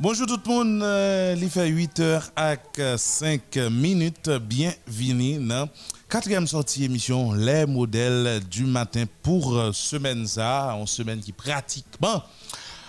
[0.00, 2.56] Bonjour tout le monde, euh, il fait 8h à
[2.96, 4.28] 5 minutes.
[4.28, 5.68] Bienvenue dans
[6.08, 12.24] quatrième sortie émission Les modèles du matin pour euh, semaine ça, en semaine qui pratiquement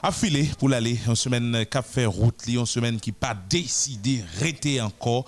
[0.05, 5.25] affilé pour l'aller, une semaine qui fait route, une semaine qui pas décidé rester encore.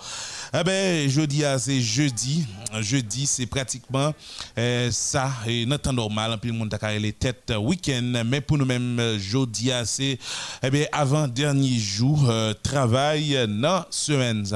[0.54, 2.46] Eh ben, jeudi, ah, c'est jeudi.
[2.80, 4.14] Jeudi, c'est pratiquement
[4.56, 8.56] euh, ça, et notre temps normal, puis le monde a les têtes week-end, mais pour
[8.56, 10.16] nous-mêmes, jeudi, ah, c'est
[10.62, 14.46] eh ben, avant-dernier jour, euh, travail dans semaine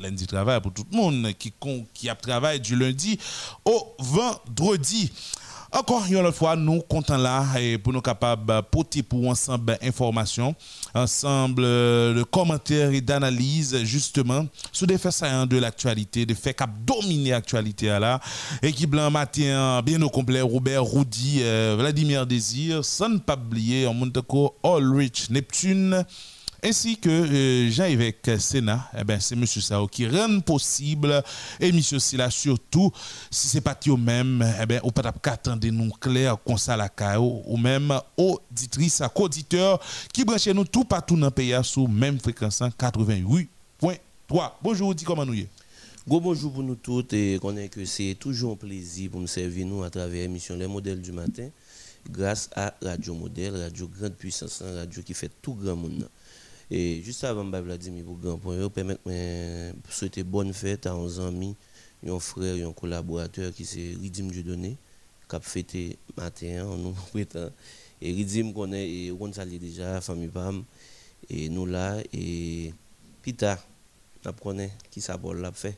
[0.00, 1.28] lundi travail pour tout le monde
[1.92, 3.18] qui a travaillé du lundi
[3.66, 5.12] au vendredi.
[5.72, 7.44] Encore une fois, nous comptons là
[7.84, 10.54] pour nous capables de porter pour ensemble informations,
[10.94, 16.58] ensemble euh, de commentaires et d'analyses justement sur des faits saillants de l'actualité, des faits
[16.58, 18.20] qui dominé l'actualité là.
[18.62, 23.94] Équipe blanc matin bien au complet, Robert Roudy, euh, Vladimir Désir, sans pas oublier en
[23.94, 26.04] Monteko, Rich Neptune
[26.62, 29.46] ainsi que euh, Jean-Évêque Sénat, eh ben, c'est M.
[29.46, 31.22] Sao qui rend possible
[31.58, 32.90] émission là surtout
[33.30, 36.90] si c'est pas au même, eh ben, ou pas attendre nous clair comme ça la
[37.20, 39.80] ou même auditrice, auditeur
[40.12, 44.52] qui branche nous tout partout dans le pays sous même fréquence 88.3.
[44.62, 45.46] Bonjour, dit comment nous y
[46.06, 49.82] bonjour pour nous tous et connaît que c'est toujours un plaisir pour me servir nous
[49.84, 51.48] à travers l'émission Les modèles du matin
[52.08, 56.08] grâce à Radio Modèle, Radio Grande Puissance, radio qui fait tout grand monde.
[56.70, 61.20] Et juste avant, je Vladimir pour grand point, permettre de souhaiter bonne fête à nos
[61.20, 61.56] amis,
[62.06, 64.76] un frère et un collaborateur qui c'est Ridim Dieudonné,
[65.28, 67.50] qui a fêté matin, nous prétend.
[68.00, 70.62] Et Ridim connaît, et on salue déjà famille PAM,
[71.28, 72.72] et nous là, et
[73.20, 73.58] Pita,
[74.24, 75.76] nous connaît qui ça l'a fait.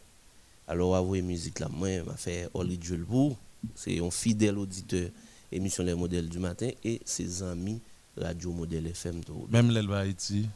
[0.68, 3.36] Alors, avouez musique là, moi, m'a fait Oli pour,
[3.74, 5.08] c'est un fidèle auditeur,
[5.50, 7.80] émission Les modèles du matin, et ses amis
[8.14, 9.22] Radio Modèle FM.
[9.50, 10.46] Même l'Elba Haïti.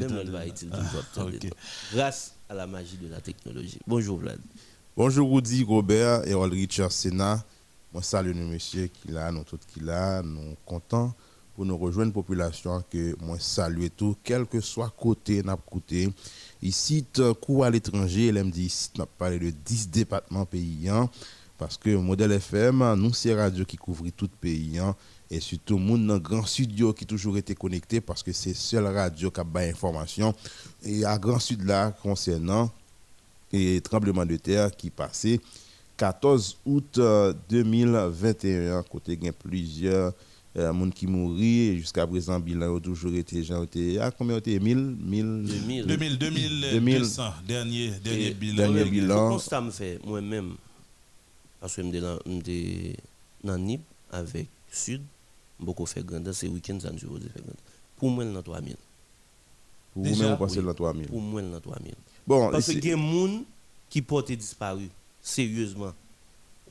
[0.00, 0.06] Ah,
[1.92, 3.78] Grâce à la magie de la technologie.
[3.86, 4.40] Bonjour Vlad.
[4.96, 7.44] Bonjour Rudy, Robert et Richard Sena.
[7.92, 11.14] Moi salue nous messieurs qui là, nous tous qui là, nous contents
[11.54, 16.08] pour nous rejoindre la population que moi salue tout, quel que soit côté n'a côté.
[16.62, 17.04] Ici,
[17.42, 21.10] coup à l'étranger, elle me dit ici, n'a parlé de 10 départements payants
[21.58, 24.78] parce que modèle FM, nous c'est radio qui couvre tout pays.
[24.78, 24.96] Hein
[25.32, 29.30] et surtout monde dans grand studio qui toujours été connecté parce que c'est seule radio
[29.30, 30.34] qui a des information
[30.84, 32.70] et à grand sud là concernant
[33.50, 35.40] et tremblement de terre qui passait
[35.96, 37.00] 14 août
[37.48, 40.12] 2021 euh, côté gain plusieurs
[40.58, 44.58] euh, monde qui mourit jusqu'à présent bilan a toujours été gens été à combien était
[44.58, 46.18] 1000 1000 2000
[46.72, 47.06] 2000
[47.48, 50.56] dernier dernier bilan dernier bilan constat me fait moi même
[51.58, 52.92] parce que me
[53.42, 55.02] dans NIP avec Sud
[55.62, 57.56] beaucoup fait grand c'est week-end ça nous fait grand
[57.96, 58.76] pour moi dans 3000
[59.94, 61.94] pour vous même passer dans 3000 pour moi dans 3000
[62.26, 63.44] bon parce que il y a des gens
[63.88, 64.88] qui portent disparu
[65.20, 65.92] sérieusement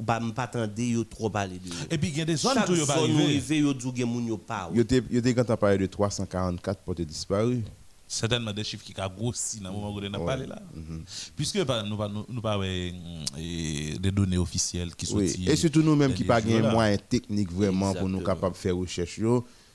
[0.05, 2.75] pas pas attendre yo trop parler de et puis il y a des zones où
[2.75, 5.77] yo pas arrivé yo dit gen moun yo pas yo te yo te quand parlé
[5.77, 7.63] de 344 portés disparus
[8.11, 10.61] certainement des chiffres qui ont grossi dans le moment où on a parlé là.
[10.75, 11.03] Mhm.
[11.35, 15.45] Puisque nous pas nous pas des données officielles qui sont oui.
[15.47, 19.19] Et surtout nous-mêmes qui pas gain moyens techniques vraiment pour nous capables de faire recherche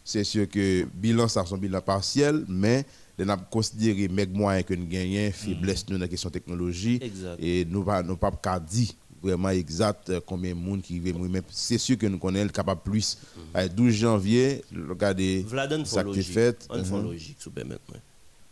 [0.04, 2.84] c'est sûr que bilan ça son bilan partiel mais
[3.18, 7.00] nous avons considéré les moyens que nous gagnons, faiblesse nous dans la question technologie
[7.40, 8.90] et nous pas nous pas dire
[9.22, 12.82] vraiment exact euh, combien de monde qui vivent mais c'est sûr que nous connaissons capable
[12.82, 13.18] plus.
[13.54, 15.44] Le 12 janvier, regardez
[15.86, 16.68] ça qui est fait.
[16.70, 17.02] Mhm.
[17.02, 17.94] logique, si vous permettez.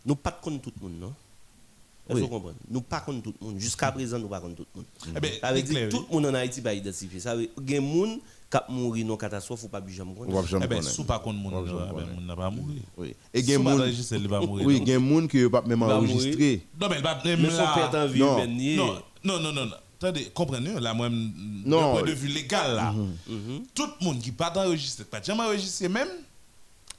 [0.05, 1.13] Nous pas contre tout le monde, non?
[2.07, 2.57] Est-ce que vous comprenez?
[2.69, 3.59] Nous pas contre tout le monde.
[3.59, 5.19] Jusqu'à présent, nous pas contre tout le monde.
[5.21, 7.19] Ben, ça veut dire tout le monde en Haïti va identifier.
[7.19, 8.19] Ça veut dire qu'il y a des gens
[8.67, 10.13] qui mourent dans catastrophe ou pas bien jamais
[10.63, 11.67] Eh bien, si pas contre le monde,
[12.19, 12.81] il n'a pas mourir.
[12.97, 13.15] Oui.
[13.33, 13.75] Et il y a des gens
[14.63, 16.61] Oui, il y a des gens qui ne pas même enregistrer.
[16.79, 18.15] Non, mais il va même là.
[19.23, 19.71] Non, non, non, non.
[19.97, 23.61] Attendez, comprenez, là, moi, d'un point de vue légal, là, mm-hmm.
[23.73, 26.09] tout le monde qui pas enregistré, pas jamais enregistré même,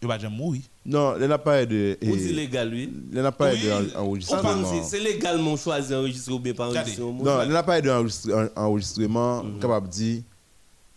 [0.02, 0.62] il va jamais mourir.
[0.84, 1.96] Non, il n'a pas de.
[2.02, 4.82] Vous dites légal, lui Il n'a pas d'enregistrement.
[4.82, 9.58] C'est légalement choisi d'enregistrer ou bien pas enregistrer Non, il n'a pas d'enregistrement, -hmm.
[9.60, 10.22] capable de dire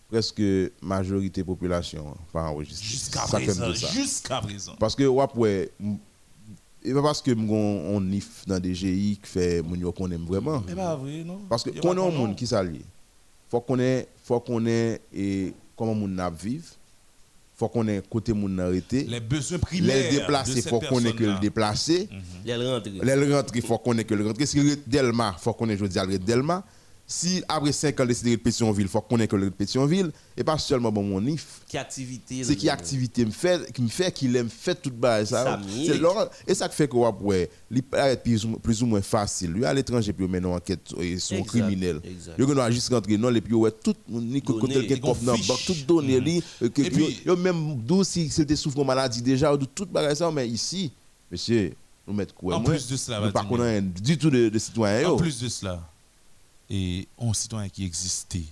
[0.10, 0.42] presque
[0.82, 2.88] majorité population pas enregistré.
[2.88, 3.74] Jusqu'à présent.
[3.74, 4.76] Jusqu'à présent.
[4.80, 5.72] Parce que, ouais,
[6.84, 10.64] et pas parce que on nif dans des GI qui fait mon qu'on aime vraiment.
[10.66, 11.40] Mais pas vrai non?
[11.50, 12.86] Parce que qu'on a un monde qui s'allie.
[13.50, 16.66] Faut qu'on ait faut qu'on ait et comment mon n'a vivre
[17.60, 19.04] faut qu'on ait côté mon arrêté.
[19.04, 20.12] Les besoins primaires.
[20.12, 22.08] Les déplacés, faut qu'on ait que le déplacer.
[22.46, 22.92] Les rentrer.
[23.04, 24.46] Les rentrer, faut qu'on ait que le rentrer.
[24.46, 26.64] Si le Delma, faut qu'on ait je dis Delma.
[27.12, 30.44] Si après 5 ans, décider de Pétionville, il faut qu'on ait que le Pétionville, et
[30.44, 31.62] pas seulement bon mon if.
[31.68, 35.30] Qui activité C'est qui activité me fait, qui me fait qu'il aime fait toute base
[35.30, 35.60] ça.
[35.86, 36.00] C'est
[36.48, 37.82] et ça fait que ouais, il
[38.24, 39.52] plus, ou- plus ou moins facile.
[39.54, 42.00] Lui à l'étranger puis mener enquête Exact, criminel.
[42.38, 45.66] Il doit juste rentrer non et puis ouais tout ni côté ont coffre dans banque
[45.66, 49.90] tout donné li euh, que même d'où si c'était souffre maladie déjà ou de toute
[49.92, 50.92] bagage ça mais ici
[51.32, 51.74] monsieur
[52.08, 53.58] nous mettre quoi En plus de cela, nous pas Vladimir.
[53.58, 55.80] connaît du tout de, de citoyens En plus de cela,
[56.70, 58.46] et un citoyen qui existait,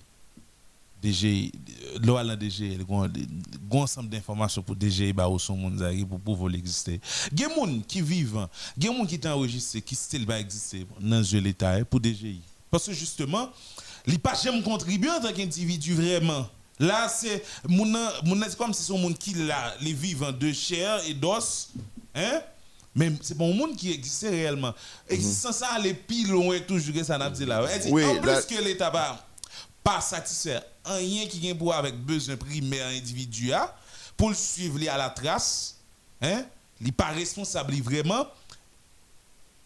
[1.00, 1.52] DG,
[2.02, 5.70] l'OAL dans DG, il y a ensemble d'informations pour DG bah, au son
[6.08, 7.00] pour pouvoir exister.
[7.30, 10.86] Il y a des gens qui vivent, des gens qui sont enregistrés, qui va exister
[11.00, 12.40] dans l'État hein, pour DGI.
[12.70, 13.50] Parce que justement,
[14.06, 16.48] il n'est pas jamais contribué en tant qu'individu vraiment.
[16.80, 17.42] Là, c'est
[18.56, 21.70] comme si c'est un monde qui là, les vivants de chair et d'os.
[22.14, 22.40] Hein?
[22.98, 24.74] Mais c'est pas un monde qui existe réellement.
[25.08, 27.64] Existence ça, aller pile loin toujours que ça n'a pas dit là.
[27.70, 29.24] Elle dit, Oui, en plus que l'État pas,
[29.84, 33.60] pas satisfait, rien qui vient pour avec besoin primaire individuel
[34.16, 35.76] pour le suivre à la trace,
[36.20, 36.44] hein?
[36.80, 38.26] Il n'est pas responsable vraiment.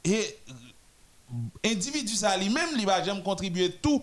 [0.04, 4.02] Et euh, individu ça lui-même, il va jamais contribuer tout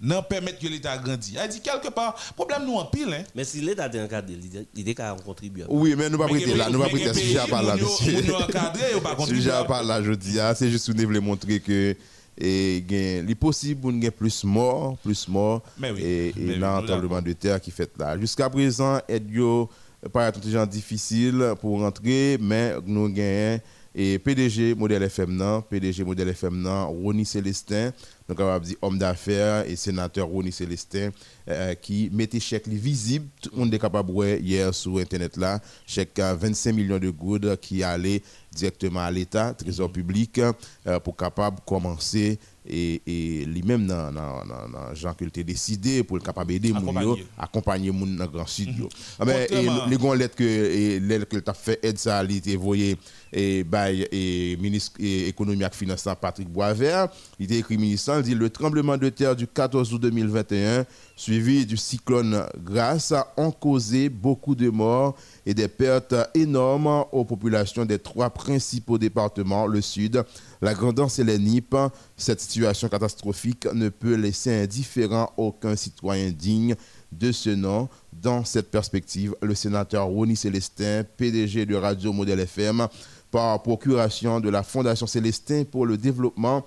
[0.00, 1.34] non permettre que l'État grandisse.
[1.42, 3.24] Elle dit quelque part, problème nous en pile, hein?
[3.34, 5.64] Mais si l'État est encadré, il- il est qu'à contribuer.
[5.68, 7.80] Oui, mais nous pas Mais prêter là, nous pas prêter sujet à part là, moun
[7.84, 8.12] yo- monsieur.
[8.12, 9.16] moun yo encadré, yo pas.
[9.26, 11.96] Sujet à part là, je dis, ah, c'est juste pour nous montrer que
[12.38, 16.78] et gen, il est possible pour nous plus morts, plus morts, oui, et, et là,
[16.82, 18.18] nous tremblement de terre qui fait là.
[18.18, 19.00] Jusqu'à présent,
[19.32, 19.70] yo
[20.12, 23.58] paraît un gens difficile pour rentrer, mais nous gagnons
[23.98, 27.92] et PDG modèle FM nan, PDG modèle FM nan, Célestin,
[28.28, 31.10] donc on va dire homme d'affaires et sénateur Ronnie Célestin
[31.48, 36.18] euh, qui mettait chèque li visible, tout capable de voir hier sur internet là, chèque
[36.18, 38.22] à 25 millions de gouttes qui allait
[38.54, 42.38] directement à l'État, trésor public euh, pour capable commencer
[42.68, 47.90] et, et lui-même dans dans gens que il décidé pour le capable aider moun Accompagner.
[47.90, 48.88] moun dans grand sud yo.
[49.18, 52.96] Ah, mais les lettres que et lettres que t'a fait aide ça il était envoyé
[53.32, 57.08] et by et ministre économie et finance Patrick Boisvert,
[57.38, 60.86] il était écrit ministre il dit le tremblement de terre du 14 août 2021
[61.16, 67.84] suivi du cyclone Grasse ont causé beaucoup de morts et des pertes énormes aux populations
[67.84, 70.22] des trois principaux départements, le sud,
[70.62, 71.74] la Grandance et les NIP.
[72.16, 76.74] Cette situation catastrophique ne peut laisser indifférent aucun citoyen digne
[77.12, 77.88] de ce nom.
[78.12, 82.86] Dans cette perspective, le sénateur Ronnie Célestin, PDG de Radio Modèle FM,
[83.30, 86.64] par procuration de la Fondation Célestin pour le développement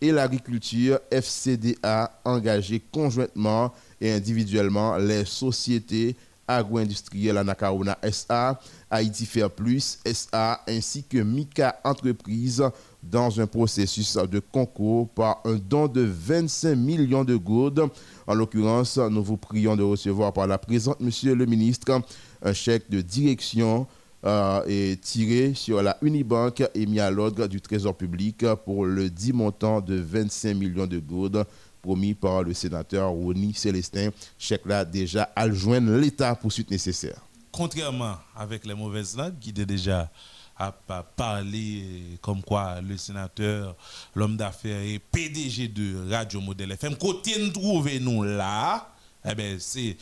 [0.00, 6.16] et l'agriculture, FCDA, engagé conjointement et individuellement les sociétés
[6.58, 8.58] agro-industrielles Anacarona SA,
[8.90, 12.64] Haïti Fair Plus SA, ainsi que Mika Entreprises
[13.02, 17.88] dans un processus de concours par un don de 25 millions de gourdes.
[18.26, 22.00] En l'occurrence, nous vous prions de recevoir par la présente, Monsieur le ministre,
[22.42, 23.86] un chèque de direction
[24.26, 29.32] euh, tiré sur la Unibank et mis à l'ordre du Trésor public pour le 10
[29.32, 31.46] montant de 25 millions de gourdes
[31.82, 34.10] promis par le sénateur Ronnie Célestin.
[34.38, 37.20] Chèque là déjà à joindre l'État pour suite nécessaire.
[37.52, 40.10] contrairement avec les mauvaises langues qui étaient déjà
[40.56, 40.72] à,
[41.16, 43.74] parler euh, comme quoi le sénateur,
[44.14, 48.92] l'homme d'affaires et PDG de Radio Modèle FM, côté nous trouver nous là,
[49.24, 49.96] eh ben c'est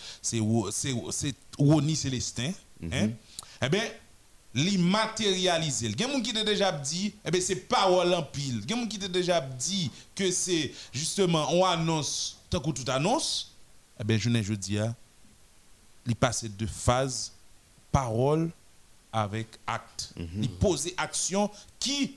[1.59, 2.51] Ronnie Célestin,
[2.93, 3.11] hein?
[3.63, 3.69] Eh
[4.55, 5.87] ben l'immatérialiser.
[5.87, 8.63] Il y a gens qui ont déjà dit, eh ben c'est parole en pile.
[8.65, 12.71] Il y a gens qui ont déjà dit que c'est justement on annonce tant que
[12.71, 13.55] tout annonce.
[14.01, 14.79] Eh ben je ne je dis
[16.07, 17.33] il passe de phase
[17.93, 18.51] parole
[19.13, 20.15] avec acte.
[20.37, 22.17] Il posait action qui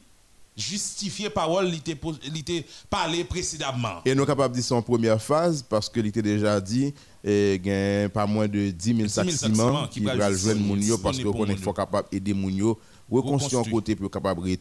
[0.61, 4.01] justifiait parole, il était il parlé précédemment.
[4.05, 6.93] Et nous sommes capables de dire ça en première phase parce que était déjà dit
[7.23, 11.19] et gain pas moins de 10 000 000 sacs qui va joindre moun yo parce
[11.19, 11.73] qu'on est yo.
[11.73, 14.57] capable aider moun yo reconstruire un côté pour capable Et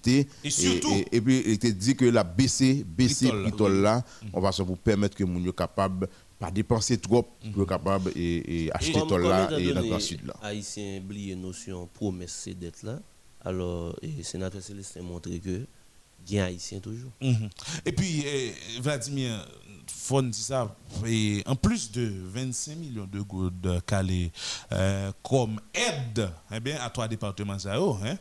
[0.51, 4.05] surtout- et, puis il était dit que la baisser baisser là.
[4.33, 7.53] on va se pour permettre que moun yo capable pas dépenser trop Mhm.
[7.53, 10.35] pour capable et, et acheter tol là et dans le sud là.
[10.43, 12.99] Haïtien oublié notion promesse d'être là.
[13.43, 15.67] Alors, et sénateur Célestin montré que
[16.31, 17.11] bien haïtien toujours.
[17.21, 17.49] Mhm.
[17.85, 19.47] Et puis, eh, Vladimir,
[19.87, 20.75] faut dire ça,
[21.07, 24.31] et en plus de 25 millions de gouttes calés
[24.73, 28.17] euh, comme aide eh bien, à trois départements, ça, hein.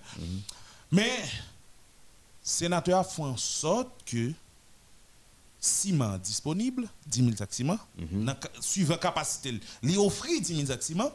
[0.92, 1.12] mais
[2.42, 4.32] sénateur a fait en sorte que
[5.60, 10.84] ciment disponible, 10 000 sacs ciment, dans ca- suivant capacité, il offre 10 000 sacs
[10.84, 11.12] ciment.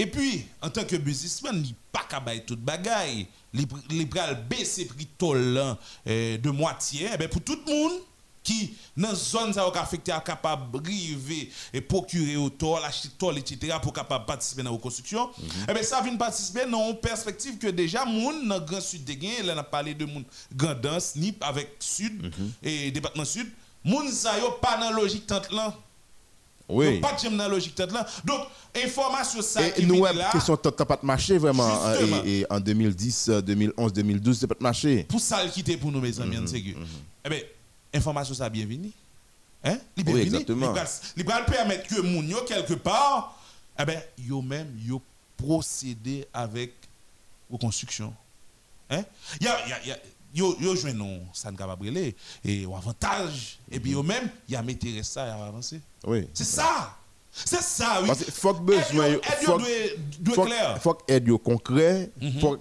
[0.00, 3.26] Et puis, en tant que businessman, il pas qu'à bailler toute bagaille.
[3.52, 5.76] Il pral baisser prix là,
[6.06, 7.10] euh, de moitié.
[7.12, 8.00] Eh ben, pour tout le monde,
[8.42, 12.50] qui dans zone ça affecté à capable briver et procurer au
[12.82, 15.66] acheter etc pour capable participer dans la reconstruction mhm.
[15.68, 19.12] eh bien ça vient participer dans une perspective que déjà moun dans grand sud de
[19.12, 20.24] gain là on a parlé de moun
[20.56, 22.52] grandance ni avec sud mhm.
[22.62, 23.46] et département sud
[23.84, 25.74] moun ça yo pas dans logique tante là
[26.70, 27.00] oui.
[27.00, 28.06] Pas de dans logique tête là.
[28.24, 28.40] Donc,
[28.76, 30.30] information ça et qui nous là.
[30.32, 35.04] question pas de marché vraiment euh, et, en 2010, 2011, 2012, c'est pas de marché.
[35.08, 36.70] Pour ça le quitter pour nous mes amis, c'est que.
[37.24, 37.40] Eh bien,
[37.94, 38.92] information ça bienvenue.
[39.64, 39.78] Hein?
[40.06, 40.74] Oui, exactement.
[41.16, 43.36] Il va permettre que moun yo quelque part
[43.78, 45.02] eh ben yo même yo
[45.36, 46.72] procéder avec
[47.50, 48.14] reconstruction.
[48.88, 49.04] Hein?
[49.40, 49.96] Il y a, y a, y a
[50.34, 54.56] yo yo non ça ne capable et un avantage et puis yo même il y
[54.56, 55.80] a mettre ça à avancer.
[56.06, 56.28] Oui.
[56.34, 56.96] C'est ça.
[57.32, 58.08] C'est ça oui.
[58.08, 59.60] Parce que faut besoin faut
[60.34, 60.82] faut clair.
[60.82, 62.40] Faut aide concret, mhm.
[62.40, 62.58] faut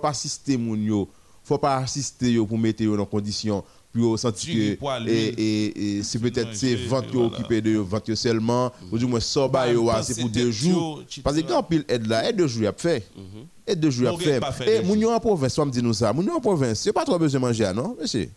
[0.00, 1.10] pas assister moun yo,
[1.44, 6.74] faut pas assister yo pour mettre yo dans condition que et, et, c'est peut-être c'est
[6.74, 8.72] vente occupé de vente seulement.
[8.92, 11.02] Ou du moins ça ba yo c'est pour deux jours.
[11.22, 13.06] Parce que quand pile aide là aide deux jours a fait.
[13.16, 13.46] Mhm.
[13.66, 14.82] aide deux jours a fait.
[14.84, 16.12] et yo en province soit me dit nous ça.
[16.12, 18.28] Moun yo en province c'est pas trop besoin manger non monsieur?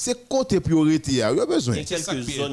[0.00, 1.74] C'est côté priorité il y a besoin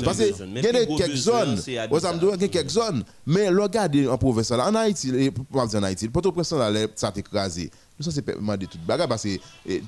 [0.04, 1.60] parce que il y a quelques zones.
[1.92, 3.04] Aux il y a quelques zones.
[3.24, 7.14] mais regardez en province là en Haïti pas en Haïti pour tout pression là ça
[7.16, 9.38] écrasé nous, ça, c'est de toute bagarre parce que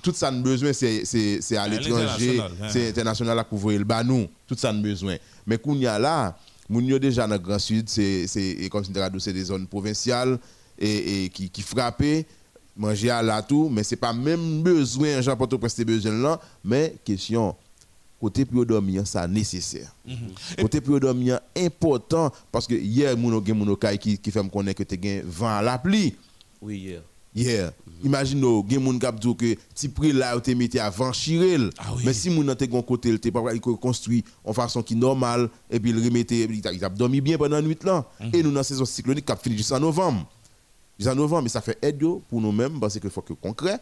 [0.02, 3.80] tout ça, nous besoin, c'est à l'étranger, c'est international à couvrir.
[3.80, 4.28] Le bas, nous.
[4.48, 5.18] Tout ça, nous besoin.
[5.46, 6.38] Mais qu'on y a là,
[6.70, 8.84] nous déjà dans le Grand Sud, c'est comme
[9.20, 10.40] c'est des zones provinciales
[10.80, 12.04] et, qui, qui frappent.
[12.80, 16.40] Manger à la tout, mais ce n'est pas même besoin, Jean pour prester besoin là,
[16.64, 17.56] mais question
[18.22, 19.92] côté pour dormir ça nécessaire.
[20.08, 20.62] Mm-hmm.
[20.62, 25.10] côté pour dormir important parce que hier mon qui qui fait me connaître que tu
[25.10, 26.16] as vent à la pluie
[26.62, 27.02] oui hier.
[27.38, 27.72] Yeah.
[28.04, 31.70] Imagine nous, gen moun kap dou que ti prix là ou te mette avant chirel.
[31.78, 33.42] Ah Mais si nan te gon côté, te pas
[33.82, 37.78] construit en façon qui normale et puis il remette il a dormi bien pendant nuit
[37.84, 38.30] là mhm.
[38.34, 40.26] et nous dans saison cyclonique qui fini jusqu'en novembre.
[41.00, 43.80] Jusqu'en novembre mais ça fait aide pour nous-mêmes parce qu'il faut que concret.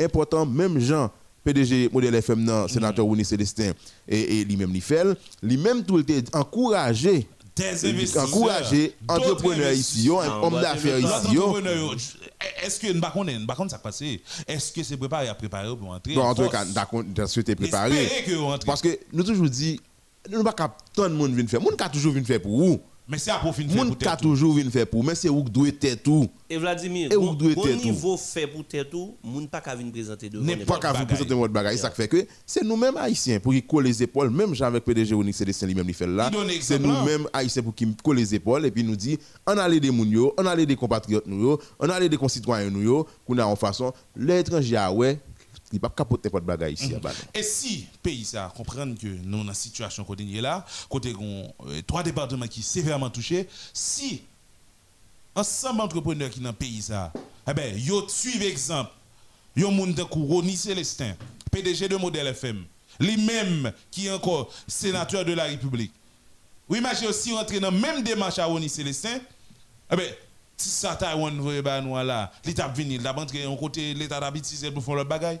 [0.00, 1.10] Important même Jean
[1.44, 3.72] PDG modèle FM nan, sénateur Winnie Célestin
[4.06, 5.06] et, lui-même fait,
[5.42, 7.26] lui-même tout était encouragé
[8.16, 11.38] encourager entrepreneurs ici, homme d'affaires ici.
[12.62, 14.02] Est-ce que contre, par contre ça passe?
[14.46, 18.08] Est-ce que c'est préparé à préparer pour entrer Non, en tout cas, d'accord, souhaité préparer.
[18.64, 19.80] Parce que nous toujours dit,
[20.30, 20.52] nous pas
[20.94, 21.60] tant de monde vient faire.
[21.60, 22.80] Monde qui toujours vient faire pour vous.
[23.10, 24.20] Mais c'est à profit faire pour tête.
[24.20, 26.28] toujours vinn faire pour, mais c'est où doit être tout?
[26.50, 27.38] Et Vladimir, tout?
[27.82, 30.44] niveau fait pour tête tout, moun pas qu'à venir présenter devant.
[30.44, 33.62] N'est pas qu'à venir présenter votre bagage, ça fait que c'est nous-mêmes haïtiens pour qui
[33.62, 36.30] coller les épaules, même Jean avec PDG Onyx Célestin lui-même il fait là.
[36.60, 39.80] C'est nous-mêmes haïtiens pour qui coller les épaules et puis nous dit on a les
[39.80, 42.82] des moun yo, on a les des compatriotes nous on a les des concitoyens nous
[42.82, 45.18] yo, qu'on a en façon l'étranger ah ouais
[45.72, 46.94] il pas capoter pas de bagaille ici.
[46.94, 47.00] Mhm.
[47.34, 52.46] Et si pays ça comprendre que nous dans situation côté là, côté euh, trois départements
[52.46, 54.22] qui sévèrement touchés, si
[55.34, 57.12] ensemble entrepreneurs qui dans pays ça,
[57.46, 58.90] eh ben yo suivent exemple,
[59.56, 61.14] yo moun de Roni Célestin,
[61.50, 62.64] PDG de Modèle FM,
[62.98, 65.92] lui-même qui est encore sénateur de la République.
[66.68, 69.18] Vous imaginez aussi rentrer dans même démarche à Roni Célestin,
[69.90, 70.14] eh ben
[70.56, 74.72] si ça Taïwan veut ba nous là, l'état venir, la rentrer en côté l'état d'habitude
[74.72, 75.40] pour faire le bagaille.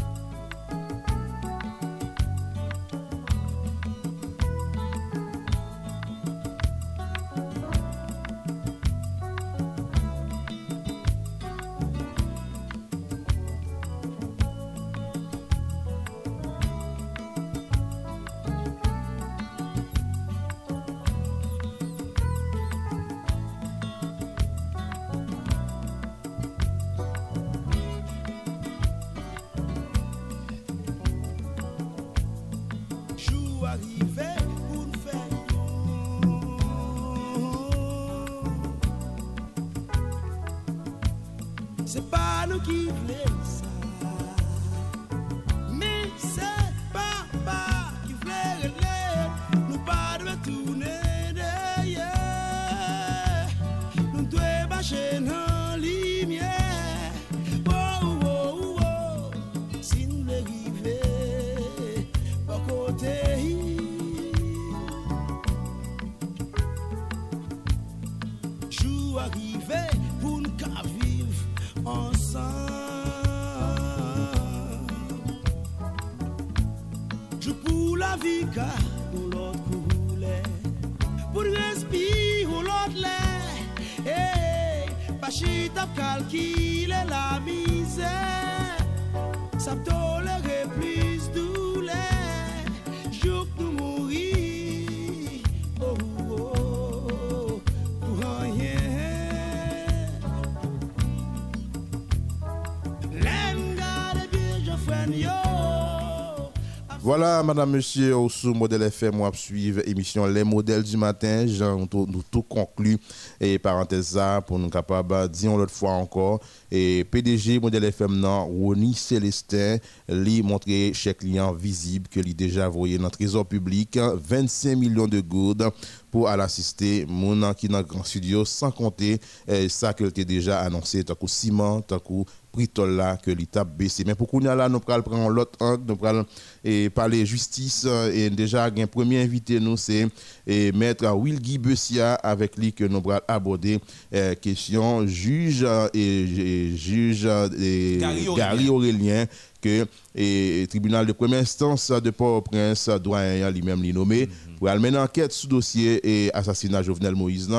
[107.21, 111.45] Voilà, madame, monsieur, au sous modèle FM, moi, suivre émission Les modèles du matin.
[111.45, 112.97] Jean, nous tout conclu.
[113.39, 116.39] Et parenthèse ça, pour nous capables, disons l'autre fois encore.
[116.71, 119.77] Et PDG modèle FM, non, Rony Célestin,
[120.09, 125.07] lui montrer chez client visible que lui déjà envoyé dans le trésor public 25 millions
[125.07, 125.61] de gouttes
[126.09, 130.25] pour aller assister mon qui dans le grand studio, sans compter eh, ça que était
[130.25, 134.03] déjà annoncé, tant que ciment, tant que prix là que l'État baissé.
[134.05, 136.25] Mais pour qu'on là, nous prendre l'autre angle, nous allons
[136.63, 140.07] et parler justice et déjà un premier invité nous c'est
[140.47, 143.79] maître Will Guy Bessia avec lui que nous allons aborder
[144.11, 147.27] eh, question juge et, juge
[147.59, 147.99] et
[148.35, 149.25] Gary Aurélien
[149.61, 154.57] que le tribunal de première instance de Port-au-Prince doit lui-même lui nommer mm-hmm.
[154.57, 157.49] pour mener enquête sous dossier et assassinat Jovenel Moïse.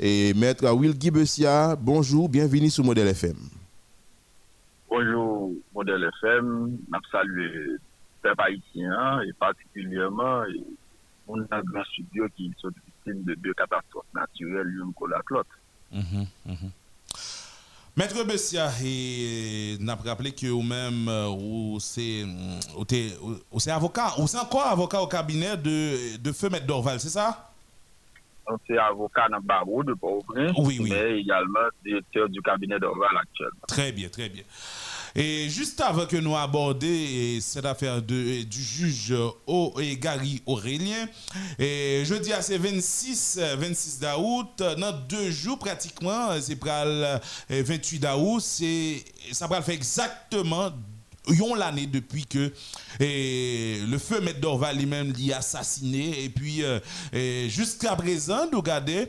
[0.00, 3.36] Et maître Will Guy Bessia, bonjour, bienvenue sur Modèle FM.
[4.90, 6.78] Bonjour, Modèle FM.
[6.92, 7.76] Je salue
[8.24, 10.42] les haïtiens et particulièrement
[11.26, 15.46] mon grand studio qui sont victimes de deux catastrophes naturelles, l'une que la clotte.
[15.92, 16.70] Mhm, mhm.
[17.96, 22.24] Maître Bessia, et n'a rappelé que vous-même, euh, ou c'est
[23.70, 27.52] avocat, ou c'est encore avocat au cabinet de, de Feu Maître Dorval, c'est ça?
[28.66, 30.22] C'est avocat dans le barreau de port
[30.58, 30.90] oui, oui.
[30.90, 33.62] mais également directeur du cabinet Dorval actuellement.
[33.66, 34.42] Très bien, très bien.
[35.16, 39.14] Et juste avant que nous abordions cette affaire du juge
[39.46, 41.06] o, et Gary Aurélien,
[41.56, 47.18] et jeudi à c'est 26, 26 d'août, dans deux jours pratiquement, c'est pour le
[47.48, 48.42] 28 d'août,
[49.30, 50.72] ça va faire exactement
[51.56, 52.52] l'année depuis que
[53.00, 56.24] le feu Maître Dorval lui-même l'a assassiné.
[56.24, 56.80] Et puis, euh,
[57.48, 59.06] jusqu'à présent, nous regardons,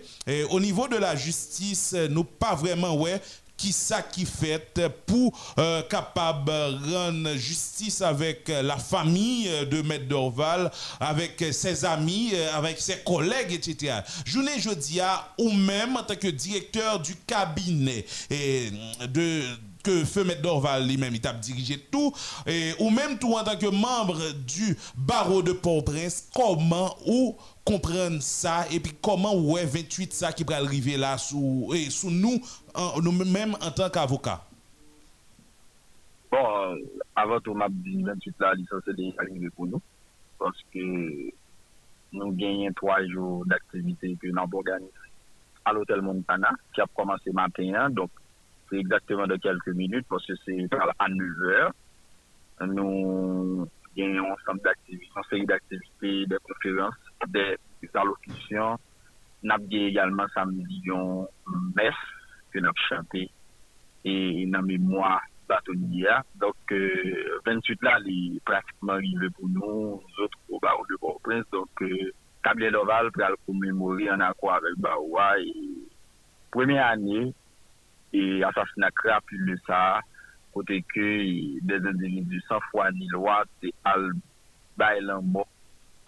[0.49, 3.21] au niveau de la justice, nous pas vraiment, ouais,
[3.57, 10.71] qui ça qui fait pour euh, capable rendre justice avec la famille de Maître Dorval,
[10.99, 13.99] avec ses amis, avec ses collègues, etc.
[14.25, 14.99] Journée jeudi
[15.37, 18.71] ou même en tant que directeur du cabinet et
[19.07, 19.43] de
[19.85, 22.11] que Feu Dorval lui-même, il a dirigé tout,
[22.47, 24.17] et, ou même tout en tant que membre
[24.47, 30.43] du barreau de Port-au-Prince, comment ou comprendre ça et puis comment ouais 28 ça qui
[30.43, 31.71] va arriver là sous
[32.05, 32.41] nous
[33.01, 34.43] nous même en tant qu'avocat?
[36.31, 36.75] Bon euh,
[37.15, 39.81] avant tout m'a dit 28 là licence est arrivé pour nous
[40.37, 41.31] parce que
[42.11, 44.91] nous gagnons trois jours d'activité que nous avons organisé
[45.63, 47.89] à l'hôtel Montana qui a commencé matin hein.
[47.89, 48.11] donc
[48.69, 50.67] c'est exactement de quelques minutes parce que c'est
[50.99, 51.71] à 9 h
[52.67, 56.93] nous gagnons ensemble d'activités, une d'activités, des conférences
[57.27, 57.57] des
[57.93, 58.77] allocutions.
[59.43, 61.27] Nous avons également samedi une
[61.75, 61.93] messe
[62.51, 63.29] que nous avons chanté
[64.03, 66.07] et dans mémoire bâtonnier.
[66.35, 71.45] Donc, 28 euh, là, est pratiquement arrivé pour nous, nous autres au barreau de Port-au-Prince.
[71.51, 72.11] Donc, euh,
[72.43, 75.39] Cabinet d'Oval pour commémorer en accord avec Baroua.
[75.39, 75.53] Et
[76.51, 77.33] première année,
[78.15, 79.99] e asasina kre api le sa
[80.55, 81.09] kote ke
[81.67, 84.09] de zindividu san fwa ni lwa te al
[84.79, 85.43] bay lan bo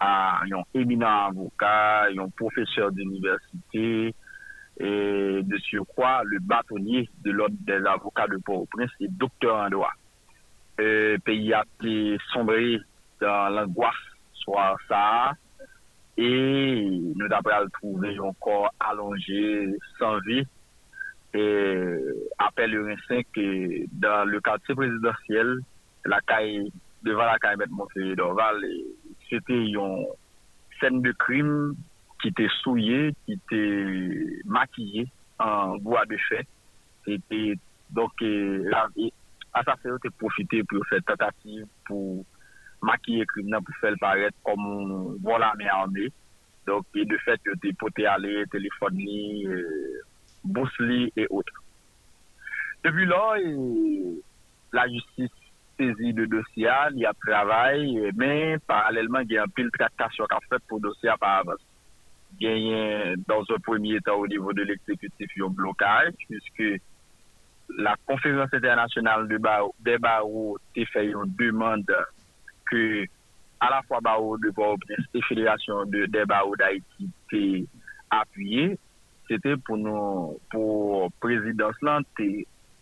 [0.00, 4.14] a yon eminant avoka, yon profeseur d'universite,
[4.80, 9.92] et de surcroît le bâtonnier de l'ordre des avocats de Port-au-Prince et docteur en droit.
[10.80, 12.78] Euh, pays a été sombré
[13.20, 13.94] dans l'angoisse
[14.34, 15.32] soit ça,
[16.16, 20.46] et nous d'après le trouver encore allongé, sans vie,
[21.34, 21.42] E,
[22.40, 23.40] apel Yorin 5
[24.00, 25.58] dan le kati prezidansyel
[26.08, 26.62] la kaye,
[27.04, 28.64] devan la kaye met Monsevi Dorval
[29.28, 30.06] se te yon
[30.80, 31.50] sen de krim
[32.22, 33.60] ki te souye, ki te
[34.48, 35.04] makiye
[35.44, 36.40] an gwa de fè
[37.04, 37.42] se te
[37.92, 38.24] donk
[39.60, 42.24] asasè yo te profite pou yo fè tentative pou
[42.88, 46.08] makiye krim nan pou fèl paret komon volan bon, me anbe
[46.64, 49.60] donk de fèt yo te pote ale, telefoni e
[50.44, 51.52] Bousli et autres.
[52.84, 53.34] Depuis lors,
[54.72, 55.30] la justice
[55.78, 60.24] saisie de dossier, il y a travail, mais parallèlement, il y a un pile tractation
[60.26, 61.60] qu'a fait pour dossier par avance.
[62.40, 66.82] Il y a, dans un premier temps, au niveau de l'exécutif, un blocage, puisque
[67.76, 71.84] la conférence internationale de barreau, des barreaux te fait une demande
[72.70, 73.04] que
[73.60, 77.64] à la fois barreau de Port-au-Prince et fédération de, des barreaux d'Haïti t'est
[78.10, 78.78] appuyé
[79.28, 82.28] Sete pou nou, pou prezidans lan, te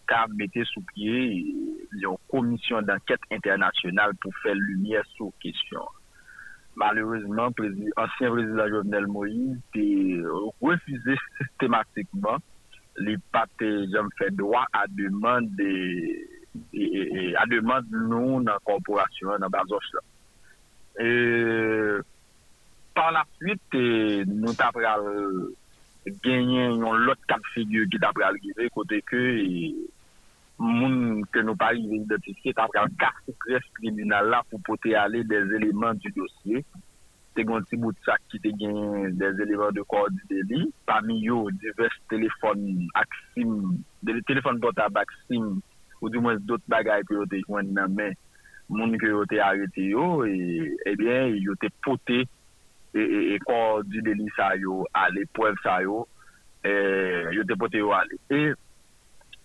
[0.07, 1.43] ka mette sou pye
[1.99, 5.87] yon komisyon d'anket internasyonal pou fè lumiè sou kesyon.
[6.79, 7.55] Malourezman,
[7.99, 9.87] ansyen prezidans Jovenel Moïse te
[10.63, 12.45] refize sistematikman
[13.07, 15.73] li pate jom fè doa a deman de
[17.37, 20.05] a deman nou nan korporasyon nan bazoch la.
[21.03, 21.09] E,
[22.97, 23.83] par la suite,
[24.31, 25.05] nou tapre al
[26.25, 29.71] genyen yon lot kap figyo ki tapre algive kote ke e,
[30.63, 35.55] moun ke nou pari identifiye tapre al kase pres kriminal la pou pote ale des
[35.59, 36.65] eleman du dosye.
[37.37, 40.63] Te gonti bout sak ki te genyen des eleman de kodi deli.
[40.89, 42.63] Pami yo, divers telefon
[43.03, 43.57] aksim,
[44.29, 45.57] telefon potab aksim
[46.01, 48.15] ou di mwen dot bagay ki yo te jwen nan men
[48.69, 52.25] moun ki yo te arete yo e, e bien yo te pote
[52.97, 56.07] E, e, e kon di deli sa yo ale, poev sa yo,
[56.65, 56.71] e,
[57.37, 58.17] yo depote yo ale.
[58.33, 58.55] E,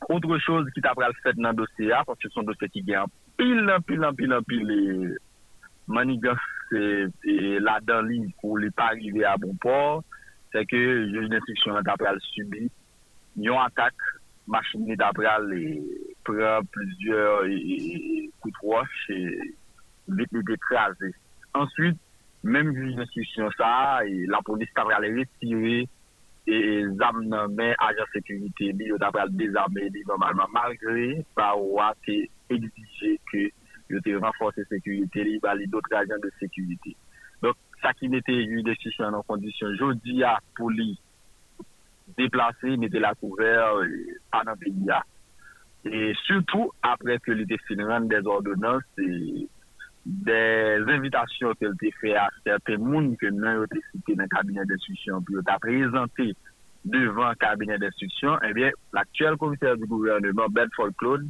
[0.08, 3.68] outre chose ki ta pral fet nan dosye a, porske son dosye ki gen pil,
[3.90, 5.18] pil, pil, pil, e,
[5.92, 10.06] manigans la dan li pou li pa arrive a bon por,
[10.56, 10.80] se ke
[11.12, 12.70] juj d'instruksyon nan ta pral subi,
[13.36, 14.08] yon atak,
[14.48, 15.52] machin ni ta pral
[16.24, 17.52] pran plusieurs
[18.40, 19.20] koutroche,
[20.08, 21.12] vit li dekraze.
[21.52, 22.00] Ensuite,
[22.44, 25.84] menm juj d'instruksyon sa, e la polis tapre al retire
[26.50, 26.58] e
[26.98, 32.00] zam nan men ajan sekurite li yo tapre al dezame li normalman malgre pa wak
[32.08, 32.18] te
[32.50, 33.46] exige ke
[33.94, 36.96] yo te renforse sekurite li bali dotre ajan de sekurite.
[37.46, 40.96] Donk sa ki nete juj d'instruksyon nan kondisyon jodi a pou li
[42.18, 43.86] deplase nete la kouver
[44.34, 45.04] anan pe diya.
[45.86, 49.46] E surtout apre ke li te finran des ordonans e
[50.06, 54.70] des invitasyon tel te fe a certe moun ke nan yo te site nan kabinet
[54.70, 56.32] d'instruksyon pou yo ta prezante
[56.84, 61.28] devan kabinet d'instruksyon, ebyen, eh l'aktuel komiser di gouvernement, Bedford Claude,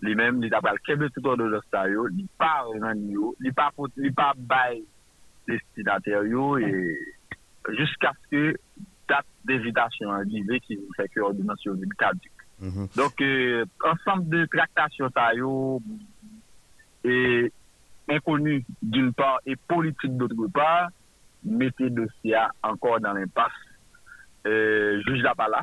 [0.00, 3.68] li men, li ta pral kebe touton do jostaryo, li pa renan yo, li pa,
[4.16, 4.80] pa bay
[5.48, 6.72] destinateryo, e
[7.76, 8.54] jiska se
[9.08, 12.32] dat devitasyon anjive ki nou feke ordinasyon vil kadik.
[12.58, 12.88] Mm -hmm.
[12.96, 15.80] Donk, euh, ansanm de traktasyon taryo,
[17.04, 17.50] e
[18.08, 20.88] inconnu d'une part et politique d'autre part,
[21.44, 23.52] mettez dossier encore dans l'impasse.
[24.46, 25.62] Euh, juge la pas là.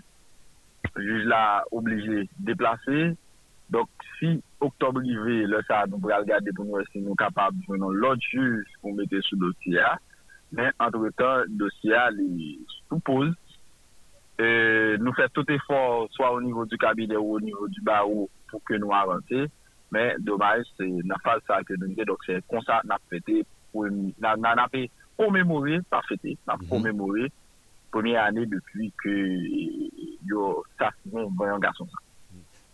[0.97, 3.15] Juge la obligé déplacer.
[3.69, 7.57] Donc, si octobre arrivé, le ça, nous pourrons regarder pour nous si nous sommes capables
[7.57, 9.81] de l'autre juge pour mettre sous dossier.
[10.51, 13.33] Mais entre-temps, le dossier les suppose.
[14.39, 18.29] Euh, nous faisons tout effort, soit au niveau du cabinet ou au niveau du barreau,
[18.49, 19.47] pour que nous avancions.
[19.93, 23.43] men domaj se nan fal sa ke nou gen, dok se konsa nan fete,
[24.21, 24.87] nan api
[25.19, 27.29] komemori, pa fete, nan komemori,
[27.95, 29.15] pwemye ane depi ke
[30.27, 32.01] yo sa sinon voyan bon, gason sa.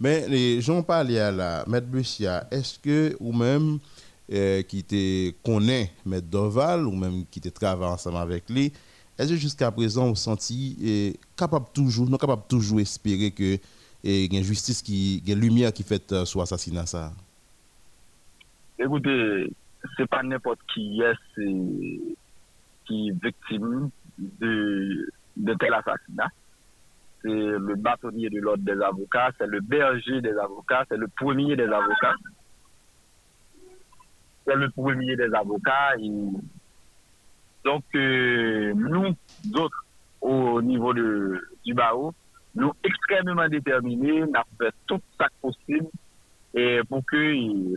[0.02, 0.32] Men,
[0.63, 3.76] joun pali a la, Met Bessia, eske ou men
[4.26, 5.04] eh, ki te
[5.45, 8.71] konen Met Doval, ou men ki te travan anseman vek li,
[9.21, 13.60] eske jiska prezan ou santi eh, kapab toujou, nou kapab toujou espere ke
[14.03, 16.39] et il y a une justice, qui, y a une lumière qui fait euh, sur
[16.39, 17.11] l'assassinat ça
[18.79, 19.53] Écoutez,
[19.95, 22.17] c'est pas n'importe qui est, est
[22.85, 26.29] qui est victime de, de tel assassinat.
[27.21, 31.55] C'est le bâtonnier de l'ordre des avocats, c'est le berger des avocats, c'est le premier
[31.55, 32.15] des avocats.
[34.45, 35.95] C'est le premier des avocats.
[35.99, 36.09] Et...
[37.63, 39.15] Donc, euh, nous
[39.55, 39.85] autres,
[40.21, 42.15] au niveau de, du barreau,
[42.57, 45.87] Nou ekstremement determine, na fè tout sak posib
[46.89, 47.21] pou ke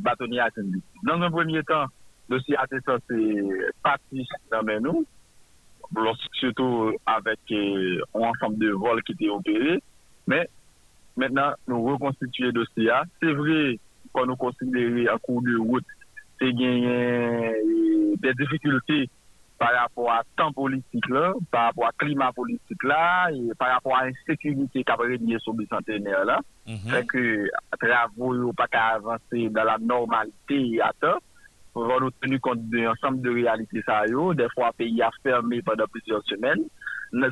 [0.03, 0.81] batonye aten li.
[1.07, 1.93] Nan an premye tan,
[2.33, 3.19] dosi aten sa se
[3.87, 5.05] pati nan men nou,
[5.95, 6.11] bon,
[6.41, 9.79] surtout avèk an ansam de vol ki te opere,
[10.31, 10.51] men,
[11.21, 13.05] menan nou rekonstituye dosi a.
[13.23, 13.77] Se vre,
[14.15, 15.95] kon nou konsidere akou de wout,
[16.41, 19.05] se genyen euh, de difikulté
[19.59, 23.97] par rapport à temps politique là, par rapport à climat politique là, et par rapport
[23.97, 26.41] à insécurité qui a liée sur le centenaire là.
[26.67, 26.91] Mm -hmm.
[26.91, 31.21] Fait que, travaux pas qu'à avancer dans la normalité à temps,
[31.73, 35.61] pour avoir tenu compte de l'ensemble de réalités ça yo, des fois pays a fermé
[35.63, 36.65] pendant plusieurs semaines,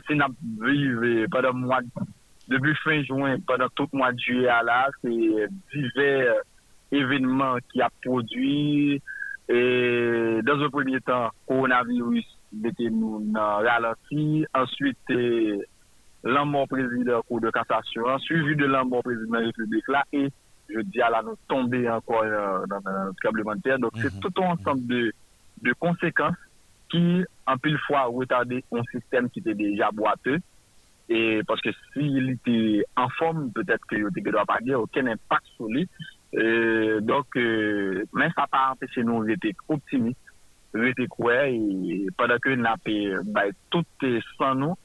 [0.07, 0.29] si n'a
[0.61, 1.81] vivre pendant mois,
[2.49, 7.81] depuis fin juin, pendant tout le mois de juillet là, c'est divers euh, événements qui
[7.81, 9.01] a produit
[9.49, 14.45] Et dans un premier temps, coronavirus bete nou nan ralenti.
[14.55, 15.19] Ensuite,
[16.23, 20.31] l'anmon prezident kou de kassasyon, suivi de l'anmon prezident republik la, et
[20.73, 22.31] je di ala nou tombe euh, ankon
[22.71, 23.79] nan tremblement terre.
[23.79, 24.03] Donc, mm -hmm.
[24.03, 24.21] c'est mhm.
[24.21, 25.13] tout un ensemble de,
[25.63, 26.37] de konsekans
[26.89, 30.41] ki, an pil fwa, retade un sistem ki te deja boate.
[31.09, 35.47] Et parce que si il te informe, peut-être que yo te gado apage, aucun impact
[35.59, 35.91] solide.
[36.35, 40.33] Euh, donc, euh, men sa pa anpeche nou vete optimist,
[40.73, 41.37] vete kwe,
[42.17, 42.97] padan ke nape
[43.37, 44.07] bay tout
[44.39, 44.79] san nou,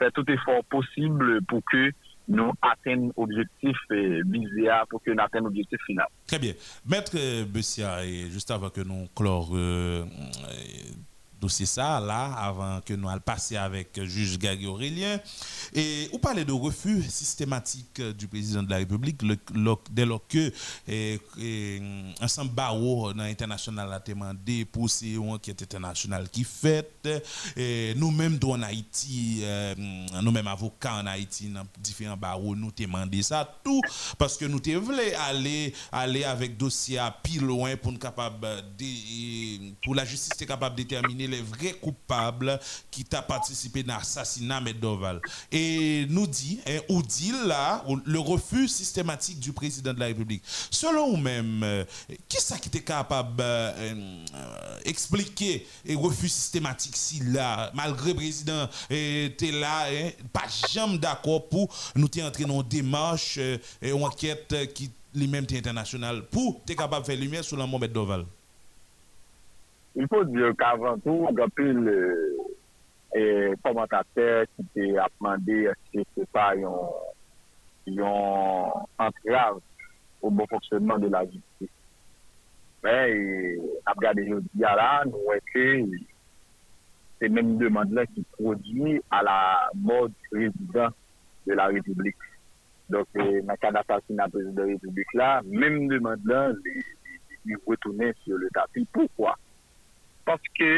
[0.00, 1.90] fè tout efor posible pou ke
[2.24, 6.08] nou aten objektif vizya, pou ke nou aten objektif final.
[6.26, 6.56] Très bien.
[6.88, 7.20] Mètre
[7.52, 7.98] Bessia,
[8.32, 9.52] juste avant que nou clore...
[9.52, 10.04] Euh,
[11.44, 15.20] dossier ça là avant que nous allions passer avec juge Gary Aurélien.
[15.74, 19.36] Et vous parlez de refus systématique du président de la République le,
[19.90, 20.50] dès lors que
[20.88, 21.20] et,
[22.22, 26.88] ensemble barreau dans l'international a demandé pour ces enquête internationale qui fait
[27.96, 29.74] nous-mêmes en Haïti euh,
[30.22, 33.80] nous-mêmes avocats en Haïti dans différents barreaux nous demandé ça tout
[34.18, 38.46] parce que nous voulons aller aller avec dossier à pile loin pour capable
[38.78, 42.58] de, pour la justice est capable de déterminer les vrais coupables
[42.90, 45.20] qui t'a participé dans l'assassinat Medoval.
[45.50, 50.42] Et nous dit, hein, ou dit là, le refus systématique du président de la République.
[50.70, 51.84] Selon vous-même, euh,
[52.28, 53.42] qui est-ce qui était capable
[54.84, 60.46] d'expliquer euh, euh, le refus systématique si là, malgré le président était là, hein, pas
[60.70, 66.60] jamais d'accord pour nous entrer dans une démarche, et une enquête qui lui-même internationale pour
[66.68, 68.24] être capable de faire lumière sur la mort Doval?
[69.96, 71.88] il faut dire qu'avant tout, Gapil
[73.14, 76.90] e euh, komentater ki te ap mande eske se pa yon
[77.86, 79.60] yon antrav
[80.18, 81.70] ou bon foksyonman de la jistis.
[82.82, 85.68] Ben, ap gade yo diya la, nou weke
[87.20, 89.38] se menm demande la ki prodwi a la
[89.78, 90.98] mod prezident
[91.46, 92.18] de la republik.
[92.90, 96.48] Donk, nan euh, ka d'assasina prezident de la republik la, menm demande la
[97.46, 98.90] li wetounen sur le tapil.
[98.90, 99.38] Poukwa?
[100.24, 100.70] Paske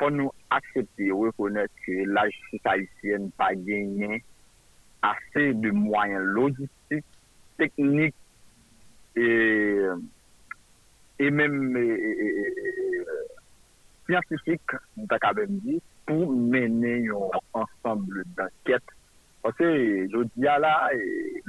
[0.00, 4.18] pou nou aksepte ou rekonet ke la justice haitienne pa genyen
[5.04, 7.04] ase de mwayen logistik,
[7.60, 8.14] teknik
[9.14, 9.26] e
[11.30, 11.76] menm
[14.04, 18.84] scientifique, nou tak avem di, pou menen yon ansamble d'anket.
[19.44, 19.68] Ose,
[20.12, 20.72] jodi a la,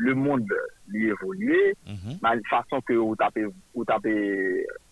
[0.04, 0.44] le moun
[0.92, 2.48] li evolue, man mm-hmm.
[2.52, 3.48] fason ke ou tape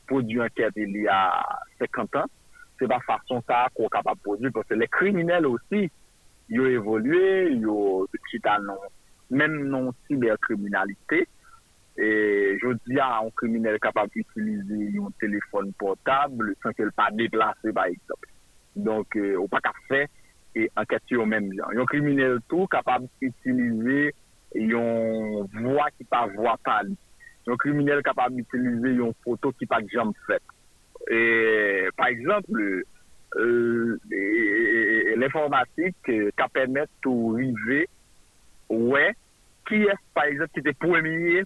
[0.08, 1.44] produ anket il y a
[1.80, 2.32] 50 ans,
[2.80, 5.88] se pa fason sa kon kapap produ, pwese le kriminelle osi,
[6.54, 7.76] yo evolwe, yo
[8.30, 8.82] chita non,
[9.34, 11.24] menm non siberkriminalite,
[11.96, 17.74] e jodi a an kriminelle kapap utilize yon telefon portable, san ke l pa deplase
[17.76, 18.30] ba ekzop.
[18.74, 20.08] Donk, euh, ou pa ka fe,
[20.58, 21.74] e anket yo menm jan.
[21.78, 24.12] Yon kriminelle tou kapap utilize
[24.58, 26.98] yon vwa ki pa vwa pali.
[27.48, 30.44] yon kriminel kapab itilize yon foto ki pak jam fet.
[31.12, 32.84] E, par exemple,
[33.36, 34.00] euh,
[35.18, 35.98] l'informatik
[36.38, 37.84] ka euh, pemet tou rive
[38.70, 39.12] wè,
[39.68, 41.44] ki es par exemple ki te premye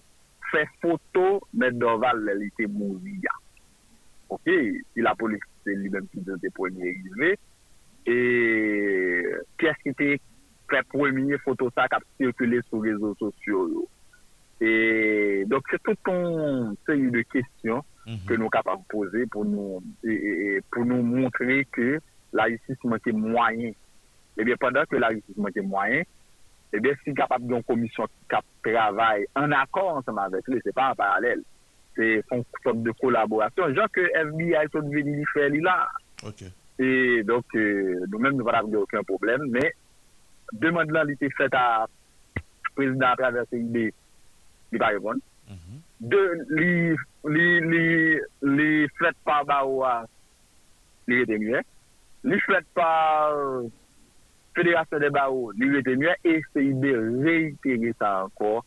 [0.52, 1.26] fè foto
[1.58, 3.34] men doval li te mouvi ya.
[4.34, 4.48] Ok,
[4.92, 7.34] si la polis se li men ki te premye rive,
[8.08, 8.16] e,
[9.58, 10.14] ki es ki te
[10.70, 13.86] fè premye foto sa kap sirkule sou rezo sosyo yo.
[14.60, 18.18] Et donc, c'est tout un série de questions mhm.
[18.26, 19.82] que nous sommes capables de poser pour nous,
[20.70, 22.00] pour nous montrer que
[22.32, 23.68] la justice manque moyen.
[23.68, 27.62] Et eh bien, pendant que la justice manque moyen, et eh bien, si capable d'une
[27.62, 31.42] commission qui travaille en accord ensemble avec lui, c'est pas en parallèle.
[31.96, 33.74] C'est une sorte de collaboration.
[33.74, 35.88] Genre que FBI sont venus faire là.
[36.78, 39.72] Et donc, euh, nous-mêmes, nous n'avons aucun problème, mais
[40.52, 41.86] demande là, été faite à
[42.76, 43.92] président à travers CIB
[44.72, 45.20] li pa repon.
[45.48, 45.82] Mhm.
[46.12, 46.22] De,
[46.54, 46.70] li,
[47.34, 47.84] li, li,
[48.56, 50.02] li flet pa ba ou a,
[51.08, 51.62] li rete mye.
[52.28, 52.90] Li flet pa
[54.58, 56.14] federasyon de ba ou, li rete mye.
[56.22, 56.92] E se ibe
[57.24, 58.62] reitere sa ankor,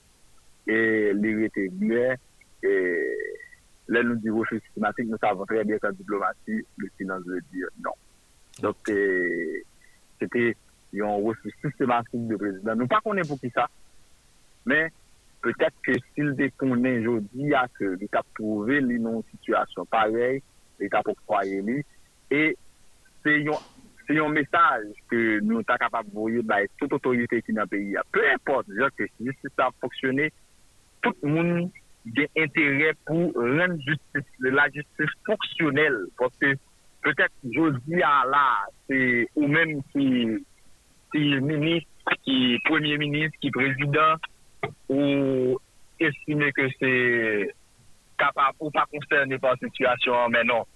[0.67, 2.09] e li rete mye.
[2.61, 2.73] E
[3.91, 7.65] lè nou di roche sistematik, nou savon trè bie sa diplomati, le sinan zè di
[7.83, 7.97] non.
[8.61, 9.61] Dok, okay.
[10.19, 10.45] se te
[10.95, 12.79] yon roche sistematik de prezident.
[12.79, 13.67] Nou pa konen pou ki sa,
[14.69, 14.93] men,
[15.41, 20.37] Petèk ke sil de konen jodi a ke li kap prouve li nou situasyon parey,
[20.77, 21.79] li kap pou kwaye li,
[22.29, 22.41] e
[23.23, 23.57] se yon,
[24.05, 28.05] se yon mesaj ke nou ta kapap voye bay tout otorite ki nan peyi a.
[28.13, 30.29] Pe import, jok ke si si sa foksyone,
[31.01, 31.71] tout moun
[32.17, 36.03] gen interè pou ren justice, la justice foksyonel.
[36.21, 36.53] Pote,
[37.05, 38.47] petèk jodi a la,
[38.85, 40.07] se ou menm ki,
[41.15, 41.89] ki minis,
[42.25, 44.30] ki premier minis, ki prezident,
[44.91, 45.57] ou
[46.01, 46.91] estime ke se
[48.21, 50.67] kapap ou pa konsterne pa situasyon menon.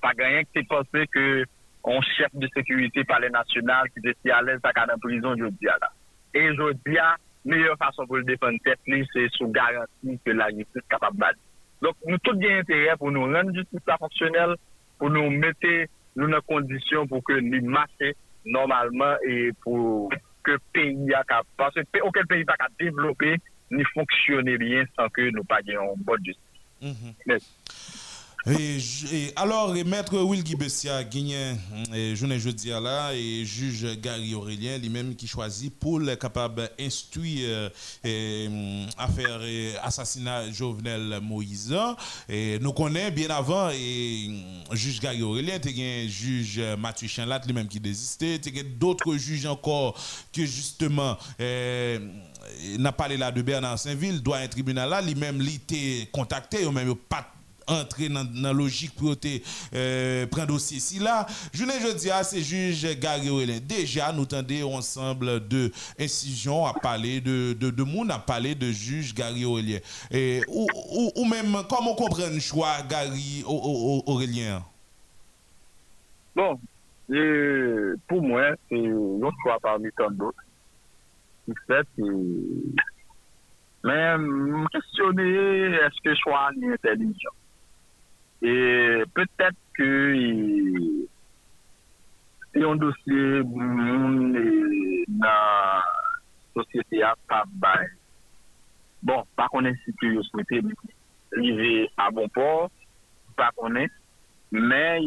[0.00, 1.24] Pa ganyan ki te pase ke
[1.90, 5.76] on chef de sekurite pale nasyonal ki de si alez pa ka nan prizon jodia
[5.80, 5.90] la.
[6.36, 7.14] E jodia,
[7.48, 11.40] meyye fason pou l defon tep li se sou garanti ke la justice kapap badi.
[11.80, 14.56] Donk nou tout gen interè pou nou ren justice la fonksyonel,
[15.00, 15.86] pou nou mette
[16.18, 18.12] nou nan kondisyon pou ke li mache
[18.44, 20.10] normalman e pou...
[20.50, 23.38] ke peyi a ka, parce pe, oukel peyi pa ka devlope,
[23.70, 26.46] ni fonksyone bien san ke nou pa gen yon bon justice.
[26.82, 27.40] Mm -hmm.
[28.46, 31.56] Et, alors, maître Will Bessia, gagné
[32.14, 37.70] journée jeudi là, et juge Gary Aurélien, lui-même qui choisit pour être capable d'instruire
[38.04, 39.40] euh, affaire
[39.82, 41.76] assassinat Jovenel Moïse.
[42.28, 44.30] Et nous connaissons bien avant, et
[44.72, 48.38] juge Gary Aurélien, as juge Mathieu Chanlat, lui-même qui désistait,
[48.78, 49.98] d'autres juges encore
[50.32, 51.16] que justement
[52.78, 56.94] n'a parlé là de Bernard Saint-Ville, doit un tribunal là, lui-même, il contacté, ou même
[56.94, 57.34] pas
[57.70, 59.14] entrer dans la logique pour
[59.74, 61.26] euh, prendre dossier ici là.
[61.52, 63.30] Je ne dis à ces juges Gary
[63.60, 69.14] Déjà, nous tendons ensemble de incisions à parler de, de, de à parler de juge
[69.14, 69.78] Gary Aurélien.
[70.10, 70.66] Et, ou,
[71.16, 74.62] ou, même, comment comprendre le choix Gary Aurélien?
[76.34, 76.58] Bon,
[78.08, 80.38] pour moi, c'est un choix parmi tant d'autres.
[81.66, 81.86] fait,
[83.82, 84.14] mais
[84.72, 87.30] questionner est-ce que choix est intelligent?
[88.40, 88.52] E
[89.12, 89.88] petèp ke
[92.56, 94.32] yon dosye moun
[95.20, 95.84] nan
[96.54, 97.84] sosyete a pa bay.
[99.04, 100.62] Bon, pa konen si ki yo souwete
[101.36, 102.68] li ve a bon por,
[103.36, 103.92] pa konen,
[104.56, 105.04] men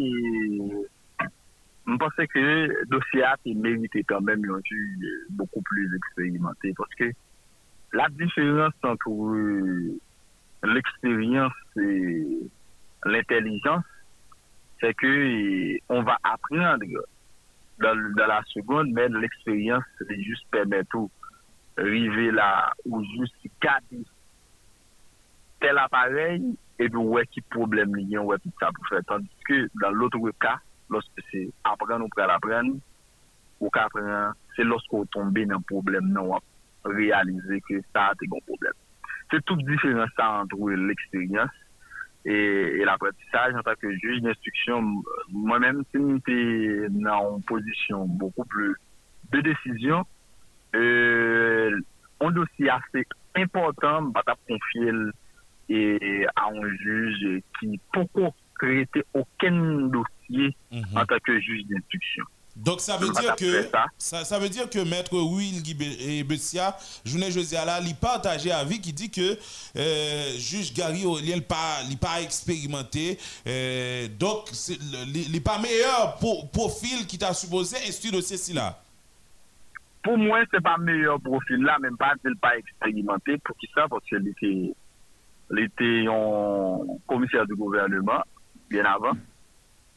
[1.89, 2.45] mpense ke
[2.93, 4.79] dosye a te merite kanmen yon ki
[5.37, 6.77] beaucoup plus eksperimenté.
[6.77, 7.11] Paske
[7.97, 9.13] la diferans antre
[10.63, 11.87] l'eksperyans se
[13.05, 13.83] l'intelligence,
[14.79, 16.85] c'est que on va apprendre
[17.79, 21.11] dans, la seconde, mais l'expérience, c'est juste permettre tout.
[21.77, 24.05] Arriver là ou juste garder
[25.59, 28.99] tel appareil et puis ouais qui problème a ouais tout ça pour faire.
[29.07, 32.75] Tandis que dans l'autre cas lorsque c'est apprendre ou pour apprendre
[33.59, 36.37] ou qu'apprendre c'est lorsqu'on tombe dans un problème non
[36.85, 38.73] réaliser que ça a un problème.
[39.31, 41.49] C'est toute différence entre l'expérience
[42.25, 48.75] et, l'apprentissage en tant que juge d'instruction, moi-même, si j'étais dans une position beaucoup plus
[49.31, 50.05] de décision,
[50.75, 51.79] euh,
[52.21, 53.05] un dossier assez
[53.35, 54.91] important, vais confier
[56.35, 58.05] à un juge qui peut
[58.55, 60.83] créer aucun dossier mhm.
[60.95, 62.25] en tant que juge d'instruction.
[62.55, 63.63] Donc ça veut dire que
[63.97, 64.23] ça.
[64.23, 64.37] ça.
[64.37, 65.63] veut dire que maître Will
[66.23, 69.37] Bessia, journée José là, il partage avis qui dit que
[69.75, 74.49] euh, juge Gary Aurélien pas pas expérimenté euh, donc
[75.07, 78.79] il n'est pas meilleur pour profil qui t'a supposé instruire dossier ci là.
[80.03, 83.87] Pour moi, c'est pas meilleur profil là, même pas il pas expérimenté pour qui ça?
[83.89, 84.73] Parce qu'il était
[85.57, 88.21] était en commissaire du gouvernement
[88.69, 89.13] bien avant.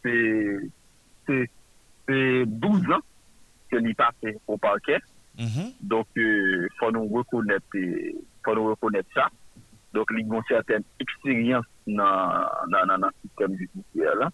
[0.02, 1.50] C'est
[2.06, 3.00] fait 12 ans
[3.70, 5.00] que l'IP a fait au parquet.
[5.38, 5.72] Mm -hmm.
[5.80, 8.12] Donc, il euh, faut nous reconnaître, euh,
[8.44, 9.28] faut nous reconnaître ça.
[9.92, 12.28] Donc, il y a une certaine expérience dans,
[12.72, 14.16] dans, dans, dans le système judiciaire.
[14.16, 14.30] Là.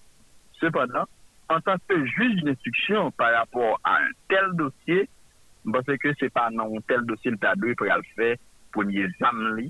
[0.61, 1.07] Cependant,
[1.49, 5.09] en tant que juge d'instruction par rapport à un tel dossier,
[5.73, 8.37] parce que c'est pas dans un tel dossier le tadoué pour le faire,
[8.73, 9.67] premier examen,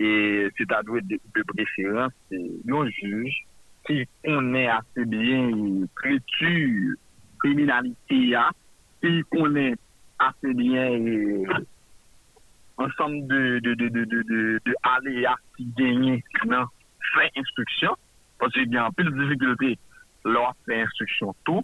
[0.00, 3.36] et c'est tadoué de, de préférence, euh, c'est un juge
[3.86, 6.96] qui connaît assez bien l'écriture
[7.44, 8.48] kriminalite ya,
[9.02, 9.76] si konen
[10.24, 11.58] ase bien eh,
[12.80, 16.70] ansanm de ale ya ki genye nan
[17.12, 18.00] fè instruksyon,
[18.40, 19.74] pwase gen apil difikilte
[20.24, 21.60] lor fè instruksyon tou,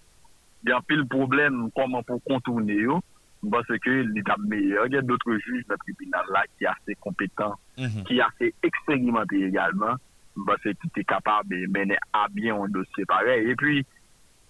[0.66, 3.00] gen apil problem koman pou kontourne yo,
[3.42, 7.54] Bas se ke li tab meyye, gen doutre juj nan tribunal la ki ase kompetan,
[7.78, 8.04] mm -hmm.
[8.04, 9.96] ki ase eksperimenté egalman,
[10.46, 13.48] bas se ki te kapab mene a bien an dosye parey.
[13.50, 13.80] E pi,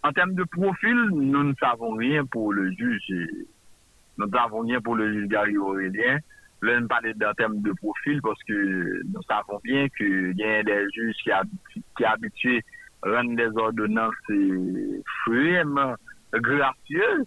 [0.02, 3.02] En termes de profil, nous ne savons rien pour le juge.
[4.16, 6.18] Nous ne savons rien pour le juge Gary Aurélien.
[6.62, 10.62] Là, nous parlons en termes de profil parce que nous savons bien qu'il y a
[10.62, 12.64] des juges qui, habitu qui habitués
[13.02, 15.94] à rendre des ordonnances euh, vraiment
[16.32, 17.26] gracieuses.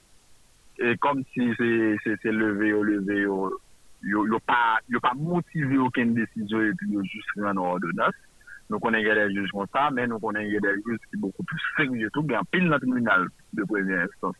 [0.80, 3.28] Et comme si c'est levé ou levé,
[4.04, 8.14] il n'y a pas motivé aucune décision et puis il y a juste une ordonnance.
[8.70, 11.60] Nous connaissons des juges comme ça, mais nous connaissons des juges qui sont beaucoup plus
[11.78, 14.36] sérieux, tout bien pile dans le tribunal de première instance.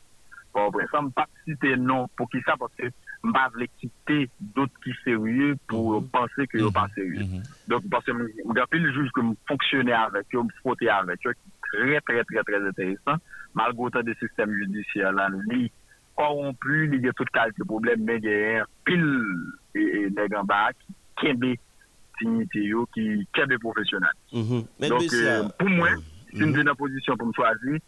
[0.52, 3.50] Pour exemple, pas citer non pour qui ça, parce que je ne pas
[3.80, 6.08] quitter d'autres qui sont sérieux pour mhm.
[6.10, 6.94] penser qu'ils ne sont pas mhm.
[6.96, 7.24] sérieux.
[7.26, 7.44] Mhm.
[7.68, 11.28] Donc, parce que je pile de juges que je avec eux, je frottais avec qui
[11.28, 13.18] est très, très, très, très intéressant,
[13.56, 15.72] malgré le système judiciaire là, lui,
[16.16, 18.66] corrompu, il y a toute qualité de problème, mais il y a
[22.20, 24.10] qui dignité qui est des professionnels.
[24.32, 24.66] Mhm.
[24.90, 25.90] Donc, euh, pour moi,
[26.32, 26.76] c'est une mhm.
[26.76, 27.80] position pour me choisir,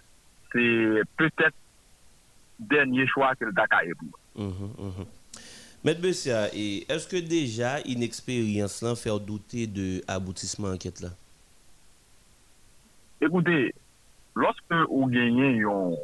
[0.52, 1.56] c'est peut-être
[2.60, 5.06] dernier choix que le Dakar est pour Mhm, mhm.
[5.84, 11.10] Maître Bessia, est-ce que déjà une expérience là fait douter de aboutissement enquête là?
[13.22, 13.74] Écoutez,
[14.36, 15.96] lorsque vous gagnez une,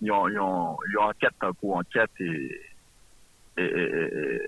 [0.00, 2.60] une, une, une enquête pour enquête et,
[3.58, 4.40] et, et,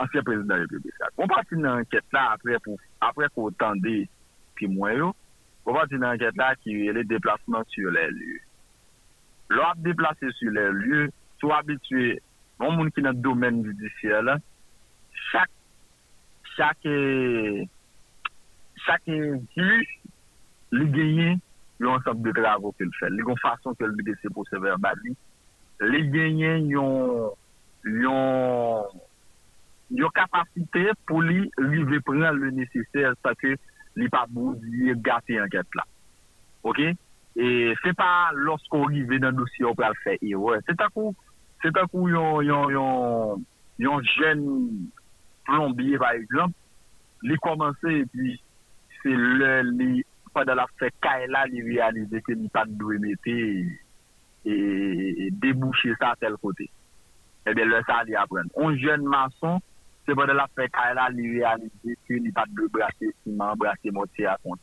[0.00, 1.10] ansyen prezident republik sa.
[1.16, 4.02] Kon pati nan anket la apre ko tande
[4.58, 5.10] pi mwen yo,
[5.64, 8.38] kon pati nan anket la ki yon le deplasman sur le lye.
[9.52, 11.08] Lo ap deplase sur le lye,
[11.40, 12.20] sou abitue,
[12.60, 14.38] moun moun ki nan domen judisye la,
[15.30, 15.50] chak,
[16.54, 17.66] chak e,
[18.86, 19.18] chak e
[19.56, 19.68] di,
[20.78, 21.34] li genye,
[21.82, 23.16] yon sop de gravo ke l fèl.
[23.18, 25.16] Li kon fason ke l bide se pou se verbali,
[25.82, 27.32] li genye yon,
[28.04, 29.00] yon,
[29.92, 33.56] yo kapasite pou li rive pren le neseser sa ke
[33.98, 35.84] li pa bou diye gate anket la.
[36.64, 36.80] Ok?
[37.36, 37.48] E
[37.80, 40.60] se pa losko rive nan dosye ou pral fe e wè.
[40.68, 41.14] Se takou,
[41.64, 43.44] se takou yon yon yon
[43.82, 44.42] yon jen
[45.48, 46.56] plombier par exemple,
[47.26, 48.36] li komanse e pi
[49.02, 53.36] se le li padan la fe kae la li realize ke li pat dwe mette
[54.48, 56.68] e debouche sa tel kote.
[57.46, 58.48] Ebe eh le sa li apren.
[58.54, 59.60] On jen mason
[60.06, 63.54] C'est pendant la fête, là, il réalisé que il pas de brasser ciment,
[63.92, 64.60] moitié à compte.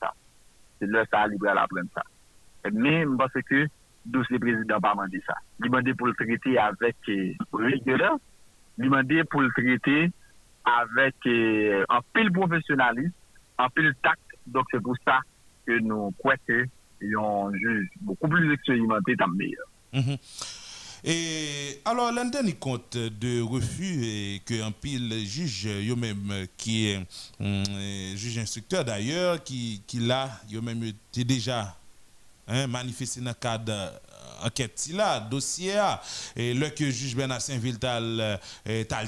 [0.80, 2.04] C'est là, ça, il apprendre ça.
[2.72, 3.68] Mais, parce que,
[4.06, 5.36] dossier président pas demandé ça.
[5.60, 8.18] Il demandé pour le traiter avec euh, rigueur,
[8.78, 10.12] il demandé pour le traiter
[10.66, 13.14] avec euh, un pile professionnalisme,
[13.58, 14.20] un pile tact.
[14.48, 15.20] Donc c'est pour ça
[15.66, 16.66] que nous croyons que
[17.02, 19.68] un juge beaucoup plus expérimenté dans meilleur.
[19.94, 20.18] Mhm.
[21.04, 26.98] Et alors, l'un des compte de refus et que un pile juge, même qui est
[27.40, 27.64] hum,
[28.16, 30.00] juge instructeur d'ailleurs, qui, qui
[30.50, 31.76] yo même était déjà
[32.48, 33.92] hein, manifesté dans le cadre euh,
[34.46, 35.76] enquête là, dossier
[36.36, 38.38] et le que juge Bernard Saint-Ville t'a euh,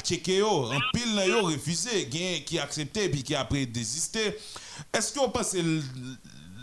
[0.03, 4.37] checké en pile yo refusé, qui accepté puis qui après désisté.
[4.93, 5.29] Est-ce que vous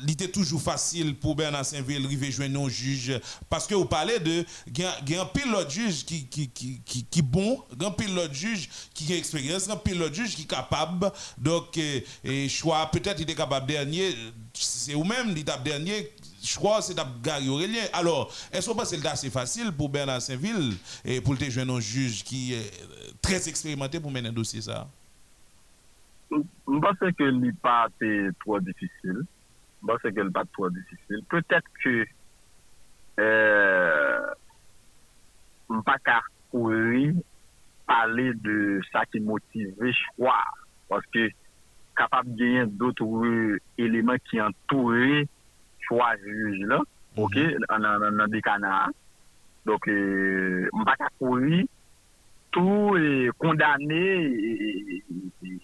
[0.03, 3.19] il était toujours facile pour Bernard Saint-Ville de joindre un juge
[3.49, 6.81] parce que vous parlez de il y a un pilote juge qui qui qui
[7.11, 11.77] qui, bon, un pilote juge qui a expérience, un pilote juge qui est capable donc
[11.77, 14.15] et choix peut-être il est capable dernier
[14.53, 17.83] c'est vous même il dernier que c'est Gary Aurélien.
[17.93, 20.75] Alors, est-ce que c'est assez facile pour Bernard Saint-Ville
[21.05, 22.71] et pour le jeune juge qui est
[23.21, 24.87] très expérimenté pour mener un dossier ça?
[26.31, 26.37] Je
[26.67, 27.89] pense que n'est pas
[28.41, 29.25] trop difficile.
[29.83, 31.23] Bon, se ke l bat pou an disisil.
[31.31, 31.95] Petèt ke
[33.23, 34.27] euh,
[35.71, 36.19] m pa ka
[36.53, 37.13] kouri
[37.89, 40.39] pale de sa ki motive chwa.
[40.91, 41.29] Paske
[41.99, 45.25] kapap genyen doutre eleman ki entoure
[45.87, 46.83] chwa juj la.
[47.19, 47.39] Ok,
[47.71, 48.89] nan dekana.
[49.67, 51.65] Donc, euh, m pa ka kouri
[52.55, 52.97] tou
[53.39, 55.59] kondane e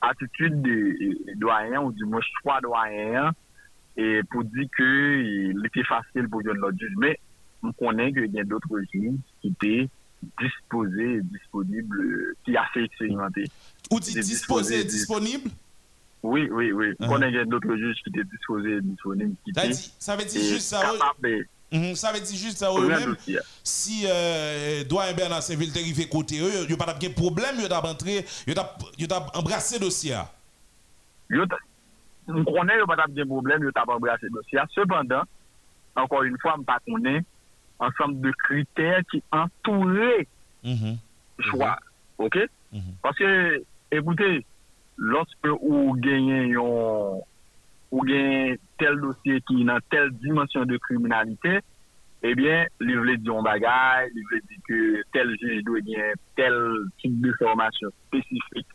[0.00, 3.32] attitude de doyen ou du moins choix doyen
[3.96, 5.22] et pour dire que
[5.52, 6.92] il était facile pour notre juge.
[6.98, 7.18] Mais
[7.62, 9.88] on connaît qu'il y a d'autres juges qui étaient
[10.40, 13.44] disposés, disponibles, qui assez expérimentés.
[13.90, 15.50] Ou dit disposé, disponible?
[16.22, 16.88] Oui, oui, oui.
[16.88, 17.06] Uh -huh.
[17.10, 20.82] On a d'autres juges qui étaient disposés, disponibles, qui étaient ça veut dire juste ça.
[21.72, 23.16] Mm Ça veut dire juste ça même
[23.64, 27.72] si euh, doyen Bernard Saint-Ville arrivé côté eux, il n'y a pas de problème, il
[27.72, 28.58] a entré, il
[29.12, 30.16] a embrassé le dossier.
[32.28, 34.58] On connaît qu'il n'y a pas de problème, il a embrassé le dossier.
[34.74, 35.22] Cependant,
[35.96, 37.20] encore une fois, on ne connaît
[37.78, 40.26] pas ensemble de critères qui entouraient
[40.62, 40.96] mm -hmm.
[41.38, 41.78] le choix.
[42.18, 42.36] OK?
[42.72, 42.94] Mm -hmm.
[43.02, 44.44] Parce que, écoutez,
[44.96, 46.56] lorsque vous gagnez
[47.90, 51.60] ou gagnez tel dossier qui dans telle dimension de criminalité,
[52.22, 56.12] eh bien, il veut dire un bagage, il veut dire que tel juge doit gagner
[56.34, 56.54] tel
[56.98, 58.66] type de formation spécifique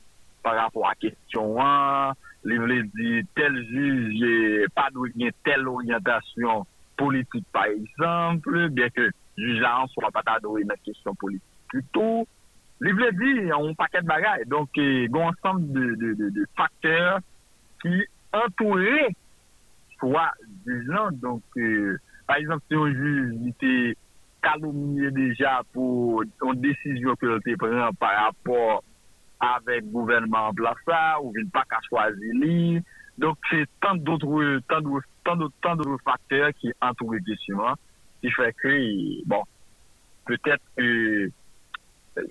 [0.43, 2.13] par rapport à la question 1,
[2.45, 6.65] il veut dire tel juge pas doit gagner telle orientation
[6.97, 11.43] politique, par exemple, bien que le juge là, soit pas une question politique.
[11.67, 12.27] Plutôt,
[12.81, 14.45] il veut dire un paquet de bagages.
[14.47, 17.19] Donc, il y a un ensemble de, de, de, de facteurs
[17.81, 18.03] qui
[18.33, 19.15] entouré
[19.99, 20.31] soit
[20.65, 21.11] du gens.
[21.11, 23.97] Donc, euh, par exemple, si on juge, il était
[24.41, 28.83] calomnié déjà pour une décision que l'on prend par rapport
[29.39, 32.81] avec le gouvernement en place, là, ou il pas qu'à choisir.
[33.17, 37.75] Donc, c'est tant d'autres tant d'autres, tant d'autres, tant d'autres facteurs qui entourent le document
[38.21, 39.43] qui fait que, bon,
[40.25, 41.29] peut-être que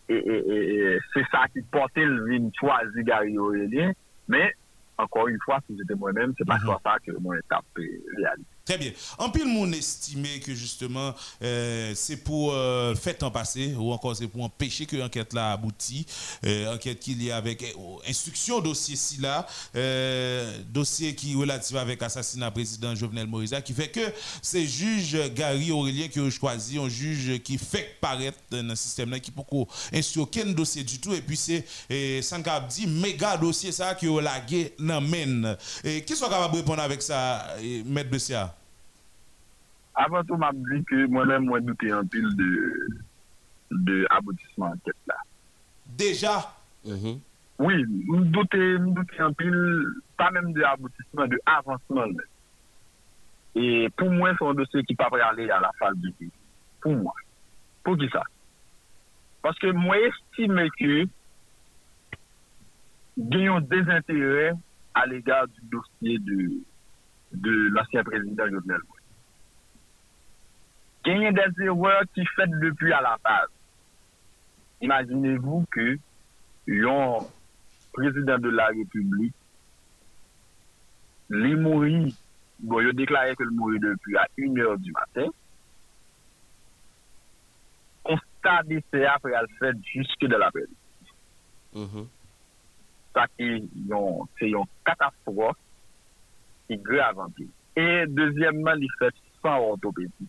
[0.09, 3.93] c'est ça qui portait le vin choisi Gary Aurélien,
[4.29, 4.55] mais
[5.03, 8.45] encore une fois, si j'étais moi-même, c'est pas mm ça que mon étape réalise.
[8.71, 8.93] Très bien.
[9.19, 11.13] En pile, mon estimé que justement,
[11.43, 15.51] euh, c'est pour euh, faire temps passer ou encore c'est pour empêcher que l'enquête là
[15.51, 16.07] aboutit.
[16.47, 17.65] Euh, enquête qui est avec
[18.09, 19.45] instruction dossier ci là,
[20.69, 25.73] dossier qui est relatif avec assassinat président Jovenel Moïse, qui fait que c'est juge Gary
[25.73, 29.43] Aurélien qui a choisi un juge qui fait paraître dans le système là, qui peut
[29.93, 31.13] instruire aucun dossier du tout.
[31.13, 35.05] Et puis c'est Sankab dit méga dossier ça qui a lagué dans
[35.83, 38.55] Et qui sont capable de répondre avec ça, Maître Bessia?
[40.03, 42.89] Avant tout, m'a dit que moi-même, moi, douté un pile de,
[43.71, 45.17] de aboutissement enquête là.
[45.87, 46.55] Déjà?
[46.87, 47.19] Mm-hmm.
[47.59, 48.77] Oui, me douté,
[49.19, 49.85] un pile,
[50.17, 52.07] pas même de aboutissement, de avancement.
[53.55, 56.11] Et pour moi, c'est un dossier qui ne peut pas aller à la phase du
[56.13, 56.31] pays.
[56.81, 57.13] Pour moi.
[57.85, 58.23] Pour qui ça?
[59.43, 61.05] Parce que moi, j'estime que
[63.19, 64.55] gagnons des intérêts
[64.95, 66.53] à l'égard du dossier de,
[67.33, 69.00] de l'ancien président Jovenel Moïse
[71.05, 73.49] a des erreurs qui faites depuis à la base.
[74.81, 75.99] Imaginez-vous que
[76.69, 77.19] un
[77.93, 79.35] président de la République,
[81.31, 82.17] il mourit,
[82.61, 85.27] bon, il a déclaré que le mourit depuis à 1h du matin.
[88.03, 90.77] Constat d'essai après le fait jusque de la midi
[91.75, 92.07] mm-hmm.
[93.15, 95.57] Ça, c'est une catastrophe
[96.67, 97.17] qui est grave
[97.77, 100.29] Et deuxièmement, il fait sans orthopédie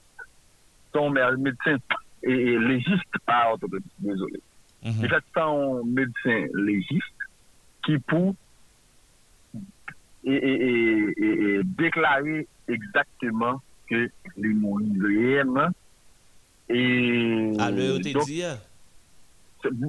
[0.93, 1.77] son médecin
[2.23, 4.39] et légiste, pas orthopédiste, désolé.
[4.83, 5.03] Mm -hmm.
[5.03, 7.21] Il fait son médecin légiste
[7.83, 8.35] qui pour
[10.23, 14.55] et, et, et, déclarer exactement que les
[15.01, 15.69] réellement
[16.69, 18.57] et à dit hein?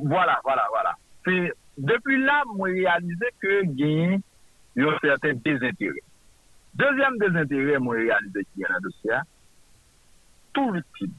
[0.05, 0.96] voilà voilà voilà
[1.78, 4.20] depuis là moi réalisé que gagne
[4.76, 6.03] y a certains désintérêts
[6.74, 9.11] deuxième désintérêt moi réalisé qu'il y a dans le dossier
[10.53, 11.14] tout l'utile.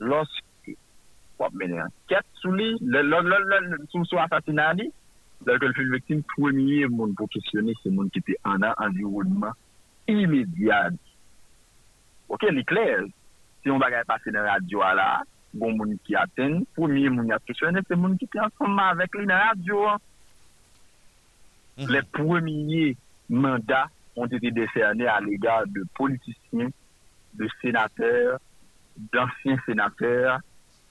[0.00, 0.76] Lorske
[1.40, 2.72] wap mene anket sou li,
[3.92, 4.88] sou sou asasina li,
[5.46, 9.56] lal ke l fil vektim, premye moun profesyoni, se moun ki te an an environman
[10.10, 10.96] imediat.
[12.32, 13.06] Ok, li kler,
[13.60, 15.24] si yon bagay pase nan radyo ala,
[15.56, 19.28] goun moun ki aten, premye moun ya profesyoni, se moun ki te ansama avek li
[19.28, 20.00] nan radyo an.
[21.76, 21.90] Mm -hmm.
[21.92, 22.12] Le mm-hmm.
[22.12, 22.96] premye
[23.28, 26.70] mandat ont ete deferné a l'égard de politisyen
[27.38, 28.38] de sénateurs,
[29.12, 30.40] d'anciens sénateurs,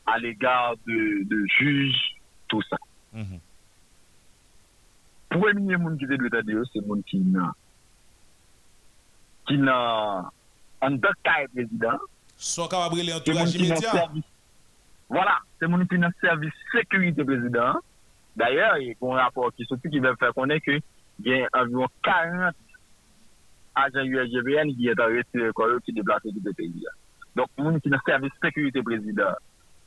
[0.05, 2.15] à l'égard de, juges,
[2.47, 2.77] tout ça.
[3.13, 3.39] -hmm.
[5.29, 7.53] Premier monde qui doit dire, c'est le monde qui n'a
[9.47, 10.31] qui n'a
[10.91, 11.97] docteur président.
[12.69, 14.09] Capable de immédiat.
[15.09, 17.73] Voilà, c'est mon qui n'a service sécurité président.
[18.35, 20.81] D'ailleurs, il y a un rapport qui sorti qui va faire connaître qu'il
[21.19, 22.53] y a environ 40
[23.75, 26.93] ajan USGVN ki etan reti koryo ki deplase ki de peyi ya.
[27.35, 29.39] Donk moun ki nan servis sekurite prezident,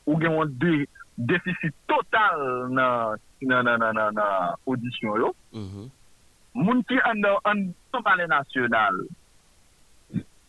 [0.07, 0.87] ou gen moun de
[1.19, 4.19] defisi total nan, nan, nan, nan
[4.67, 5.33] audisyon yo.
[5.53, 5.89] Mm -hmm.
[6.55, 9.01] Moun ki an nan pale nasyonal,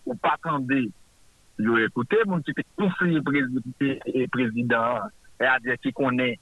[0.06, 0.90] ou patande
[1.58, 3.22] yo ekoute, moun ki te konfye
[4.32, 6.36] prezident, e a diye ki konen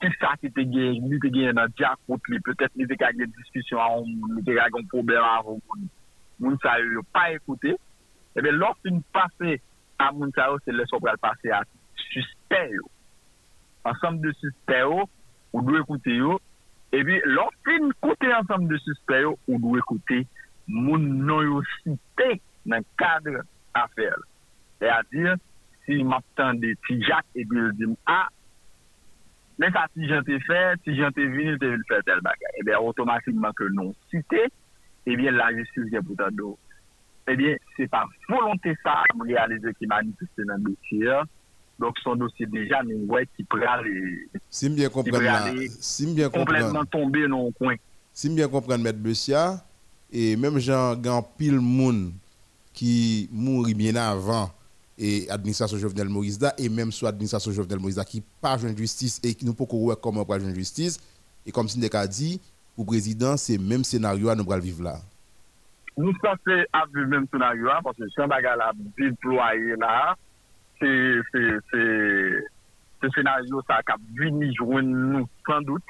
[0.00, 3.26] ki sa ki te gen, ni te gen nan diakot li, petet ni te kage
[3.38, 5.88] diskusyon an, ni te kage an problem an, ou moun.
[6.40, 7.76] moun sa yo yo pa ekoute,
[8.34, 9.58] ebe lor fin pase
[10.02, 11.62] a moun sa yo se leso pral pase a
[12.10, 12.88] suspè yo.
[13.88, 15.04] Ansem de suspè yo,
[15.54, 16.38] ou dwe ekoute yo,
[16.94, 20.24] ebi lor fin koute ansem de suspè yo, ou dwe ekoute
[20.70, 23.44] moun non yo site nan kadre
[23.76, 24.16] afer.
[24.82, 25.36] E a dir,
[25.84, 28.24] si map tan de ti jak, ebi yo di m a,
[29.60, 32.60] lè sa ti jan te fè, ti jan te vini, te vil fè tel bagay.
[32.62, 34.48] Ebe otomatikman ke non site,
[35.06, 36.58] eh bien, la justice est pour d'eau.
[37.28, 41.10] Eh bien, c'est par volonté ça, de réaliser qui manifeste dans le dossier.
[41.78, 44.28] Donc, son dossier déjà, mais ouais, qui prend les.
[44.50, 44.70] Si si
[46.14, 47.74] bien complètement tomber dans le coin.
[48.12, 48.96] Si bien comprendre, M.
[48.96, 49.64] Bessia,
[50.12, 52.12] et même Jean, grand pile monde
[52.72, 54.50] qui mourit bien avant
[54.96, 59.34] et administration Jovenel Moïse et même soit administration Jovenel Moïse qui pas de justice et
[59.34, 59.64] qui nous peut
[60.00, 61.00] comment pas de justice
[61.44, 62.40] et comme Sindeka dit
[62.78, 64.96] le président, c'est le même scénario à nous vivre là.
[65.96, 70.16] Nous sommes vivre le même scénario parce que si on a déployé là,
[70.80, 72.40] c'est ce
[73.14, 75.82] scénario ça a venir joindre nous sans doute.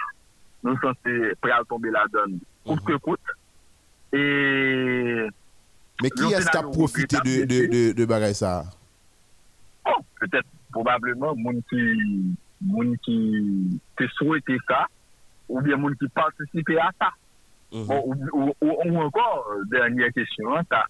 [0.63, 0.95] Nous sommes
[1.41, 3.21] prêts à tomber la donne coûte que coûte.
[4.13, 5.27] Et
[6.03, 8.65] mais qui est-ce qui a profité de, de, de, de ça?
[9.87, 14.87] Oh, peut-être, probablement, moun qui, moun qui te souhaité ça,
[15.49, 17.11] ou bien moun ki partisipe a sa.
[17.73, 18.53] Mm -hmm.
[18.61, 20.85] Ou ankor, denye kesyon an sa,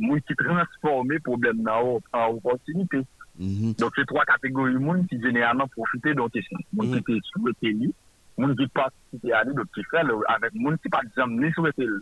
[0.00, 3.04] moun ki transforme problem nan an opotinite.
[3.38, 3.76] Mm -hmm.
[3.78, 6.60] Donk se 3 kategori moun ki genelman profite don kesyon.
[6.70, 7.04] Moun mm -hmm.
[7.04, 7.92] ki te souwete li,
[8.36, 9.36] moun ki partisipe mhm.
[9.36, 12.00] a li, do ki fel, avèk moun ki pa patizam ni souwete li,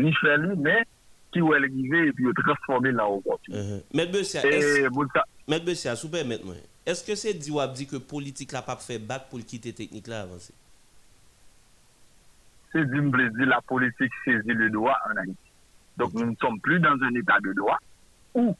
[0.00, 0.84] ni fel li, men
[1.34, 3.80] ki ou elegize, give, epi ou transforme nan opotinite.
[3.96, 4.44] Mèd Bessia,
[5.48, 8.98] mèd Bessia, soube mèd mwen, eske se di wap di ke politik la pap fe
[8.98, 10.54] bak pou l'kite teknik la avanse?
[12.74, 15.52] Mble di la politik sezi le doa an Haiti.
[15.96, 17.78] Donc nous ne sommes plus dans un état de droit
[18.34, 18.54] où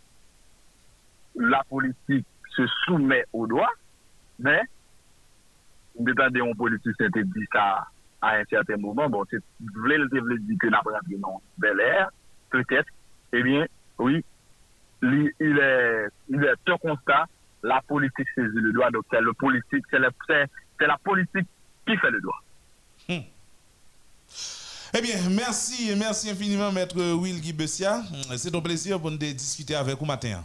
[1.35, 2.27] la politique
[2.57, 3.71] se soumet au droit,
[4.39, 4.63] mais
[5.99, 7.87] dépendant on politique s'était dit ça
[8.23, 12.09] à un certain moment, bon, c'est le dire que n'a pas non bel air,
[12.51, 12.89] peut-être,
[13.33, 13.67] eh bien,
[13.99, 14.25] oui,
[15.03, 17.27] il, est il est un constat,
[17.63, 21.47] la politique saisit le droit, donc c'est le politique, c'est la politique
[21.87, 22.43] qui fait le droit.
[23.09, 23.36] Hmm.
[24.97, 28.03] Eh bien, merci, merci infiniment, Maître Will Guy Bessia.
[28.37, 30.43] C'est un plaisir pour nous discuter avec vous matin.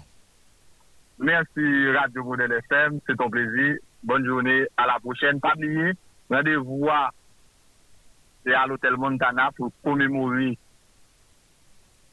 [1.19, 2.99] Merci, Radio Modèle FM.
[3.07, 3.77] C'est un plaisir.
[4.03, 4.65] Bonne journée.
[4.75, 5.39] À la prochaine.
[5.39, 5.93] Pas oublier,
[6.29, 7.11] rendez-vous à
[8.67, 10.57] l'hôtel Montana pour commémorer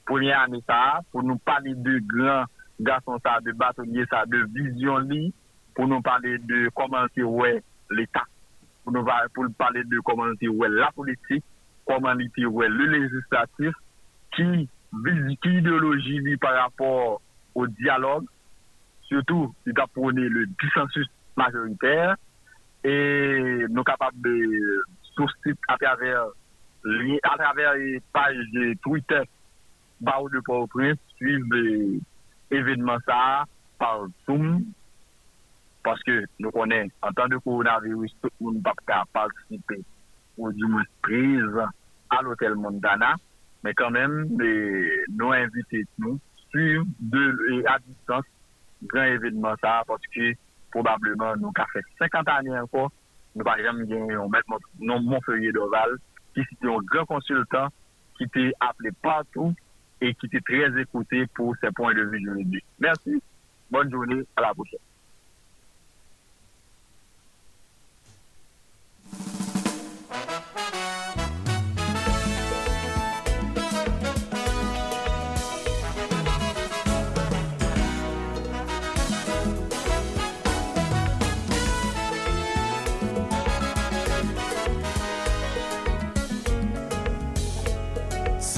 [0.09, 2.45] première année ça, pour nous parler de grands
[2.81, 5.07] garçons ça, de bâtonniers ça, de vision
[5.75, 8.25] pour nous parler de comment c'est ouais l'État,
[8.85, 11.45] pour nous parler de comment c'est ouais la politique
[11.89, 13.77] koman li pi wè le legislatif
[14.37, 14.49] ki,
[15.43, 17.21] ki ideoloji li par rapport
[17.55, 18.27] au diyalog,
[19.09, 22.17] surtout li ta prone le disensus majoriter,
[22.85, 24.35] e nou kapab de
[25.15, 29.25] soustit a traver a traver e page de Twitter
[30.01, 32.01] ba ou de Port-au-Prince suive
[32.55, 33.45] evidman sa
[33.79, 34.63] par Zoom
[35.83, 39.83] paske nou konen an tan de koronavirus tout moun bak ka partisipe
[40.39, 41.59] ou di moun priz
[42.11, 43.15] à l'hôtel Montana,
[43.65, 46.19] mais quand même, nous invitons nous
[46.51, 48.25] sur de, à distance
[48.85, 50.33] grand événement ça parce que
[50.71, 52.91] probablement nous avons fait 50 années encore,
[53.35, 54.15] nous n'avons jamais gagné
[54.79, 55.97] mon feuillet d'Oval,
[56.35, 57.69] qui était un grand consultant
[58.17, 59.55] qui était appelé partout
[60.01, 62.65] et qui était très écouté pour ses points de vue juridiques.
[62.79, 63.23] Merci,
[63.71, 64.79] bonne journée, à la prochaine.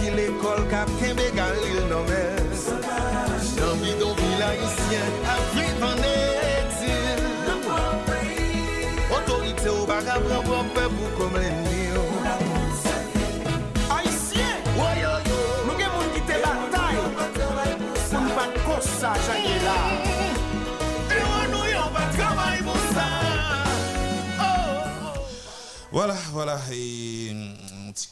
[0.00, 1.80] ki l'ekol kap kembe gal il
[2.10, 2.40] men.
[3.60, 7.22] Nan bidon vila yisyen Afrik an eksil
[9.16, 12.04] Otorite ou baga pran pran pe pou kom ni yo
[13.98, 14.58] Aisyen,
[15.66, 16.96] Nou gen moun ki te batay
[18.14, 19.78] Moun pat kosa chanye la
[21.12, 22.78] E woy nou pat kamay moun
[25.92, 27.49] Voilà, voilà, et...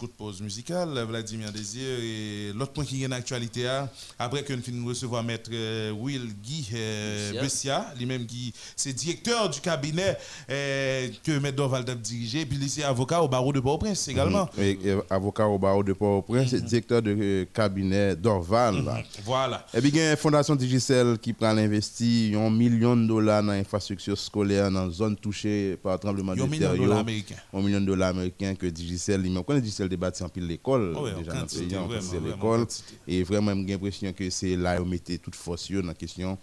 [0.07, 1.83] de pause musicale, Vladimir Désir.
[2.01, 3.89] Et l'autre point qui est en actualité, hein,
[4.19, 9.49] après que nous finissons recevoir Maître euh, Will Guy euh, Bessia, lui-même qui c'est directeur
[9.51, 10.17] du cabinet
[10.51, 14.49] euh, que Maître Dorval a dirigé, puis il est avocat au barreau de Port-au-Prince également.
[14.59, 14.79] Et,
[15.11, 18.75] avocat au barreau de Port-au-Prince, mm directeur de cabinet Dorval.
[18.75, 19.03] Mhm.
[19.25, 19.67] Voilà.
[19.73, 23.43] Et puis il y a une fondation Digicel qui prend l'investi un million de dollars
[23.43, 26.47] dans l'infrastructure scolaire dans la zone touchée par le tremblement de terre.
[26.47, 27.37] Un million de dollars américains.
[27.55, 31.33] Un million de dollars américains que Digicel, lui-même, Digicel débattu en pile l'école, oh déjà
[31.33, 32.67] dans le pays, en l'école.
[33.07, 36.39] Et vraiment, j'ai l'impression que c'est là où on mettait toute force dans la question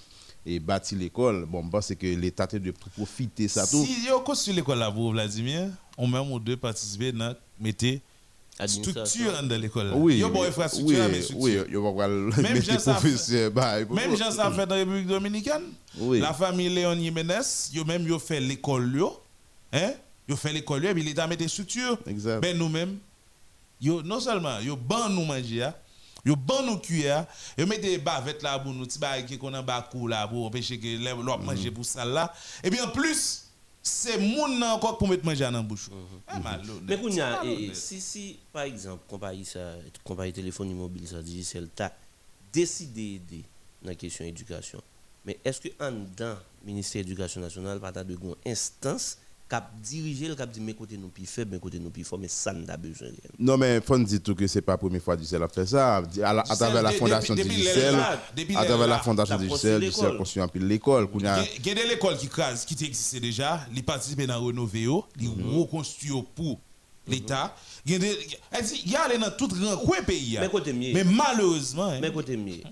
[0.45, 1.45] et bâtir l'école.
[1.45, 3.85] Bon, c'est que l'État de profiter ça tout.
[3.85, 8.01] Si vous construit l'école là, vous, Vladimir, on même ou deux participer dans mettez
[8.65, 9.91] structure dans l'école.
[9.95, 10.17] Oui.
[10.17, 11.65] Yo bon infrastructure oui, mais structure.
[11.65, 13.51] Oui, yo va mettre professeur
[13.91, 15.63] Même gens ça fait dans la République dominicaine.
[15.97, 16.19] Oui.
[16.19, 19.19] La famille Léon Jiménez, yo même yo fait l'école yo.
[19.73, 19.93] Hein?
[20.27, 21.97] Yo fait l'école yo, puis l'État mettre structure.
[22.07, 22.41] Exact.
[22.41, 22.97] Ben nous-mêmes
[23.85, 25.69] yo non seulement yo ban nous manger
[26.25, 27.25] yo ban nous cuillère
[27.57, 30.79] yo met des bavettes là pour nous ti qui qu'on en bas là pour empêcher
[30.79, 31.45] que l'autre mhm.
[31.45, 32.33] manger pour ça là
[32.63, 33.43] et bien en plus
[33.81, 37.67] c'est moun encore pour mettre manger dans bouche mm -hmm.
[37.67, 41.91] mais si si par exemple compagnie ça compagnie téléphone mobile ça dit c'est t'a
[42.51, 43.37] décidé de
[43.85, 44.81] dans la question éducation.
[45.25, 49.17] Mais est-ce que en dedans ministère de l'Éducation nationale pas de une instance
[49.47, 52.17] cap diriger le cap dit mais côté nous plus faible mais côté nous plus fort
[52.17, 53.17] mais ça n'a besoin rien.
[53.37, 55.65] Non, mais faut dire tout que c'est pas la première fois que Digicel a fait
[55.67, 55.97] ça.
[55.97, 56.03] À,
[56.55, 57.67] travers la fondation depuis
[58.57, 61.09] à travers la fondation la Digicel, construit un peu l'école.
[61.11, 64.87] qu'on a- Il y a l'école qui crase, qui existait déjà, il participe dans rénover,
[65.19, 66.59] il reconstruit pour
[67.07, 67.55] l'État.
[67.85, 68.17] Il y a des-
[68.51, 69.77] elle dit, il y a allé dans tout grand
[70.07, 70.37] pays.
[70.39, 70.91] Mais mieux.
[70.93, 72.63] Mais malheureusement, hein, Mais côté mieux.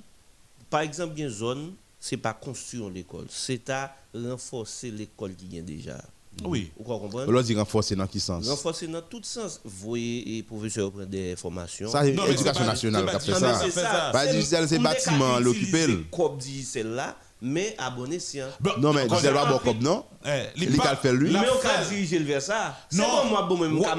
[0.72, 5.36] Par exemple, il y a une zone, c'est pas construire l'école, c'est à renforcer l'école
[5.36, 6.02] qui vient déjà.
[6.46, 6.72] Oui.
[6.78, 8.48] Vous comprenez On dit renforcer dans quel sens?
[8.50, 9.62] Renforcer dans tout sens.
[9.64, 11.90] Vous voyez, et professeur prend des formations.
[11.90, 13.62] Ça, c'est l'éducation c'est pas- nationale c'est qui pas- a fait ça.
[13.66, 14.12] c'est ça.
[14.12, 15.72] Bah, C'est- c'est les bâtiment, utiliser
[16.12, 18.48] Comme dit celle-là, mais abonné sien.
[18.60, 20.06] Bon, Non, mais Digicel va bon comme non?
[20.26, 21.32] Eh, Il pas- qu'a fait lui.
[21.34, 22.78] Mais on peut diriger le vers ça.
[22.90, 23.24] C'est Non.
[23.24, 23.96] bon, moi, bon, moi, Wa-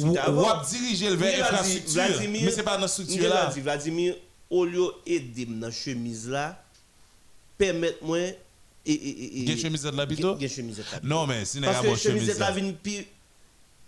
[0.00, 0.42] je vais avant.
[0.42, 3.28] ou diriger le vers Mwen la di, infrastructure, Vladimir- mais c'est pas dans la structure
[3.28, 3.46] là.
[3.54, 4.14] di, Vladimir,
[4.50, 6.60] au lieu d'aider dans la chemise là,
[7.60, 8.36] et
[8.86, 10.38] Gen chemisette là, plutôt?
[10.38, 10.86] Gen- chemisette.
[11.02, 13.06] Non, mais si n'est Parce pas que bon chemisette là vient plus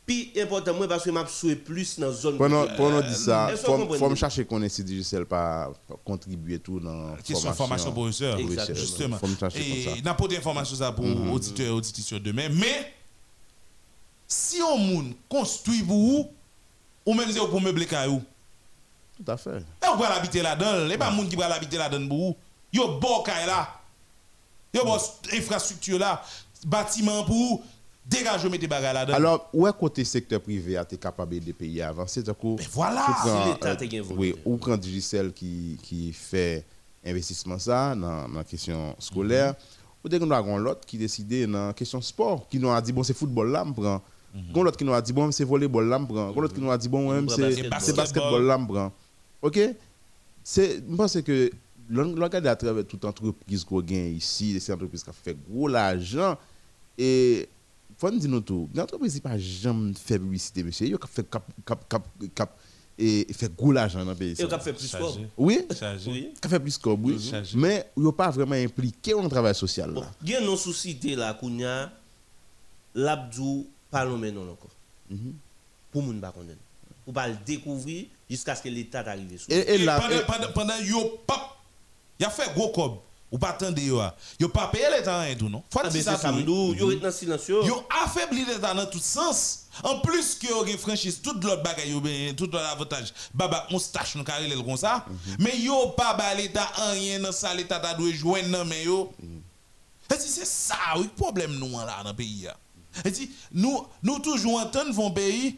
[0.06, 3.52] plus important moi parce que m'a souhaité plus dans zone Pendant pour- pendant dit ça,
[3.56, 7.90] faut me chercher qu'on est si Digicel pas pas contribuer tout dans la Question formation
[7.92, 8.38] professeur.
[8.72, 9.18] Justement.
[9.18, 10.00] Faut me chercher Et comme ça.
[10.02, 12.48] n'importe information ça pour auditeurs et auditrices demain.
[12.50, 12.92] Mais,
[14.28, 16.30] si on moun construit pour vous,
[17.04, 18.22] ou même si on pour meubler caillou,
[19.16, 19.58] Tout à fait.
[19.58, 22.36] et on va l'habiter là-dedans, et pas moun qui va l'habiter là-dedans pour vous.
[22.72, 23.75] Yo bon caille là.
[24.74, 24.98] Yo bon
[25.32, 26.22] infrastructure là.
[26.66, 27.62] Bâtiment pour vous.
[28.04, 29.16] Dégage, mettez bagarre là-dedans.
[29.16, 32.54] Alors, où est côté secteur privé a été capable de pays à avancer d'un coup
[32.56, 33.02] Mais voilà.
[33.02, 34.14] prend, l'État volonté.
[34.16, 36.64] Oui, ou quand Digicel qui qui fait
[37.04, 39.54] investissement ça dans la question scolaire,
[40.04, 42.80] ou dès qu'on a un l'autre qui décide dans la question sport, qui nous a
[42.80, 44.00] dit bon c'est football là me prend.
[44.52, 46.30] Gon l'autre qui nous a dit bon c'est volleyball là me prend.
[46.30, 48.92] Gon l'autre qui nous a dit bon c'est c'est basketball là me prend.
[49.42, 49.58] OK?
[50.44, 51.50] C'est je pense que
[51.88, 56.36] l'on regarde à travers toute entreprise qu'on gagne ici, ces entreprises qui fait gros l'argent
[56.98, 57.48] et
[57.98, 61.44] faut nous dire nous tout, l'entreprise n'est pas jamais fait publicité monsieur, il fait cap
[61.64, 62.58] cap cap cap
[62.98, 64.34] et fait gros l'argent dans le pays.
[64.40, 64.88] On a fait plus.
[64.88, 65.28] Chargé.
[65.36, 65.60] Oui.
[66.06, 66.32] Oui.
[66.40, 69.92] qui fait plus que oui, mais il n'est pas vraiment impliqué dans le travail social
[70.22, 71.92] il y a non société là kounya
[72.94, 74.70] l'abdou pas non encore.
[75.10, 75.34] Mhm.
[75.92, 76.58] Pour moun pas connaître.
[77.04, 79.44] Pour pas le découvrir jusqu'à ce que l'état arrive.
[79.48, 80.82] Et, et là, pendant, pendant, pendant
[82.20, 82.98] y a fait gros cob.
[83.30, 83.98] Ou pas attendre yo.
[83.98, 84.14] a.
[84.38, 85.62] Yo pas payé l'état rien tout non?
[85.72, 87.64] Faut Ah, ça samedou, yo est dans silencieux.
[87.64, 89.66] Yo affaibli l'état dans tout sens.
[89.82, 93.12] En plus que yo gen franchise tout l'autre bagay yo ben tout l'autre avantage.
[93.34, 95.04] Baba on stache nou carré le comme ça.
[95.40, 99.12] Mais yo pas ba l'état rien dans ça l'état ta doit joindre nan mais yo.
[100.14, 102.46] Et si c'est ça oui problème nous là dans le pays.
[102.46, 102.56] a.
[103.04, 105.56] Et si nous nous toujours entendre vont pays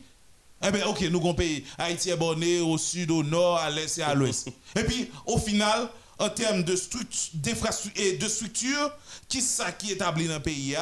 [0.61, 3.97] eh bien, ok, nous avons pays Haïti est borné au sud, au nord, à l'est
[3.99, 4.49] et à l'ouest.
[4.77, 5.89] et puis, au final,
[6.19, 8.93] en termes de structure, de structure,
[9.29, 10.77] qui ça qui établit dans le pays,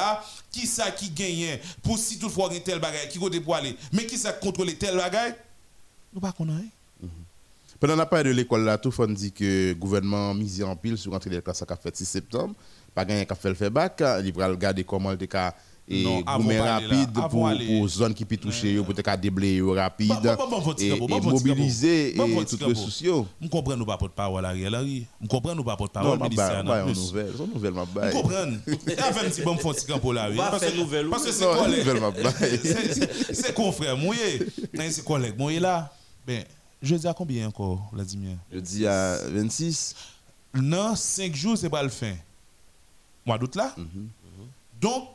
[0.51, 3.57] qui ça qui gagne pour si toutefois il y a tel bagage, qui côté pour
[3.93, 5.33] mais qui ça contrôle tel bagage,
[6.13, 6.69] nous pas connaissons.
[7.79, 10.75] pendant la période de l'école là, tout le monde dit que le gouvernement mise en
[10.75, 12.55] pile sur rentrer les classes a fait 6 septembre,
[12.95, 15.17] pas gagné qu'à faire le fait bac, il va regarder comment le
[15.89, 20.11] et là, rapide pour aller- pour zone qui peut toucher pour te déblayer rapide
[20.79, 23.25] et, mobiliser les sociaux.
[23.41, 25.05] Je comprends nous pas porte parole Ariel Henry?
[25.21, 26.49] Je comprends nous pas porte Non, parole ma ministère.
[26.49, 26.99] baille, non ma baille, plus?
[26.99, 28.11] une nouvelle, son nouvelle ma Je baille.
[28.13, 28.31] comprends.
[28.67, 30.29] Il y a un petit bon fond de campo là.
[30.29, 30.35] oui.
[30.37, 31.35] Va Parce faire que- nouvelle, Parce que oui.
[31.37, 31.79] c'est Non, une collègue.
[31.85, 32.59] nouvelle ma baille.
[32.63, 34.39] C'est- c'est- C'est confrère mouillé.
[34.91, 35.93] C'est collègue mouillé là.
[36.25, 36.43] Ben,
[36.81, 38.35] je dis à combien encore, Vladimir?
[38.51, 39.95] Je dis à 26.
[40.53, 42.13] Non, 5 jours, c'est pas le fin.
[43.25, 43.73] Mois d'août là?
[44.81, 45.09] Donc,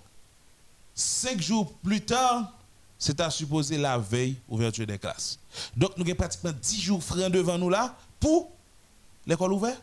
[0.95, 2.53] 5 jours plus tard,
[2.99, 5.39] c'est à supposer la veille ouverture des classes.
[5.77, 8.51] Donc, nous avons pratiquement 10 jours francs devant nous là pour
[9.27, 9.83] l'école ouverte.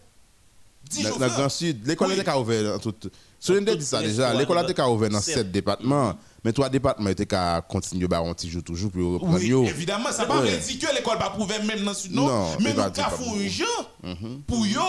[0.90, 1.40] 10 Dans jours dans le francs.
[1.42, 2.20] Grand Sud, l'école Oui.
[2.20, 3.10] était ouverte en tout.
[3.40, 7.26] Soleil dit ça déjà, l'école était ouverte dans C'est- 7 départements, mais trois départements étaient
[7.26, 9.38] qu'à continuer à un petit jour toujours pour reprendre.
[9.38, 9.66] Oui, yo.
[9.66, 12.26] évidemment, ça ne veut pas dire que l'école va prouver même dans le sud, non?
[12.58, 12.64] Beaucoup.
[13.36, 13.66] un gens
[14.48, 14.82] pour yo,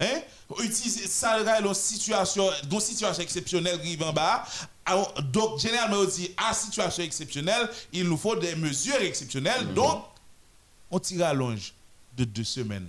[0.00, 0.20] hein,
[0.62, 4.44] utiliser ça dans situation, dans situation exceptionnelle en bas.
[4.90, 9.72] Alors, Donc, généralement, on dit à situation exceptionnelle, il nous faut des mesures exceptionnelles.
[9.72, 10.02] Donc,
[10.90, 11.72] on tire à longe
[12.16, 12.88] de deux semaines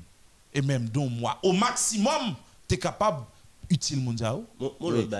[0.53, 1.37] et même d'un mois.
[1.43, 2.35] Au maximum,
[2.67, 3.23] tu es capable
[3.69, 4.39] utile mondial.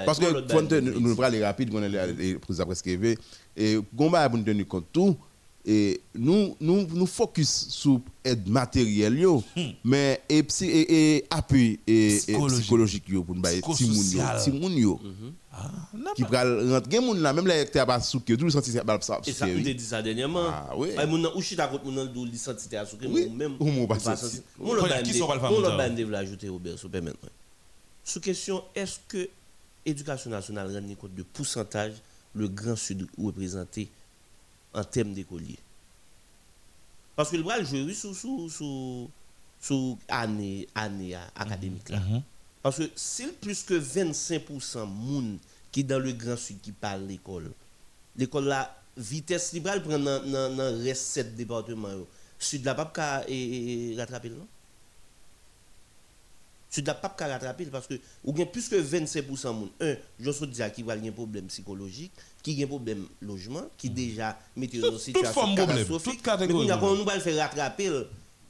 [0.05, 2.87] Parce que nous nous parler rapide, on est les pour ça presque.
[2.87, 5.15] Et pour nous tenir compte tout.
[5.63, 9.43] Et nous nous nous focus sur aide matérielle yo,
[9.83, 12.59] mais et, et, et appui et, Psychologique.
[12.61, 14.99] psychologique yo pour nous bailler ti moun yo, yo
[15.53, 15.69] Ah,
[16.15, 18.83] qui pral rentre gen moun là même là tu pas sous que tout senti ça
[19.01, 19.19] ça.
[19.27, 20.47] Et ça, dit ça dernièrement.
[20.47, 20.91] Ah, oui.
[20.97, 22.69] Ay, moun ou chita moun nan dou li senti
[23.03, 23.27] Oui.
[23.27, 23.55] moun même.
[23.59, 24.41] Ou moun pas senti.
[24.57, 26.05] pas le ça?
[26.05, 27.27] vla ajouter Robert, sou permettre.
[28.03, 29.29] Sous question, est-ce que
[29.85, 31.93] l'éducation nationale rend compte de pourcentage
[32.33, 33.89] le Grand Sud représenté
[34.73, 35.59] en termes d'écoliers
[37.15, 39.09] Parce que le bras jouer sous sous sous
[39.59, 41.99] sous année année académique là.
[41.99, 42.21] Mhm.
[42.63, 45.37] Parce que c'est plus que 25% moun
[45.71, 47.51] qui dans le Grand Sud qui parle l'école.
[48.15, 52.05] L'école là vitesse libre prend dans dans reste sept départements.
[52.39, 54.47] Sud la pas et, rattraper non?
[56.71, 59.69] Sud la pas ka rattraper parce que ou bien plus que 25% moun.
[59.81, 63.89] Un, je suis dire qui va un problème psychologique, qui a un problème logement, qui
[63.89, 66.21] déjà mettait dans une situation de catastrophique.
[66.25, 67.91] Mais de nous va le faire rattraper.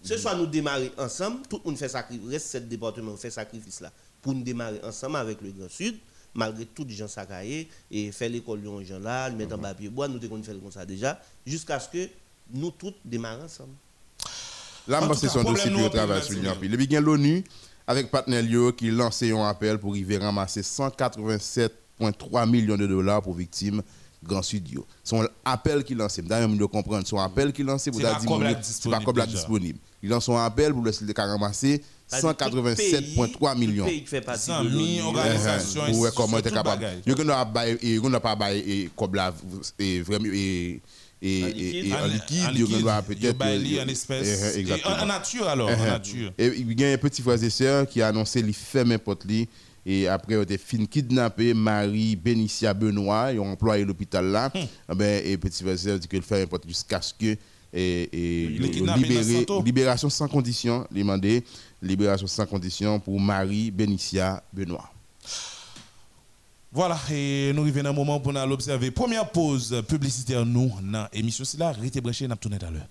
[0.03, 3.81] Ce soit nous démarrer ensemble, tout le monde fait sacrifice, reste sept départements fait sacrifice
[3.81, 3.91] là
[4.21, 5.97] pour nous démarrer ensemble avec le Grand Sud
[6.33, 9.89] malgré tout les gens sacrés et faire l'école de gens là, le mettre en papier
[9.89, 12.09] bois, nous devons faire comme ça déjà, jusqu'à ce que
[12.53, 13.73] nous tous démarrons ensemble.
[14.87, 17.43] Là, c'est son dossier nous, travaille peut sur l'ONU,
[17.87, 23.33] avec partenaire Lio, qui lance un appel pour y ramasser 187,3 millions de dollars pour
[23.33, 23.81] victimes
[24.23, 24.67] Grand Sud.
[24.69, 24.85] yo.
[25.03, 28.29] Son appel qui lance, d'ailleurs, vous comprendre, son appel qui lance, pour C'est pas dire,
[28.29, 28.61] comme la c'est pas
[28.99, 29.37] disponible comme la déjà.
[29.37, 29.79] disponible.
[30.03, 33.85] Il lance son appel pour le ramasser C'est-à-dire, tout 187,3 pays- millions.
[33.85, 36.81] pays qui fait partie de Sans l'ONU, mi- organisation, Ouais, comment tout capable.
[36.81, 36.99] bagage.
[37.07, 38.59] Yo qu'on a bail et qu'on n'a pas bail
[39.79, 40.81] et
[41.21, 42.45] et vraiment et et En et- liquide.
[42.45, 44.55] En- liquide, liquide, yo peut-être en espèces.
[44.55, 44.95] Et exactement.
[44.95, 45.85] En en nature alors, en Uh-huh.
[45.85, 46.33] nature.
[46.37, 49.25] Et il y a un petit frère et sœur qui a annoncé qu'il fait n'importe
[49.25, 49.47] lui.
[49.85, 54.51] Et après, il a été fin kidnappé Marie Bénicia Benoît, ils ont employé l'hôpital là.
[54.55, 57.35] Eh ben, et petit frère et sœur dit qu'il fait n'importe jusqu'à ce que
[57.73, 61.43] et, et Il est yo- kidnappé dans libéré- libération sans condition, il a demandé
[61.81, 64.91] libération sans condition pour Marie Bénicia Benoît.
[66.73, 68.91] Voilà, et nous arrivons à un moment pour nous aller observer.
[68.91, 71.43] Première pause publicitaire, nous, dans l'émission.
[71.43, 72.87] C'est là, restez branchés, à l'heure.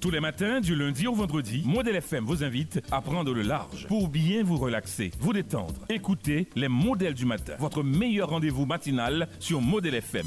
[0.00, 3.86] Tous les matins, du lundi au vendredi, Modèle FM vous invite à prendre le large
[3.86, 5.74] pour bien vous relaxer, vous détendre.
[5.88, 10.26] Écoutez les modèles du matin, votre meilleur rendez-vous matinal sur Modèle FM.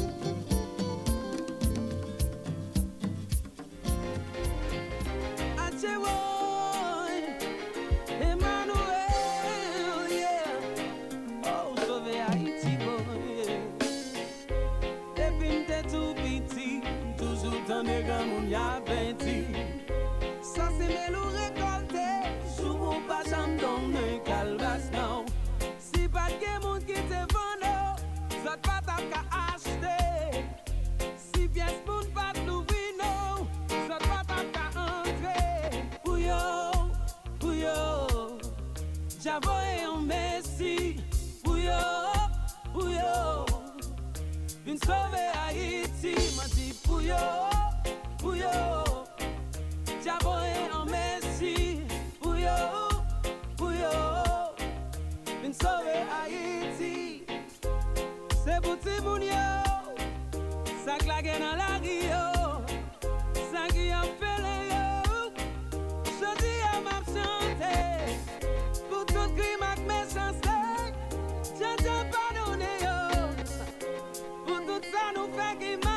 [18.61, 19.45] la venti
[20.41, 22.05] Sa se melou rekolte
[22.57, 25.25] Jou mou pa jam don nan kalbas nou
[25.79, 27.73] Si pat gen moun ki te vande
[28.43, 29.97] Zot pat ap ka achte
[31.25, 33.13] Si pyes moun pat nou vino
[33.87, 36.43] Zot pat ap ka entre Puyo,
[37.41, 37.77] puyo
[39.17, 40.77] Javo e yon mesi
[41.45, 41.81] Puyo,
[42.75, 43.17] puyo
[44.65, 47.25] Vin sove Haiti Ma di puyo
[48.21, 48.49] pou yo
[50.03, 51.81] Diabo e an mesi
[52.21, 52.57] pou yo,
[53.57, 53.93] pou yo
[55.41, 57.25] Vin sove Haiti.
[58.43, 59.47] Se pou ti moun yo
[60.85, 62.25] Sak la gen an la riyo
[63.49, 64.85] Sak yon pele yo.
[66.19, 67.73] Chodi yon map chante
[68.89, 70.59] Pou tout gri mak me chanse
[71.57, 72.99] Diyan diyan padone yo.
[74.45, 75.90] Pou tout sa nou fek ima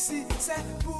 [0.00, 0.99] Si c'est pour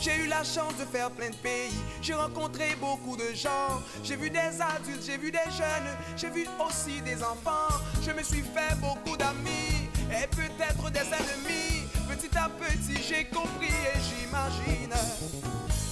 [0.00, 4.16] J'ai eu la chance de faire plein de pays, j'ai rencontré beaucoup de gens, j'ai
[4.16, 8.40] vu des adultes, j'ai vu des jeunes, j'ai vu aussi des enfants, je me suis
[8.42, 11.86] fait beaucoup d'amis et peut-être des ennemis.
[12.08, 14.94] Petit à petit j'ai compris et j'imagine.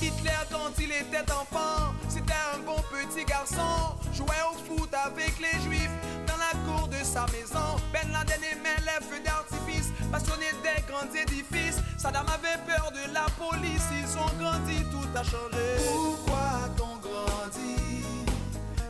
[0.01, 5.61] Hitler quand il était enfant, c'était un bon petit garçon, jouait au foot avec les
[5.61, 5.91] juifs
[6.27, 7.77] dans la cour de sa maison.
[7.93, 11.81] Ben Laden aimait les feux d'artifice, passionné des grands édifices.
[11.97, 15.67] Saddam avait peur de la police, ils ont grandi, tout a changé.
[15.87, 18.05] Pourquoi t'on grandit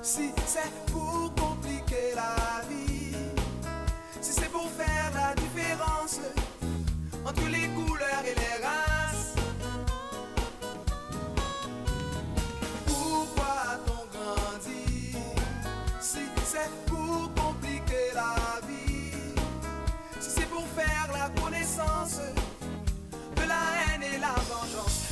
[0.03, 3.17] Si c'est pour compliquer la vie,
[4.21, 6.21] si c'est pour faire la différence
[7.25, 8.98] entre les couleurs et les races.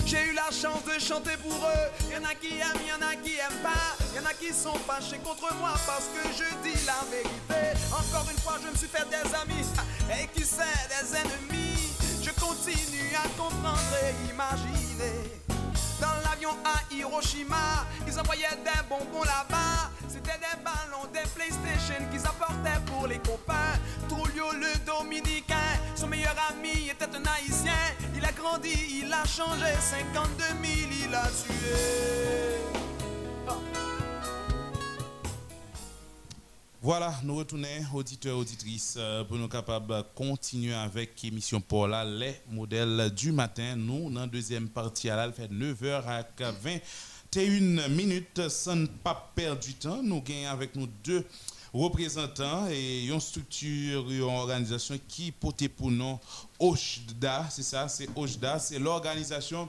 [0.07, 2.13] J'ai eu la chance de chanter pour eux.
[2.13, 3.97] Y'en a qui aiment, y'en a qui aiment pas.
[4.15, 7.77] Y'en a qui sont fâchés contre moi Parce que je dis la vérité.
[7.91, 9.67] Encore une fois je me suis fait des amis.
[10.13, 11.91] Et qui sait des ennemis.
[12.23, 15.46] Je continue à comprendre et imaginer
[16.01, 19.91] dans l'avion à Hiroshima, ils envoyaient des bonbons là-bas.
[20.09, 23.79] C'était des ballons, des PlayStation qu'ils apportaient pour les copains.
[24.09, 25.55] Trulio le Dominicain,
[25.95, 27.73] son meilleur ami était un Haïtien.
[28.15, 32.47] Il a grandi, il a changé, 52 000 il a tué.
[36.87, 42.37] Voilà, nous retournons, auditeurs, auditrices, euh, pour nous capables de continuer avec l'émission pour les
[42.49, 43.75] modèles du matin.
[43.75, 46.23] Nous, dans la deuxième partie, à fait 9h à
[46.63, 50.01] 21 minutes, sans ne pas perdre du temps.
[50.01, 51.27] Nous gagnons avec nous deux
[51.75, 56.21] représentants et une structure, une organisation qui portait pour nous
[56.61, 59.69] OJDA, c'est ça, c'est OJDA, c'est l'organisation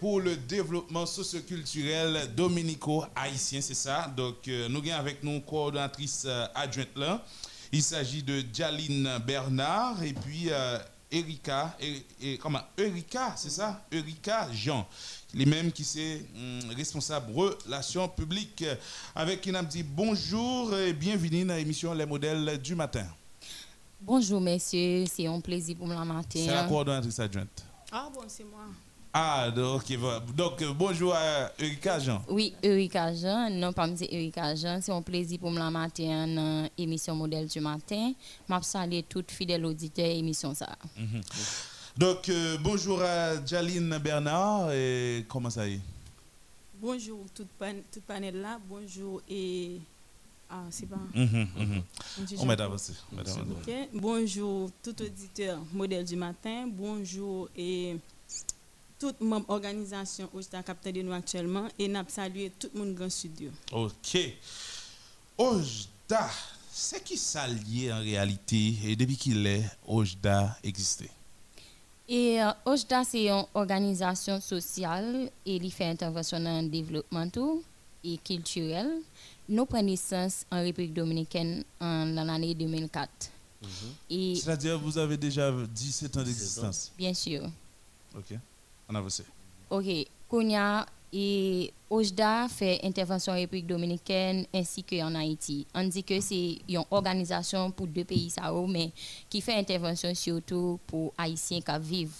[0.00, 4.12] pour le développement socioculturel dominico-haïtien, c'est ça.
[4.16, 7.24] Donc, euh, nous avons avec nous coordonnatrice euh, adjointe là.
[7.72, 10.78] Il s'agit de Jaline Bernard et puis euh,
[11.12, 12.60] Erika, et, et- comment?
[12.76, 13.84] Erika, c'est ça?
[13.92, 14.86] Erika Jean.
[15.34, 18.64] Les mêmes qui c'est hum, responsable relations publiques.
[19.14, 23.06] Avec qui nous dit bonjour et bienvenue dans l'émission Les modèles du matin.
[24.00, 26.68] Bonjour messieurs, c'est un plaisir pour me la C'est la matin.
[26.68, 27.64] coordonnatrice adjointe.
[27.92, 28.66] Ah bon, c'est moi.
[29.18, 30.20] Ah, donc, ok, voilà.
[30.36, 32.22] donc euh, bonjour à Erika Jean.
[32.28, 35.70] Oui, Erika Jean, non pas me dire Erika Jean, c'est un plaisir pour me la
[35.70, 38.12] matin dans l'émission modèle du matin.
[38.46, 40.68] Je salue toutes fidèles auditeurs émission ça.
[40.98, 41.22] Mhm.
[41.96, 44.70] Donc, euh, bonjour à Jaline Bernard.
[44.72, 45.80] Et comment ça y est?
[46.78, 48.60] Bonjour tout, pan, tout panel là.
[48.68, 49.80] Bonjour et
[50.50, 50.96] ah c'est pas.
[51.14, 51.82] Mhm, mhm.
[52.18, 52.92] Bonjour, on avancer.
[53.94, 56.66] Bonjour tout auditeur modèle du matin.
[56.70, 57.96] Bonjour et
[58.98, 63.10] toute membre organisation stade capteur de nous actuellement et n'a salué tout le monde grand
[63.10, 63.50] studio.
[63.72, 64.18] Ok.
[65.38, 66.30] Ojda,
[66.72, 71.10] c'est qui ça lié en réalité et depuis qu'il est, Ojda existait?
[72.08, 77.64] Et euh, OJDA, c'est une organisation sociale et il fait intervention dans le développement tout
[78.04, 78.88] et culturel.
[79.48, 83.10] Nous prenons naissance en République dominicaine en l'année 2004.
[84.10, 86.92] Et C'est-à-dire vous avez déjà 17 ans d'existence?
[86.96, 87.42] bien sûr,
[88.16, 88.38] Ok.
[89.70, 89.84] Ok,
[90.28, 95.66] Kounia et OJDA fait intervention en République dominicaine ainsi qu'en Haïti.
[95.74, 98.90] On dit que c'est une organisation pour deux pays, oh, mais
[99.30, 102.10] qui fait intervention surtout pour Haïtiens qui vivent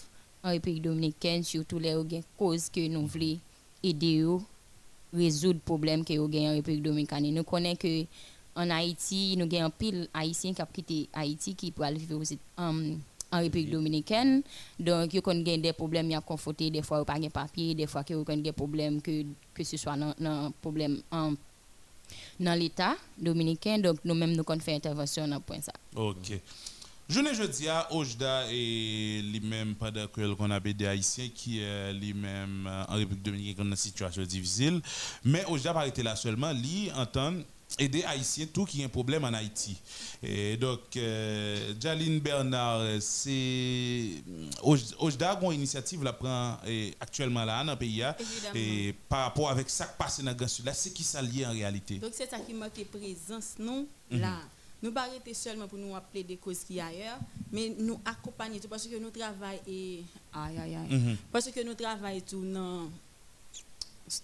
[0.43, 1.95] en République dominicaine, surtout les
[2.39, 3.39] causes que nous voulons
[3.83, 4.39] aider eux
[5.13, 7.33] résoudre problème que nous en République dominicaine.
[7.35, 8.05] Nous connaissons que
[8.55, 12.37] en Haïti, nous avons un pile haïtien qui a quitté Haïti qui aller vivre aux-
[13.39, 14.43] République dominicaine.
[14.79, 17.31] Donc, il y a des problèmes, il y a confronté, des fois, il n'y a
[17.31, 19.23] pas de papier, des fois, il y a des problèmes, que,
[19.55, 21.03] que ce soit un problème
[22.41, 23.79] dans l'État dominicain.
[23.79, 25.73] Donc, nous-mêmes, nous avons fait intervention dans point ça.
[25.95, 26.41] OK.
[27.09, 31.93] Je ne jeudi à Ojda et lui-même pendant que qu'on a des haïtiens qui est
[31.93, 34.81] lui-même en République dominicaine dans une situation difficile
[35.25, 37.35] mais Ojda pas été là seulement lui entend
[37.79, 39.77] aider haïtiens tout qui a un problème en Haïti
[40.23, 44.11] et donc euh, Jaline Bernard c'est
[44.63, 48.17] Ojda a une initiative la prend et, actuellement là dans le pays là,
[48.55, 51.45] et par rapport avec ça qui passe dans le Sud là c'est qui ça lié
[51.45, 51.99] en réalité?
[51.99, 54.39] Donc c'est ça qui manque présence nous là
[54.83, 57.19] nous pas arrêter seulement pour nous appeler des causes qui ailleurs,
[57.51, 60.03] mais nous accompagner tout parce que nous travaillons et
[60.33, 60.97] aïe aïe aïe.
[60.99, 61.17] Mhm.
[61.33, 62.91] Parce que nous travaillons tout dans,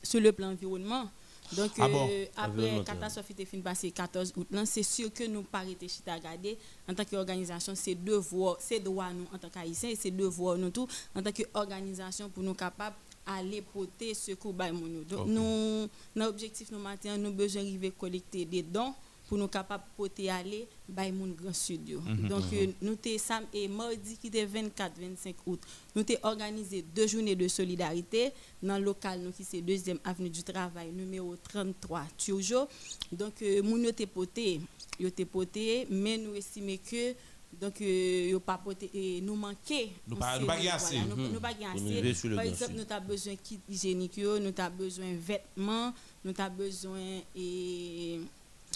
[0.03, 1.11] sur le plan environnement.
[1.57, 2.09] Donc Ah bon?
[2.11, 2.95] euh, après Environnemental.
[2.97, 6.57] catastrophe était fin passé 14 août c'est sûr que nous pas arrêter chita regarder
[6.89, 10.71] en tant qu'organisation c'est devoir c'est droit nous en tant qu'haïtiens et c'est devoir nous
[10.71, 12.97] tout en tant qu'organisation pour nous capables
[13.27, 15.05] aller porter secours yo.
[15.05, 15.27] Donc Ok.
[15.29, 18.95] nous notre objectif nous matin nous besoin arriver collecter des dons
[19.33, 22.03] pour nous capables porter aller by moun grand sud yo.
[22.03, 22.29] Mhm.
[22.29, 25.59] Donc euh, nous t'es sam et mardi qui était 24 25 août,
[25.97, 28.31] nous t'es organisé deux journées de solidarité
[28.63, 32.69] dans le local nous qui c'est deuxième avenue du travail numéro 33 Turjo.
[33.11, 34.61] Donc euh, t'es porté,
[35.01, 37.15] yo t'es porté mais nous estimons que
[37.59, 38.63] donc euh, pas
[38.93, 40.99] et nous manquer Nous nous pas assez.
[41.09, 42.29] nous, nous pas nous assez.
[42.29, 45.95] le Par exemple, nous avons besoin de kit hygiénique, yo, nous avons besoin de vêtements,
[46.23, 48.21] nous avons besoin et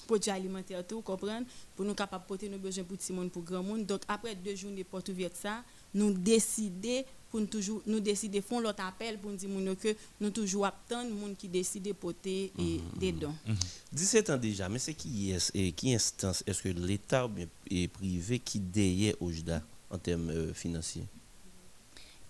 [0.07, 1.46] produits alimentaires tout, comprendre?
[1.74, 3.84] Pour nous capables de porter nos besoins pour petit monde pour grand monde.
[3.86, 5.62] Donc après deux jours de porte ouverte ça,
[5.94, 10.30] nous décider pour nous toujours nous décider font l'autre appel pour nous dire que nous
[10.30, 13.34] toujours attendre monde qui décide de porter et des dons.
[13.92, 16.42] 17 ans déjà, mais c'est qui est et qui instance?
[16.46, 21.04] Est-ce que l'État ou bien est privé qui derrière Ojda en termes euh, financiers?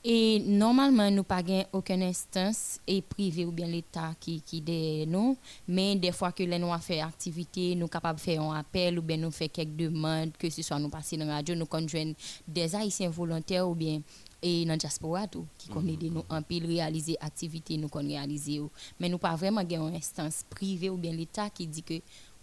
[0.08, 5.04] Et normalement, nous pas gain aucune instance et privé ou bien l'État qui qui derrière
[5.08, 5.36] nous,
[5.66, 9.02] mais des fois que les nous fait activité, nous capables de faire un appel ou
[9.02, 12.14] bien nous faire quelques demandes que ce soit nous passer dans la radio, nous conjoindre
[12.46, 14.00] des haïtiens volontaires ou bien
[14.40, 18.06] et dans la diaspora tout qui connaît aider nous en pile réaliser activité nous qu'on
[18.06, 18.62] réaliser
[19.00, 22.00] mais nous pas vraiment gain une instance privée ou bien l'État qui dit que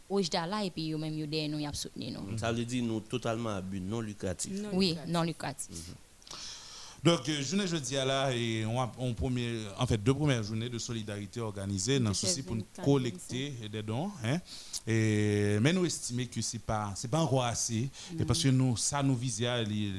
[0.09, 2.37] Ojda là et puis yo même yo derrière nous y a soutenir nous.
[2.37, 4.51] Ça veut dire nous totalement à but non lucratif.
[4.61, 5.13] Non Oui, lucratif.
[5.13, 5.95] non lucratif.
[7.03, 10.41] Donc, euh, journée jeudi à là, et on a on premier, en fait, deux premières
[10.41, 14.09] journées de solidarité organisées dans le souci pour nous 24, collecter des dons.
[14.23, 14.39] Hein,
[14.87, 17.89] et, mais nous estimons que ce n'est pas, pas encore assez.
[18.17, 19.91] Et parce que nous, ça nous vise aller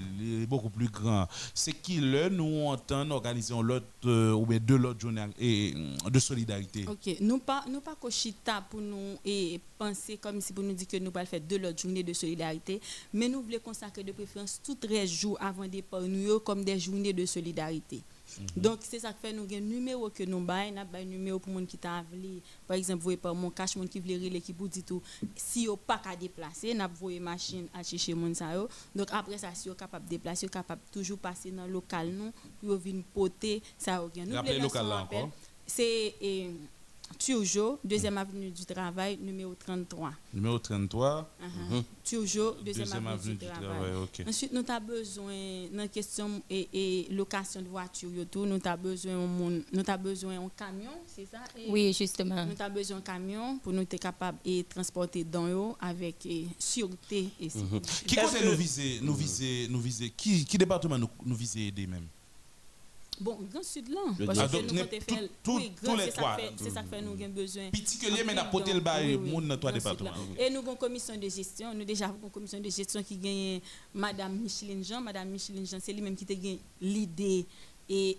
[0.48, 1.28] beaucoup plus grand.
[1.52, 6.10] C'est qui le nous entend organiser l'autre euh, ou bien deux l'autre journée et, euh,
[6.10, 6.86] de solidarité.
[6.88, 10.86] Ok, nous pas nous pas cochita pour nous et penser comme si pour nous dire
[10.88, 12.80] que nous pas faire de l'autre journée de solidarité,
[13.12, 17.12] mais nous voulons consacrer de préférence tout 13 jours avant départ nous comme des journées
[17.12, 18.02] de solidarité.
[18.56, 21.52] Donc c'est ça qui fait nous un numéro que nous bail, n'a un numéro pour
[21.52, 24.52] monde qui t'a voulu par exemple voyer par mon cash monde qui veut relais qui
[24.52, 25.02] pour dit tout
[25.36, 28.46] si yo pas qu'à déplacer, n'a voyer machine à chercher monde ça.
[28.94, 32.32] Donc après ça si yo capable de déplacer, capable toujours passer dans le local nous
[32.60, 34.02] pour venir porter ça.
[34.16, 35.30] Nous voulons local là encore.
[35.66, 36.50] C'est eh,
[37.18, 40.12] Turjo, deuxième avenue du travail, numéro 33.
[40.32, 41.82] Numéro 33, Uh-huh.
[42.04, 43.92] Turjo, deuxième, deuxième avenue, avenue du du travail.
[44.28, 45.34] Ensuite, nous avons besoin,
[45.70, 50.02] dans la question et, et location de voiture, nous avons besoin d'un moun- nous avons
[50.02, 51.38] besoin d'un camion, c'est ça?
[51.56, 52.44] Et Oui, justement.
[52.46, 56.46] Nous avons besoin d'un camion pour nous être capable de transporter dans eux avec eh,
[56.58, 57.88] sûreté et sécurité.
[58.06, 61.36] Qui Est-ce côté que- nous viser, nous viser, nous viser, qui, qui département nous, nous
[61.36, 62.06] viser aider même?
[63.20, 64.80] Bon, Grand Sud là, parce que nous
[65.56, 66.36] oui, tous Grand, les c'est ça trois.
[66.36, 67.70] fait- C'est ça que fait nous avons besoin.
[68.34, 70.10] N'apporter pile le bail, monde dans trois départements.
[70.38, 71.72] Et nous avons une commission de gestion.
[71.74, 73.60] Nous déjà avons une commission de gestion qui gagne
[73.94, 75.00] Madame Micheline Jean.
[75.00, 77.46] Madame Micheline Jean, c'est lui-même qui a gagné l'idée
[77.88, 78.16] et,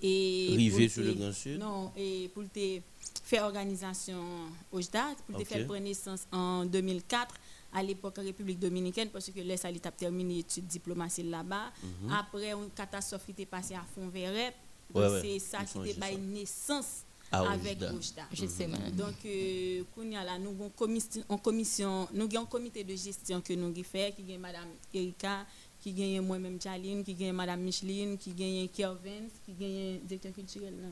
[0.90, 1.60] sur te- le Grand Sud.
[1.60, 2.80] Non, et pour te
[3.24, 4.24] faire organisation
[4.72, 7.36] OJDA, pour te faire connaissance en 2004
[7.74, 9.52] à l'époque en République dominicaine parce que il
[9.84, 11.72] a terminé études diplomatie là-bas.
[12.12, 14.54] Après, une catastrophe qui était passée à Fond-Verret.
[14.94, 17.94] Ouais, Donc, ouais, c'est ça qui juste bail naissance À avec Oujda.
[17.94, 18.24] OJDA.
[18.32, 18.78] Justement.
[18.94, 23.42] Donc, euh, kounya là, nous avons commission, en commission, nous avons un comité de gestion
[23.42, 25.46] que nous avons fait, qui gagne Madame Erika,
[25.82, 30.74] qui gagne moi-même Jaline, qui gagne Madame Micheline, qui gagne Kervin, qui gagne directeur culturel,
[30.82, 30.88] là,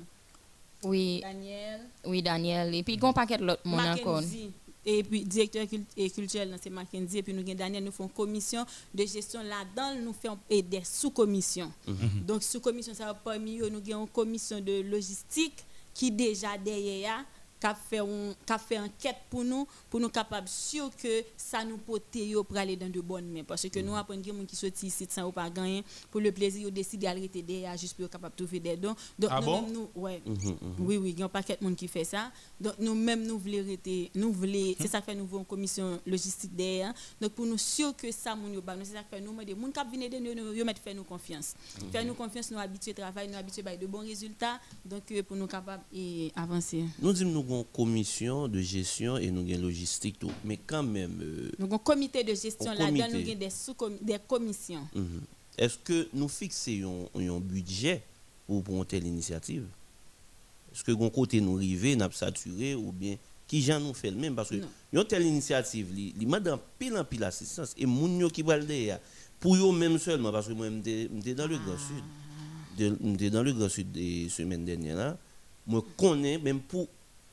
[0.83, 2.73] Oui, Daniel, oui, Daniel.
[2.75, 4.15] Et puis, il y a un paquet de l'autre monde encore.
[4.15, 4.51] Mackenzie.
[4.85, 5.65] Et puis, directeur
[5.95, 7.19] et culturel, c'est Mackenzie.
[7.19, 11.71] Et puis, nous avons Daniel, nous faisons commission de gestion là-dedans, nous faisons des sous-commissions.
[12.25, 17.23] Donc, sous-commission, ça va parmi eux, nous avons une commission de logistique qui déjà derrière
[17.63, 21.77] qu'a fait un qu'a fait enquête pour nous pour nous capables sûr que ça nous
[21.77, 23.43] porter pour aller dans de bonnes mains.
[23.47, 25.81] Parce que nous apprenons des gens qui sortent ici sans pas gagner
[26.11, 28.95] pour le plaisir de décider d'arrêter derrière juste pour être capable de trouver des dons.
[29.17, 29.61] Donc Ah nous bon?
[29.61, 30.21] même nous ouais.
[30.79, 32.33] Oui oui il y a un paquet de monde qui fait ça.
[32.59, 36.01] Donc nous même nous voulons arrêter nous voulons c'est ça que fait nous une commission
[36.05, 36.93] logistique derrière.
[37.21, 39.41] Donc pour nous sûr que ça mon yo ba nous c'est ça que fait nous
[39.41, 41.55] des monde qui venir de nous yo mettre faire nous confiance.
[41.93, 44.59] Faire nous confiance nous habituer travail nous habituer ba de bons résultats.
[44.83, 46.83] Donc euh, pour nous capable et avancer.
[46.99, 50.31] Nous disons nous avons commission de gestion et nous avons une logistique tout.
[50.43, 54.17] Mais quand même, euh, donc un comité de gestion là-dedans nous avons des sous des
[54.27, 54.87] commissions.
[54.93, 55.21] Mhm.
[55.57, 58.01] est-ce que nous fixons un, budget
[58.47, 59.65] pour, une telle initiative
[60.73, 63.17] Est-ce que d'un côté nous arrivons, nous saturé ou bien
[63.47, 64.35] qui gens nous fait le même?
[64.35, 64.55] Parce que
[64.91, 68.65] une telle initiative, li mande en pile en pile assistance et moun qui va le
[69.39, 72.03] pour eux même seulement, parce que moi j'étais dans le Grand Sud,
[72.77, 75.17] de- j'étais dans le Grand Sud des semaines dernières là,
[75.67, 76.87] moi connais même pour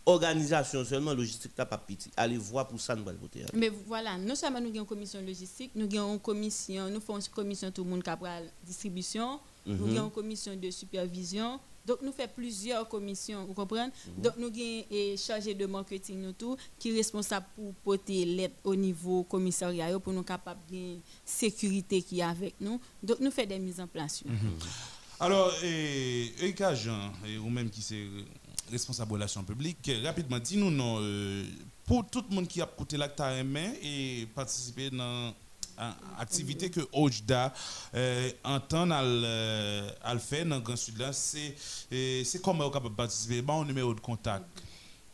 [0.07, 2.11] organisation seulement logistique là pas petit.
[2.17, 3.45] Allez voir pour ça nous va le voter.
[3.55, 7.19] Mais voilà, non seulement nous avons une commission logistique, nous avons une commission, nous faisons
[7.21, 9.97] une commission tout le monde qui a la distribution, nous Mhm.
[9.97, 11.61] avons une commission de supervision.
[11.87, 13.91] Donc nous faisons plusieurs commissions, vous comprenez?
[14.19, 18.53] Donc nous avons un chargé de marketing nous tout qui est responsable pour porter l'aide
[18.65, 22.81] au niveau commissariat pour nous capables de sécurité qui est avec nous.
[23.03, 24.23] Donc nous faisons des mises en place.
[25.23, 26.33] Alors, et,
[26.75, 28.07] Jean, et ou même qui c'est
[28.71, 31.45] responsable relations publiques, rapidement, dis-nous, non, euh,
[31.85, 35.33] pour tout le monde qui a coûté l'acte à main et participer dans
[36.19, 37.53] activité que OJDA
[37.95, 42.97] euh, entend à le euh, faire dans le Grand Sud, c'est comment on capable de
[42.97, 43.43] participer?
[43.43, 44.45] Bon, numéro de contact.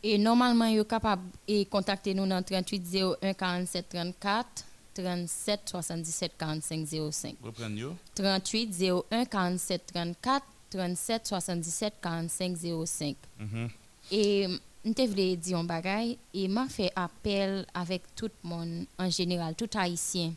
[0.03, 2.83] Et normalement, vous capable de contacter nous dans 38
[3.21, 4.47] 01 47 34
[4.93, 7.35] 37 77 45 05.
[7.43, 7.95] Reprenez yo.
[8.15, 8.75] 38
[9.11, 13.15] 01 47 34 37 77 45 05.
[13.39, 13.69] Mhm.
[14.11, 14.47] Et
[14.85, 19.55] je voulais dire un bagay et m'a fait appel avec tout le monde en général,
[19.55, 20.33] tout haïtien.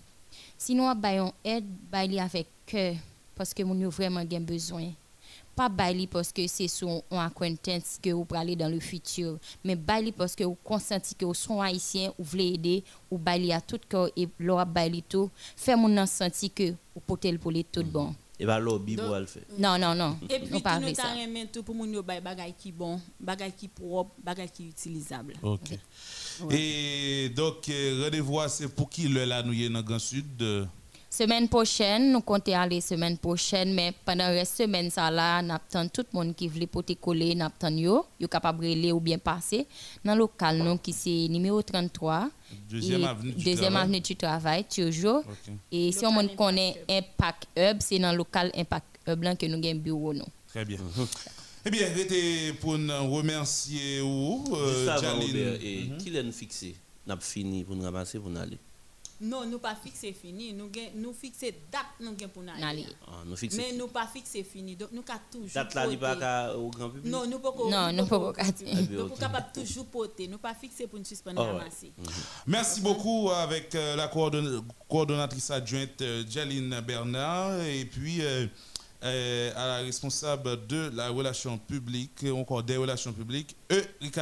[0.59, 2.95] Si nous avons aide, baili avec cœur
[3.35, 4.91] parce que nous avons vraiment bien besoin.
[5.55, 9.77] Pas baili parce que c'est son un acquaintance que vous aller dans le futur, mais
[9.77, 13.81] baili parce que vous consentez que vous sont haïtien, vous voulez aider, ou à tout
[13.89, 18.15] cœur et leur baili tout, faire mon senti que vous potez pour les tout bon.
[18.41, 19.43] Et bien lobby pour le faire.
[19.59, 20.17] Non non non.
[20.31, 23.69] Et nous puis pas nous avons tout pour nous bay bagay qui bon, bagay qui
[23.69, 25.35] propre, bagay qui utilisable.
[25.43, 25.79] OK.
[26.51, 29.99] Et donc, euh, rendez-vous, c'est pour qui le là, nous y est dans le Grand
[29.99, 30.65] Sud euh,
[31.11, 35.89] Semaine prochaine, nous comptons aller semaine prochaine, mais pendant la semaine ça là, nous attend
[35.89, 39.19] tout le monde qui veut porter coller, nous attend yo, yo capable de ou bien
[39.19, 39.67] passer
[40.05, 42.31] dans le local nous qui c'est numéro 33
[42.69, 43.83] Deuxième avenue du deuxième Travail.
[43.83, 45.23] avenue du travail toujours.
[45.73, 49.47] Et si Local on connaît Impact Hub, c'est dans le local Impact Hub là que
[49.47, 50.25] nous avons bureau nous.
[50.49, 50.79] Très bien.
[51.65, 55.21] Eh bien, c'était pour nous remercier euh, Juste avant.
[55.21, 56.75] Robert, et qui l'a fixé?
[57.07, 58.57] N'a fini pour nous ramasser pour nous aller.
[59.23, 62.87] Non, nous pas fixé fini, nous gen, nous fixé date nous gen pour nous aller.
[63.07, 63.59] Ah, nous fixer.
[63.59, 64.77] Mais nous pas fixé fini.
[64.77, 67.13] Donc nous ca toujours Date là, il pas au grand public?
[67.13, 69.19] Non, nous pas Non, nous pas Ah, Donc nous ok.
[69.19, 71.59] capable toujours porter, nous pas fixé pour nous suspendre Ah ouais.
[71.59, 71.93] ramasser.
[72.47, 78.47] Merci beaucoup avec euh, la coordonn- coordonnatrice adjointe euh, Jaline Bernard et puis euh,
[79.03, 83.57] à la responsable de la relation publique, ou encore des relations publiques,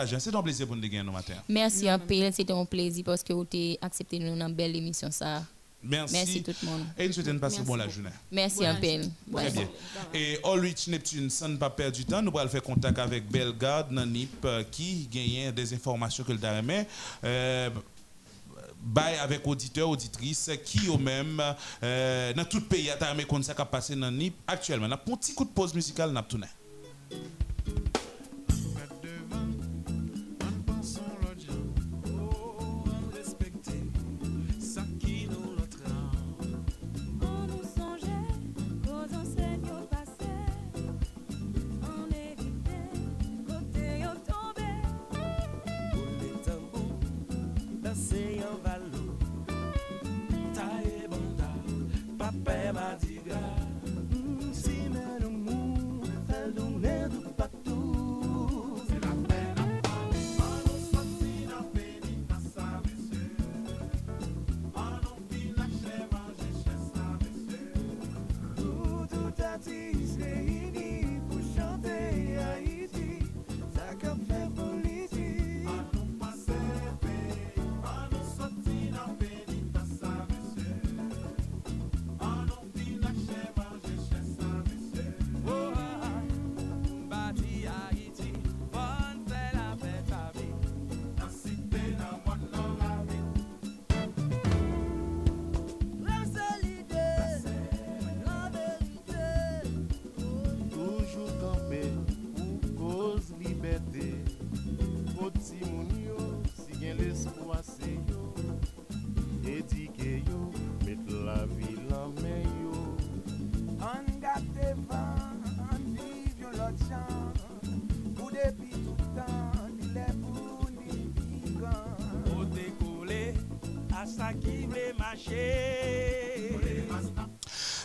[0.06, 0.18] Jean.
[0.20, 1.34] C'est un plaisir pour nous de gagner nos matin.
[1.48, 4.76] Merci un peu, c'était un plaisir parce que vous avez accepté nous dans une belle
[4.76, 5.42] émission ça.
[5.82, 6.14] Merci.
[6.14, 6.86] Merci tout le monde.
[6.98, 8.10] Et nous souhaitons passer Merci bon la journée.
[8.32, 9.36] Merci Bonne un peu.
[9.36, 9.68] Très bien.
[10.12, 13.94] Et Allrich Neptune, sans ne pas perdre du temps, nous allons faire contact avec Bellegarde,
[13.94, 16.86] dans NIP, euh, qui gagne des informations que le Daremet.
[18.80, 21.42] Bail avec auditeurs, auditrices qui eux-mêmes,
[21.82, 22.96] euh, dans tout le pays, à
[23.28, 24.86] comme ça, qui a passé dans NIP actuellement.
[24.88, 26.10] On a un petit coup de pause musicale.
[26.12, 26.16] On
[69.68, 69.97] see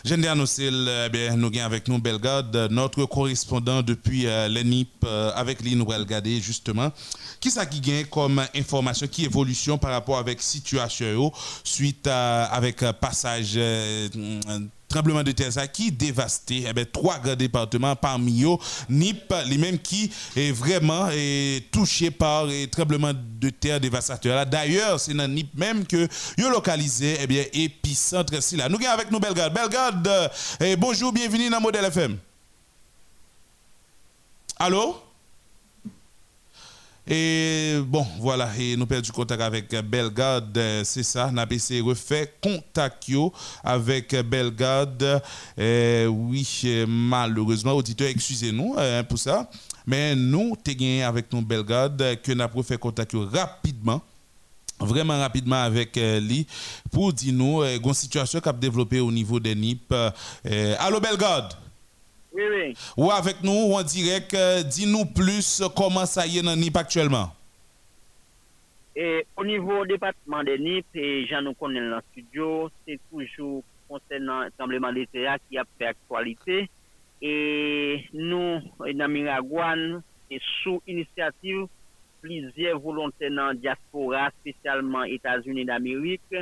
[0.04, 0.70] Je viens d'annoncer,
[1.10, 5.74] bien, nous gagnons avec nous Belgade, euh, notre correspondant depuis euh, l'ENIP, euh, avec lui,
[5.74, 5.86] nous
[6.42, 6.92] justement.
[7.40, 11.32] Qui ça qui gagne comme information, qui évolution par rapport avec situation
[11.64, 13.58] suite à, avec euh, passage
[14.94, 16.66] tremblement de terre ça qui dévasté.
[16.68, 18.56] Eh ben, trois grands départements parmi eux
[18.88, 24.46] NIP lui-même qui est vraiment est touché par les tremblement de terre dévastateur.
[24.46, 26.06] D'ailleurs c'est dans NIP même que
[26.38, 28.68] yo localisé eh bien épicentre si là.
[28.68, 30.28] Nous gagnons avec nous Belgrade euh,
[30.60, 32.16] eh, bonjour bienvenue dans Modèle FM
[34.58, 35.03] Allô?
[37.06, 42.26] Et bon, voilà, et nous perdons contact avec Belgade, euh, c'est ça, essayé de refaire
[42.40, 43.10] contact
[43.62, 45.22] avec Belgade.
[45.58, 48.76] Euh, oui, euh, malheureusement, auditeur, excusez-nous
[49.06, 49.50] pour ça,
[49.86, 54.00] mais nous, t'es gagné avec nous Belgade, euh, que nous avons fait contact rapidement
[54.80, 56.46] vraiment rapidement avec lui
[56.90, 59.94] pour dire nous euh, situation qui a développé au niveau des NIP.
[60.80, 61.54] Allô Belgade
[62.34, 62.74] Oui, oui.
[62.96, 66.56] ou avec nous ou en direct, euh, dis-nous plus euh, comment ça y est dans
[66.56, 67.30] NIP actuellement.
[68.96, 73.62] Et au niveau département des NIP, et j'en nous connais dans le studio, c'est toujours
[73.88, 76.68] concernant le tremblement de terre qui a fait actualité.
[77.22, 78.60] Et nous,
[78.94, 81.66] dans Miragouane, et sous initiative,
[82.20, 86.34] plusieurs volontaires dans la diaspora, spécialement États-Unis d'Amérique,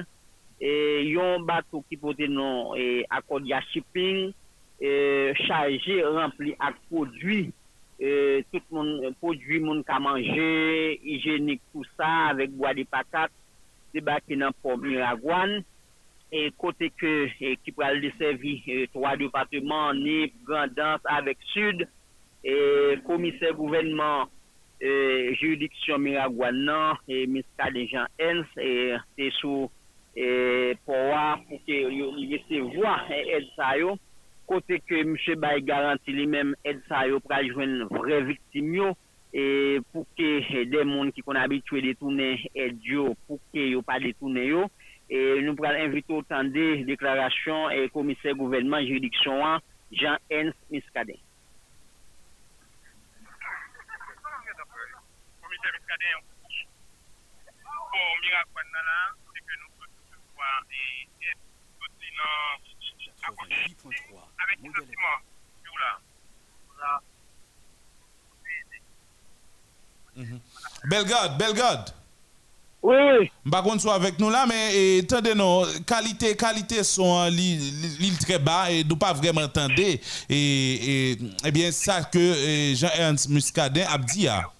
[0.60, 4.32] et yon bateau qui porte non et Accordia Shipping,
[4.82, 7.52] e, chaje rempli ak podwi,
[8.02, 10.48] e, tout moun podwi moun ka manje,
[11.04, 13.30] hijenik tout sa, avek gwa de patat,
[13.94, 15.60] de baki nan pomi ragwan,
[16.32, 21.86] e kote ke e, ki pral desevi, 3 e, departement, Nip, Grandans, avek Sud,
[22.42, 22.54] e,
[23.06, 24.32] komise gouvenman,
[24.82, 24.90] e,
[25.36, 28.50] juridiksyon Miragwan nan, miska de Jean Hens,
[29.14, 29.70] te sou
[30.84, 33.94] powa pou ke yon yese vwa ed sa yo,
[34.52, 38.90] kote ke msè bay garanti li menm ed sa yo pral jwen vre viktim yo,
[39.32, 43.96] e pou ke de moun ki kon abitwe detounen ed yo, pou ke yo pa
[44.02, 44.66] detounen yo,
[45.08, 51.16] e nou pral invite ou tan de deklarasyon e komise gouvernement juridiksyon an, Jean-Hens Miskade.
[55.40, 56.12] Komise Miskade,
[57.64, 59.00] pou mirakwan nan la,
[59.32, 61.34] se ke nou kote se kwa e
[61.80, 62.71] kote nan
[63.22, 65.20] à côté, avec les sentiments,
[65.62, 67.00] sur là.
[70.84, 71.90] Belgade, Belgade.
[72.82, 73.30] Oui, oui.
[73.48, 78.70] Par contre, soit avec nous là, mais attendez, non, qualité, qualité son l'île très bas
[78.70, 79.74] et nous pas vraiment entendre.
[79.78, 84.26] Et, et, eh bien, ça que eh, Jean-Ernst Muscadin a dit.
[84.26, 84.50] ah.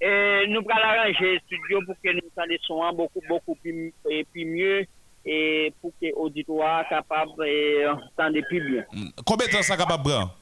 [0.00, 4.24] Et nous allons arranger le studio pour que nous entendons son beaucoup, beaucoup plus, et
[4.24, 4.86] plus mieux
[5.26, 8.84] et pour que l'auditoire soit capable d'entendre plus bien.
[9.26, 10.36] Combien de temps ça capable de prendre?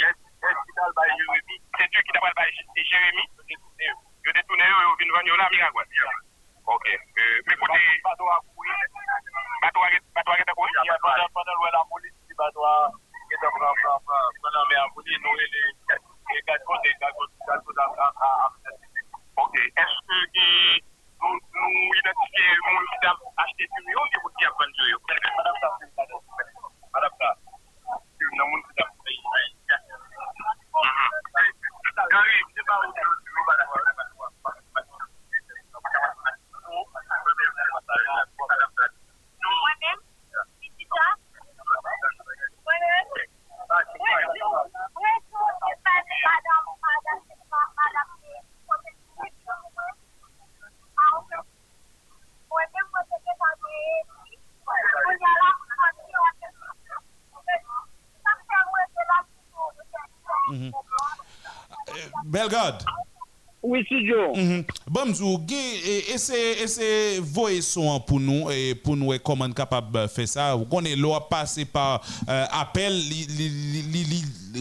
[0.00, 0.12] La
[0.42, 1.12] eh, la la la la la.
[1.12, 2.32] Et euh, et euh, euh, et c'est Dieu qui t'a pas
[2.74, 3.24] Jérémy,
[4.26, 5.86] yo détourné, yo vin vendre yo là, Miragouane.
[6.66, 8.70] Ok, euh, mais côté, bateau a couru,
[9.62, 10.98] bateau y a
[11.32, 13.98] pendant la police, le bateau prend
[14.42, 15.48] pendant à police nous les
[15.86, 18.50] quatre côtés quatre côtés quatre côtés à
[19.36, 20.82] Ok, est-ce que eh,
[21.22, 21.38] nous
[21.98, 24.86] identifions mon qui a acheté du million ou qui a vendu
[26.92, 27.30] Madame ça,
[28.36, 28.92] non mon qui a
[32.10, 32.92] Gary, c'est pas où
[62.24, 62.82] Belgade.
[63.72, 64.34] Oui, studio.
[64.34, 64.64] Mhm.
[64.86, 69.18] Bon, m'zou, gen, et, et c'est, et c'est voye son pour nous, et pour nous,
[69.24, 70.54] comment capable de faire ça.
[70.54, 72.92] Vous connaissez, l'eau passé par euh, appel,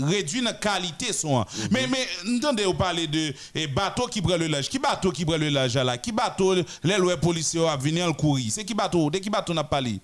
[0.01, 1.43] réduit la qualité son.
[1.71, 2.07] Mais, mais,
[2.38, 4.69] entendez, vous parler de eh, bateau qui prend le large.
[4.69, 5.97] Qui bateau qui prend le large là?
[5.97, 8.45] Qui bateau, les lois policiers a venir le courir?
[8.49, 9.09] C'est qui bateau?
[9.09, 9.99] De qui bateau n'a parlé?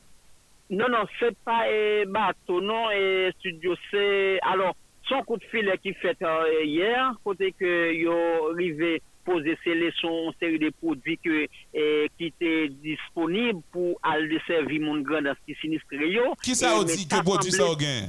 [0.69, 4.38] Non, non, c'est pas euh, bateau, non, et studio, c'est.
[4.41, 4.75] Alors,
[5.07, 8.17] Son kout filè ki fèt uh, yèr, kote ke yo
[8.57, 8.97] rive
[9.27, 12.53] pose sele son seri de prodvi eh, ki te
[12.84, 16.31] disponib pou al deservi moun gran dans ki sinistre yo.
[16.43, 18.07] Ki sa eh, ou di ke prodvi sa ou gen?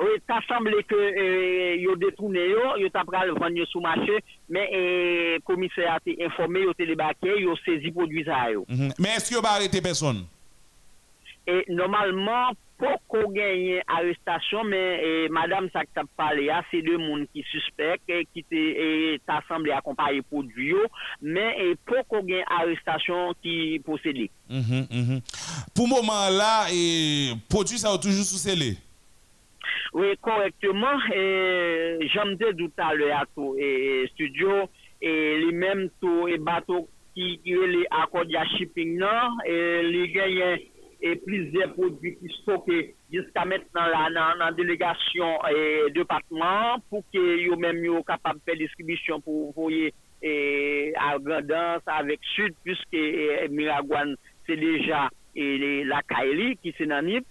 [0.00, 4.20] Oui, ta semble ke eh, yo detoune yo, yo ta pral vanyo sou mache,
[4.52, 8.64] men euh, komise a te informe, yo te debake, yo sezi prodvi sa yo.
[8.68, 8.94] Mhm.
[9.00, 10.22] Men eske yo ba arete person?
[11.66, 16.62] Normalman, Et normalement, pour qu'on gagne arrestation, mais eh, madame ça que t'as parlé, là,
[16.70, 18.44] c'est deux monde qui suspectent et qui
[19.26, 20.78] t'a semblé accompagner produit, yo,
[21.22, 24.30] mais eh, pour qu'on gagne arrestation qui possédé.
[24.48, 25.20] Mhm, mhm.
[25.74, 28.76] Pour le moment là, et produit ça toujours sous scellé.
[29.92, 30.98] Oui, correctement.
[31.14, 34.68] Et j'aime dit tout à l'heure à tout et studio
[35.02, 40.69] et les mêmes tout et bateau qui est les Accordia shipping non et les
[41.00, 42.76] e plizye prodwi ki stoke
[43.12, 45.62] jiska met nan la nan, nan delegasyon e
[45.96, 49.90] depatman pou ke yo menm yo kapab pe distribisyon pou voye
[50.20, 50.32] e
[51.00, 54.12] argandans avek sud pwiske e, Miragwan
[54.46, 57.24] se deja e, la Kaeli ki se nanip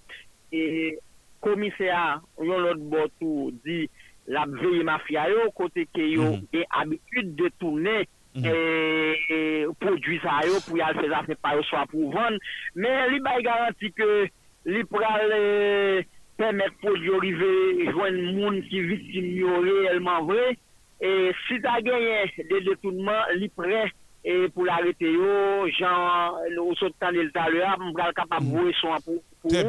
[0.50, 0.98] e
[1.46, 3.84] komisea yon lot botou di
[4.30, 6.58] la veye mafya yo kote ke yo mm -hmm.
[6.58, 8.06] e abitud de tourne
[8.46, 12.38] et, et produit ça yo pour y aller faire affaire par yo soit pour vendre
[12.76, 14.28] mais li bay garanti que
[14.66, 16.02] li pral euh,
[16.38, 20.58] permettre produit arriver joindre monde qui victime yo réellement vrai
[21.02, 23.92] et si t'as gagné des détournements li prêt
[24.24, 28.52] et pour l'arrêter yo genre au saut de temps de à l'heure m'pral capable de
[28.52, 29.64] voir son pour pour Très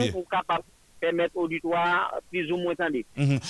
[1.01, 2.75] permettre auditoire plus ou moins.
[3.17, 3.41] Mhm.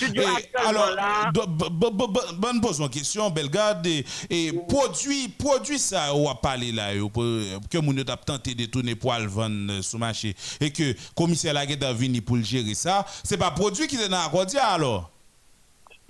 [0.66, 3.86] Alors, là, bonne pose une question, Belgade.
[3.86, 8.94] Et, et produit, produit ça, on a parlé là, que mon a tenté de tourner
[8.94, 10.34] pour le vendre euh, sur le marché.
[10.60, 13.04] Et que le commissaire Laguette venu pour le gérer ça.
[13.24, 15.10] C'est pas produit qui est dans l'accordia alors?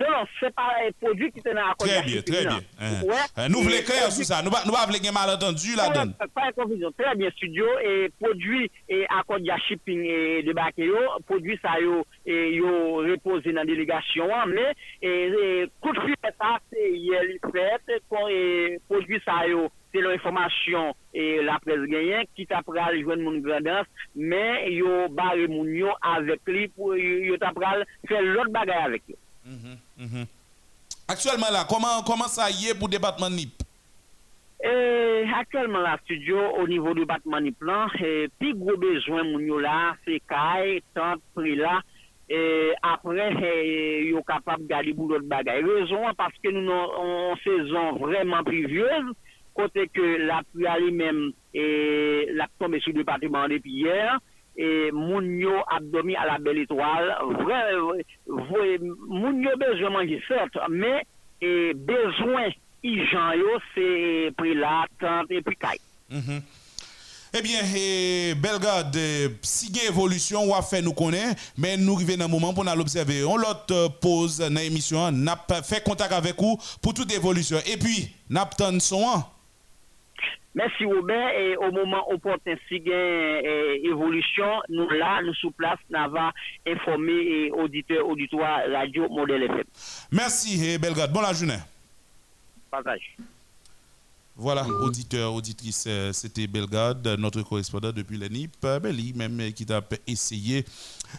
[0.09, 2.59] Non, c'est pas un produit qui la Très bien, très bien.
[2.79, 3.03] Hein.
[3.03, 3.13] Ouais.
[3.37, 4.41] Euh, Nous voulons clair sur ça.
[4.41, 6.13] Nous ne voulons pas un malentendu là-dedans.
[6.17, 6.91] Pas, pas de confusion.
[6.97, 7.65] Très bien, studio.
[7.83, 13.51] Et produit et accord de shipping et de yo, produit ça yo, et yo reposé
[13.51, 17.21] dans la délégation, hein, mais et, coup de fil c'est hier
[17.51, 23.23] fait, et produit ça yo, c'est l'information et la presse gagnant qui t'a pral joindre
[23.23, 28.21] mon grandance, mais yo barre moun yo avec lui pour yo yo t'a pral faire
[28.21, 29.15] l'autre bagaille avec lui.
[30.01, 30.25] Mhm.
[31.07, 33.53] Actuellement là, comment, comment ça y est pour le département NIP?
[34.65, 39.45] Euh, actuellement, la studio, au niveau du bâtiment du plan, euh, plus gros besoin, moun
[39.45, 41.81] yo là, c'est caille, tant prix là.
[42.29, 45.63] Et après, euh, yo capable de garder pour l'autre bagaille.
[45.63, 49.13] Raison, parce que nous sommes en saison vraiment pluvieuse,
[49.53, 54.19] côté que la pluie elle-même, et la tombe sur le département depuis hier,
[54.57, 57.15] et moun yo a dormi à la belle étoile.
[57.21, 57.75] Vrai,
[58.27, 61.03] vrai, moun yo besoin manger certes, mais
[61.41, 62.49] et besoin
[62.83, 65.79] Ijan yo, c'est prix là, tant et puis caille.
[67.33, 71.93] Eh bien, eh, Belgrade, eh, si a évolution, on va faire nous connaître, mais nous
[71.95, 73.23] arrivons dans un moment pour nous l'observer.
[73.23, 77.57] On l'autre euh, pause dans l'émission, n'a fait contact avec vous pour toute évolution.
[77.71, 79.07] Et puis, n'a pas son.
[79.07, 79.25] hein.
[80.53, 85.79] Merci Robert, et au moment opportun, si a euh, évolution, nous là, nous sous place,
[85.89, 86.33] nous va
[86.67, 89.63] informer et auditeur, auditoire, radio, modèle FM.
[90.11, 91.13] Merci, eh, Belgrade.
[91.13, 91.59] Bonne la journée.
[92.69, 93.15] Partage.
[94.37, 98.55] Voilà, auditeur, auditrice, euh, c'était Belgrade, notre correspondant depuis le NIP.
[98.63, 98.79] Euh,
[99.15, 100.65] même euh, qui t'a essayé,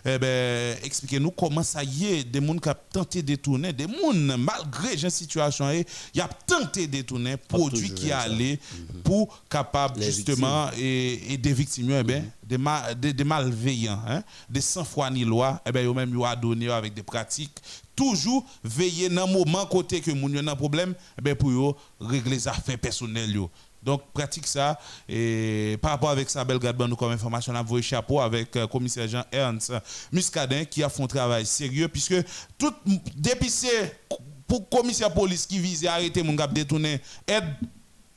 [0.05, 3.85] eh ben, expliquez-nous comment ça y est, des gens qui ont tenté de détourner, des
[3.87, 5.85] gens, malgré la situation, il
[6.15, 8.59] y a tenté de détourner, produits qui allaient
[9.05, 14.01] pour capable Les justement et, et des victimes, eh ben, des, ma- des, des malveillants,
[14.09, 17.59] hein, des sans-foi ni loi, eh ben, même ils ont donné avec des pratiques
[17.95, 22.49] toujours veiller dans le moment côté que moun un problème eh ben pour régler les
[22.49, 23.51] affaires personnelles yo.
[23.83, 24.79] Donc pratique ça
[25.09, 28.67] et par rapport avec ça Belgrade ban nous comme information a voyé chapeau avec euh,
[28.69, 29.73] commissaire Jean Ernst
[30.13, 32.15] Muscadin qui a fait un travail sérieux puisque
[32.57, 32.73] tout
[33.17, 33.99] depuis c'est
[34.47, 37.45] pour commissaire police qui vise à arrêter mon gars détourner aide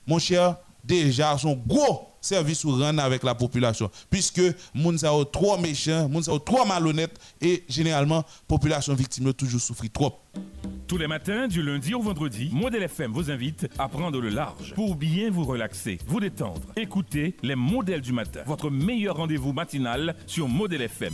[0.05, 4.41] mon cher déjà son gros service ou rendre avec la population puisque
[4.73, 10.13] moun sa trop méchant moun sa trop malhonnête et généralement population victime toujours souffre trop
[10.87, 14.73] Tous les matins, du lundi au vendredi, Modèle FM vous invite à prendre le large
[14.75, 16.61] pour bien vous relaxer, vous détendre.
[16.75, 21.13] Écoutez les modèles du matin, votre meilleur rendez-vous matinal sur Modèle FM.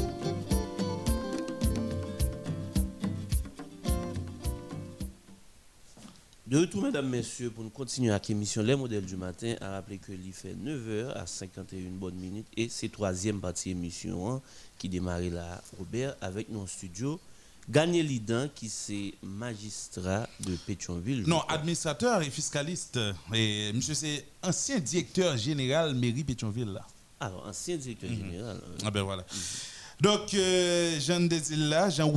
[6.51, 9.99] De retour, mesdames, messieurs, pour nous continuer avec l'émission Les modèles du matin, à rappeler
[9.99, 14.41] que l'IF fait 9h à 51 bonnes minutes et c'est troisième partie émission hein,
[14.77, 17.21] qui démarrait là, Robert, avec nos studios.
[17.69, 21.23] Gagné Lidan, qui c'est magistrat de Pétionville.
[21.25, 22.99] Non, administrateur et fiscaliste.
[23.33, 26.73] Et monsieur, c'est ancien directeur général mairie Pétionville.
[26.73, 26.85] Là.
[27.21, 28.57] Alors, ancien directeur général.
[28.57, 29.25] euh, Ah ben voilà.
[30.01, 30.35] Donc,
[30.99, 32.11] Jean Desil là, Jean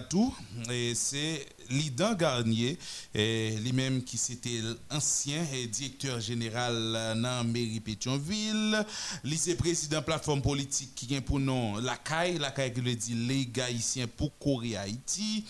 [0.00, 0.32] tout,
[0.70, 2.78] et c'est Lidan Garnier,
[3.12, 8.84] lui-même qui c'était ancien directeur général dans mairie Pétionville,
[9.24, 13.46] lycée président plateforme politique qui vient pour nom la CAI, la qui le dit les
[13.62, 15.44] Haïtiens pour Corée Haïti,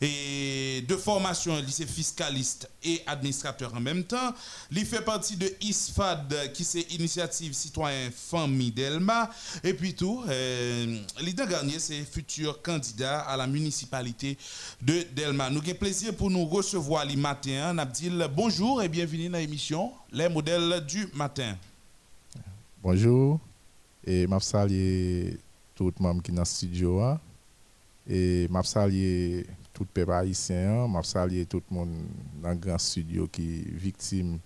[0.00, 4.34] et de formation lycée fiscaliste et administrateur en même temps.
[4.70, 9.30] Il fait partie de ISFAD qui c'est Initiative Citoyen Famille Delma.
[9.64, 14.36] Et puis tout, euh, Lidan Garnier c'est futur candidat à la municipalité
[14.82, 15.50] de Delma.
[15.50, 17.72] Nous avons plaisir pour nous recevoir le matin.
[17.74, 21.56] Nabdil, bonjour et bienvenue dans l'émission Les modèles du matin.
[22.82, 23.40] Bonjour,
[24.04, 25.38] et m'a salué
[25.74, 27.02] tout le monde qui est dans le studio.
[27.02, 27.20] hein.
[28.08, 28.62] Et m'a
[29.76, 32.06] tout le peuple haïtien, m'a salué tout le monde
[32.42, 34.38] dans le grand studio qui est victime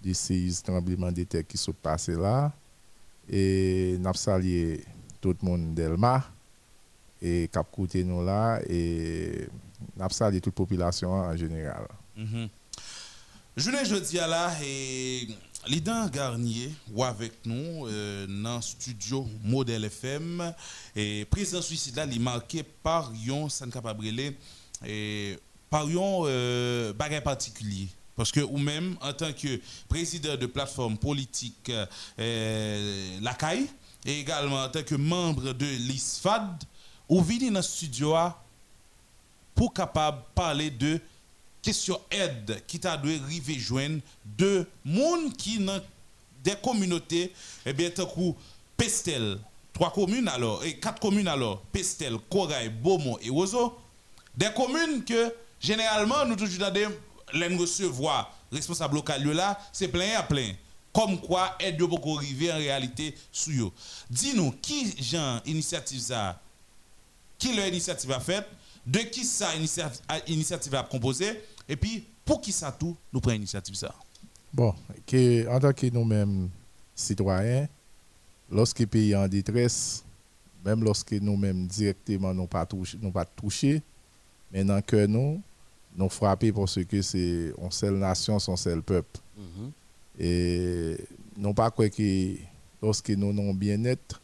[0.00, 2.52] du séisme tremblement de terre qui se passe là.
[3.28, 4.84] Et m'a salué
[5.20, 6.24] tout le monde d'Elma
[7.20, 8.60] et a écouté nous là.
[8.68, 9.48] Et
[9.96, 11.88] m'a salué toute la population en général.
[12.16, 12.48] Mhm.
[13.56, 15.26] Je ne jeudi à là et
[15.68, 20.52] Lidan Garnier ou avec nous euh, dans le studio Modèle FM
[20.96, 23.64] et présent suicide là il est marqué par yon ça
[24.84, 25.38] et
[25.70, 27.86] par yon euh, bagage particulier.
[28.16, 31.70] Parce que ou même en tant que président de plateforme politique
[32.18, 33.20] euh,
[34.04, 36.64] et également en tant que membre de l'ISFAD
[37.08, 38.14] ou venez dans le studio
[39.54, 41.00] pour capable parler de
[41.62, 45.80] question aide qui t'a dû arriver joindre de monde qui dans
[46.42, 47.32] des communautés.
[47.64, 48.36] Eh bien tant que
[48.76, 49.38] Pestel
[49.72, 53.78] trois communes alors et quatre communes alors Pestel Corail Beaumont et Ozo.
[54.36, 56.92] Des communes que généralement nous toujours dans
[57.32, 60.52] les recevoir responsable local là c'est plein à plein.
[60.92, 63.14] Comme quoi aide beaucoup arriver en réalité
[63.46, 63.72] yo.
[64.10, 66.38] Dis-nous qui genre initiative ça?
[67.38, 68.46] Qui leur initiative a faite,
[68.86, 69.54] de qui ça
[70.26, 73.94] initiative, a composé, et puis pour qui ça tout, nous prenons initiative ça.
[74.52, 74.74] Bon,
[75.06, 76.50] que, en tant que nous-mêmes
[76.94, 77.68] citoyens,
[78.50, 80.04] lorsque le pays est en détresse,
[80.64, 83.82] même lorsque nous-mêmes directement nous pas touché, nous pas touché,
[84.52, 85.40] maintenant que nous,
[85.96, 89.20] nous frappés parce que c'est une seule nation, son seul peuple.
[89.36, 89.72] Mhm.
[90.18, 90.96] Et
[91.36, 92.36] non pas quoi que
[92.80, 94.21] lorsque nous non bien-être,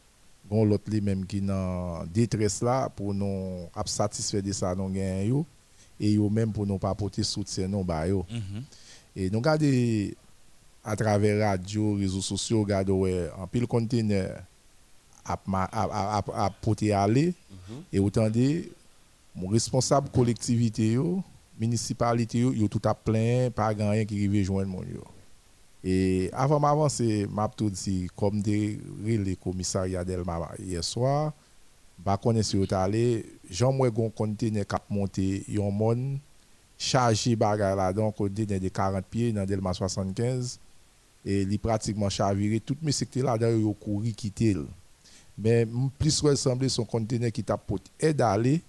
[0.49, 4.91] bon l'autre les même qui dans détresse là pour nous ap satisfaire de ça nous
[4.93, 5.45] yo
[5.99, 8.25] et yo même pour nous pas apporter soutien non ba yo.
[9.15, 10.15] Et nous garder
[10.83, 14.41] à travers radio, réseaux sociaux, regarder ouais, en pile conteneur
[15.25, 17.33] à à à à porter aller
[17.91, 18.63] et autant de
[19.35, 21.21] mon responsable collectivité yo,
[21.59, 25.03] municipalité yo, yo tout à plein, pas rien qui rive joindre mon yo.
[25.83, 31.31] Et avant m'avancer, m'a tout dit comme des les commissariat d'Elma hier soir,
[31.97, 36.19] ba connaître si yo allé, Jean moi gon conteneur cap monter yon monde
[36.77, 40.59] chargé bagay là donc conteneur de 40 pieds dans Delma 75
[41.25, 42.59] et li pratiquement chaviré.
[42.59, 44.57] Tout mes secteur là dans yo couri quitter.
[45.37, 45.65] Mais
[45.97, 48.61] plus ressemblé son conteneur qui t'a pour aide aller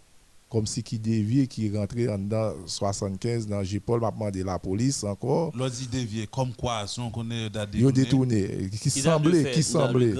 [0.50, 5.04] comme si qui déviait qui rentrait en dedans 75 dans J-Paul m'a demandé la police
[5.04, 9.60] encore L'autre dit dévié, comme quoi, si on connaît Yo détourné, qui Il semblait, qui
[9.60, 10.14] dans semblait.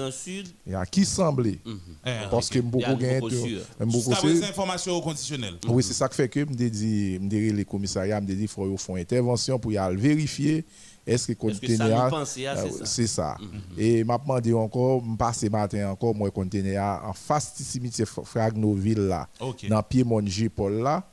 [0.89, 1.59] Qui semblait.
[2.05, 2.53] Eh, Parce ok.
[2.53, 5.55] que beaucoup Il gagne beaucoup c'est- des informations au conditionnel.
[5.67, 8.65] oui, c'est ça qui fait que me dit me dit les commissariats me dit faut
[8.65, 10.63] yo font intervention pour y aller vérifier
[11.05, 12.85] est-ce que conteneur c'est ça?
[12.85, 13.37] c'est ça.
[13.77, 18.99] Et m'a demandé encore me passer matin encore moi conteneur en face du cimetière Fragnoville
[19.07, 19.27] là
[19.69, 21.03] dans Piémont J-Paul là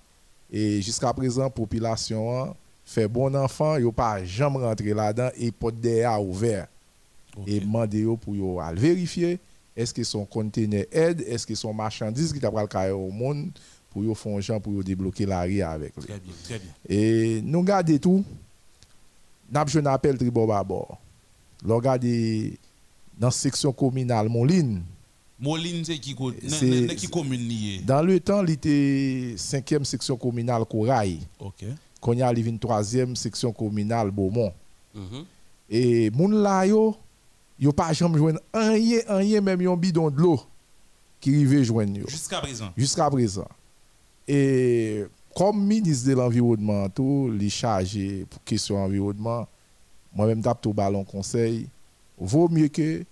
[0.50, 2.54] et jusqu'à présent population
[2.84, 6.68] fait bon enfant yo pas jamais rentrer là-dedans et porte derrière ouvert
[7.46, 9.38] et demander pour yo vérifier
[9.76, 13.50] est-ce que son conteneur aide, est-ce que son marchandise qui t'a pral au monde
[13.90, 16.02] pour yo font gens pour yo débloquer la rue avec lui.
[16.04, 16.70] Très bien, très bien.
[16.88, 18.24] Et nous gardons tout.
[19.50, 20.98] Nous avons un appel tribo à bord.
[21.62, 21.80] Dans
[23.20, 24.82] la section communale Moline.
[25.40, 27.84] Moline, c'est qui, qui commune?
[27.84, 31.20] Dans le temps, il était 5e section communale Corail.
[31.38, 31.64] Ok.
[32.00, 34.52] Qu'on y a arrivé une 3e section communale Beaumont.
[35.70, 36.96] Et moun la yo,
[37.58, 40.40] yo pas jamais joindre rien, rien, même yon bidon de l'eau
[41.20, 42.08] qui rive joindre.
[42.08, 42.72] Jusqu'à présent.
[42.76, 43.48] Jusqu'à présent.
[44.26, 45.04] Et
[45.38, 49.46] comme ministre de l'Environnement, tout, les chargé pour question environnement,
[50.12, 51.68] moi-même, tape tout ballon conseil,
[52.18, 53.04] vaut mieux que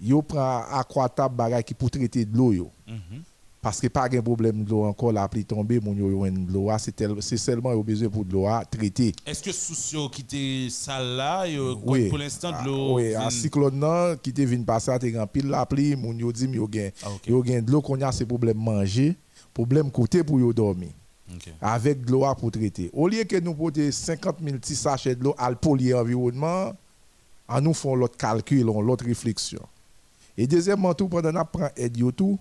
[0.00, 2.70] yo prend aquatable bagay qui pour traiter de l'eau yo.
[2.86, 3.22] Mhm.
[3.60, 6.52] Parce que pas de problème de l'eau encore, la pluie tombée, mon yo yo de
[6.52, 9.12] l'eau, c'est tel- c'est seulement yo besoin pour de l'eau à traiter.
[9.26, 12.08] Est-ce que sous qui étaient sales là, yo, Oui.
[12.08, 12.94] pour l'instant, de Ah, l'eau.
[12.94, 16.30] Oui, un cyclone nan, qui te vient passer, te grand pile la pluie, moun yo
[16.32, 16.92] di yo gen,
[17.26, 19.16] yo gen de l'eau qu'on a c'est problème manger,
[19.52, 20.90] problème côté pour yo dormir.
[21.60, 22.90] Avec de l'eau pour traiter.
[22.92, 26.72] Au lieu que nous porter 50 000 petits sachets de l'eau à le polier environnement,
[27.48, 29.62] en nous font l'autre calcul, l'autre réflexion.
[30.36, 32.38] Et deuxièmement, tout pendant qu'on prend aide tout,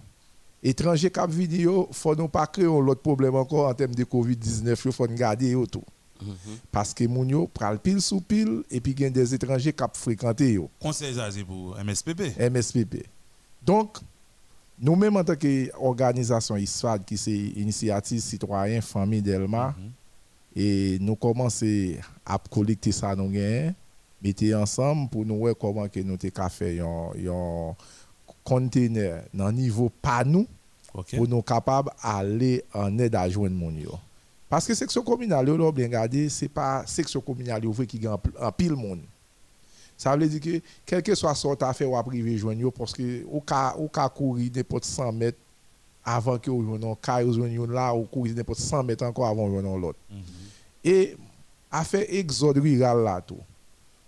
[0.63, 4.79] étrangers qui viennent yo, faut nous pas créer l'autre problème encore en termes de Covid-19,
[4.85, 5.83] il faut nous garder tout.
[6.71, 9.71] Parce que moun yo pral pile sous pile et puis il y a des étrangers
[9.71, 10.69] qui fréquenté yo.
[10.79, 12.37] Conseil c'est pour MSPP.
[12.37, 13.07] MSPP.
[13.61, 13.99] Donc,
[14.81, 19.76] nous-mêmes en tant qu'organisation ISFAD, qui c'est Initiative Citoyen Famille Delma,
[20.56, 21.93] et nous commençons
[22.26, 27.76] à collecter ça nous mettre ensemble pour nous voir comment que nous avons fait un
[28.43, 30.47] conteneur dans niveau pas nous,
[30.91, 33.97] pour nous capables d'aller en aide à joindre mon yo.
[34.49, 39.01] Parce que section communale, regarder, c'est pas section communale qui gagne en pile monde.
[39.99, 42.93] Ça veut dire que, quel que soit sorte à faire ou à privé yo, parce
[42.93, 45.38] que au cas au cas courir n'importe 100 mètres
[46.05, 49.47] avant que vous joignez cas vous joignez là ou courir n'importe 100 mètres encore avant
[49.49, 49.99] de joindre l'autre.
[50.85, 51.17] Et
[51.69, 53.41] à faire exode rural là tout.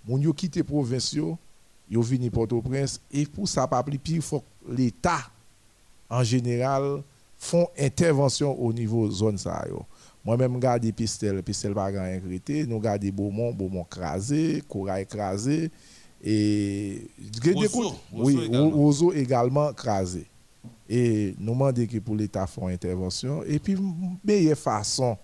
[0.08, 1.38] Moun yo quitte province yo,
[1.92, 5.30] yo vini Port-au-Prince et pour ça pas plus faut que l'état
[6.10, 7.04] en général
[7.38, 9.86] font intervention au niveau zone ça yo.
[10.24, 15.72] Moi-même garde Pistel, Pistel pas grand incrété, nous garde Beaumont, Beaumont crasé, Corail crasé
[16.24, 17.08] et
[17.54, 18.70] Roseau, oui, également.
[18.70, 20.28] Roseau également crasé.
[20.88, 23.76] Et nous demandons que pour l'État font intervention et puis
[24.24, 25.18] meilleure façon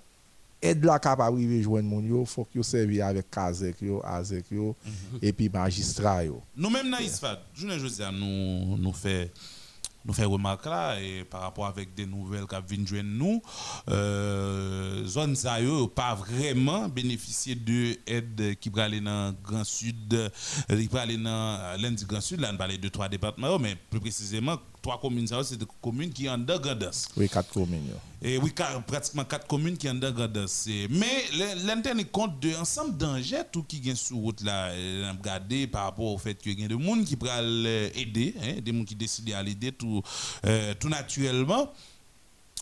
[0.62, 4.76] aide la capable de joindre mon yo, faut que servi avec Kazek yo, Azek yo
[5.22, 6.42] et puis magistrat yo.
[6.56, 9.32] Nous-mêmes, dans ISFAD, je ne nous, nous fait
[10.08, 13.42] nous fait remarque là et par rapport avec des nouvelles qui viennent joindre nous
[13.90, 15.58] euh, zone ça
[15.96, 20.30] pas vraiment bénéficier de aide qui peut aller dans grand sud euh,
[20.70, 23.76] qui peut aller dans l'un du grand sud là on parle de trois départements mais
[23.90, 24.58] plus précisément
[24.88, 27.92] trois communes c'est des communes qui sont en Grandas Oui, quatre communes.
[28.22, 30.66] et oui, car pratiquement quatre communes qui ont dans Grandas.
[30.90, 31.26] Mais
[31.66, 36.14] l'interne compte de ensemble dangers tout qui vient sur route là, euh, regarder par rapport
[36.14, 37.66] au fait qu'il y a des gens qui peuvent
[37.96, 40.02] aider, hein, des gens qui décident à l'aider tout,
[40.46, 41.70] euh, tout naturellement.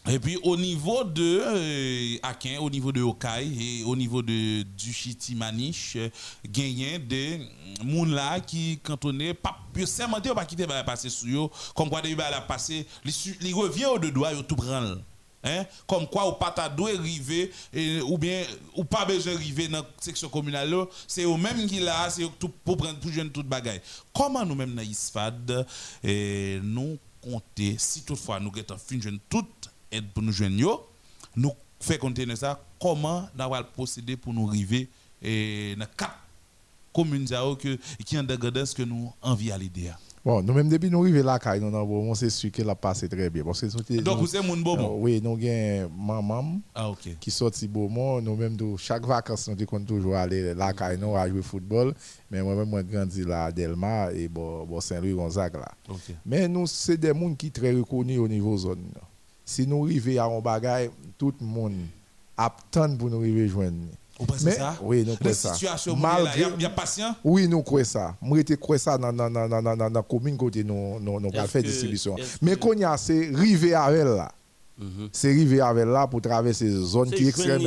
[0.07, 4.61] Et puis au niveau de euh, Akin, au niveau de Okai et au niveau de
[4.77, 6.10] Duchiti Maniche, euh,
[6.47, 7.41] gagné des
[7.84, 11.52] là qui cantonné pas pur sermenté pas quitter ba passer sur yo.
[11.76, 15.02] Comme quoi de la passer li revient au de doigt yo tout prendre
[15.43, 15.65] hein?
[15.85, 17.52] Comme quoi ou pas ta doit arriver
[18.07, 18.43] ou bien
[18.76, 20.73] ou pas besoin arriver dans la section communale
[21.07, 23.81] c'est eux même qui là c'est eux tout pour prendre pour jeune toute bagaille.
[24.14, 25.68] Comment nous même dans ISFAD
[26.03, 30.84] et nous compter si toutefois nous avons fin jeune toute aide pour nous joindre
[31.35, 34.88] nous fait contenir ça comment nous allons procéder pour nous arriver
[35.22, 36.19] et dans quatre
[36.95, 39.91] communes ça, que qui en dégradent que nous envie à l'idée
[40.23, 43.43] Bon, nous-mêmes, depuis nous arrivons là, nous Beaumont, c'est sûr qu'elle a passé très bien.
[43.43, 44.95] Parce que c'était- Donc, vous êtes moun Beaumont?
[44.97, 47.09] Euh, Oui, nous avons maman Ah, ok.
[47.19, 48.19] qui sorti Beaumont.
[48.22, 51.93] Nous-mêmes, nous- chaque vacances, nous devons toujours aller là, nous à jouer football.
[52.31, 55.72] Mais moi-même, moi, grandi là à Delma et bon, bon Saint-Louis-Gonzague là.
[55.89, 56.15] Ok.
[56.26, 58.84] Mais nous, c'est des gens qui sont très reconnus au niveau zone.
[59.45, 60.89] Si nous arrivons à un bagage,
[61.19, 61.76] tout le monde
[62.35, 63.76] attend pour nous arriver joindre.
[64.20, 64.76] Vous pensez Mais- ça?
[64.82, 65.54] Oui, nous croyons ça.
[65.54, 67.16] situation, il y a- il y a patient?
[67.24, 68.16] Oui, nous croyons ça.
[68.22, 71.20] Moi, je crois ça dans dans dans dans dans dans la commune côté nous nous
[71.20, 72.16] nous faire que- distribution.
[72.42, 74.32] Mais qu'on y a c'est river avec là.
[75.14, 77.62] C'est river avec là pour traverser zone qui est extrême.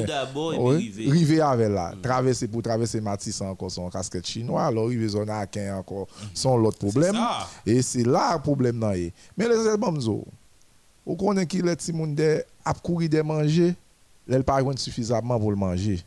[1.06, 1.92] river avec là.
[2.02, 6.78] Traverser pour traverser Matisse encore son casquette chinois, alors river zone Akin encore son l'autre
[6.78, 7.16] problème.
[7.66, 9.12] Et c'est là le problème nan est.
[9.36, 10.24] Mais les albums zo.
[11.06, 13.74] Ou connaît qui les petits monde de a courir de manger,
[14.26, 16.02] l'elle pas joindre suffisamment pour le manger.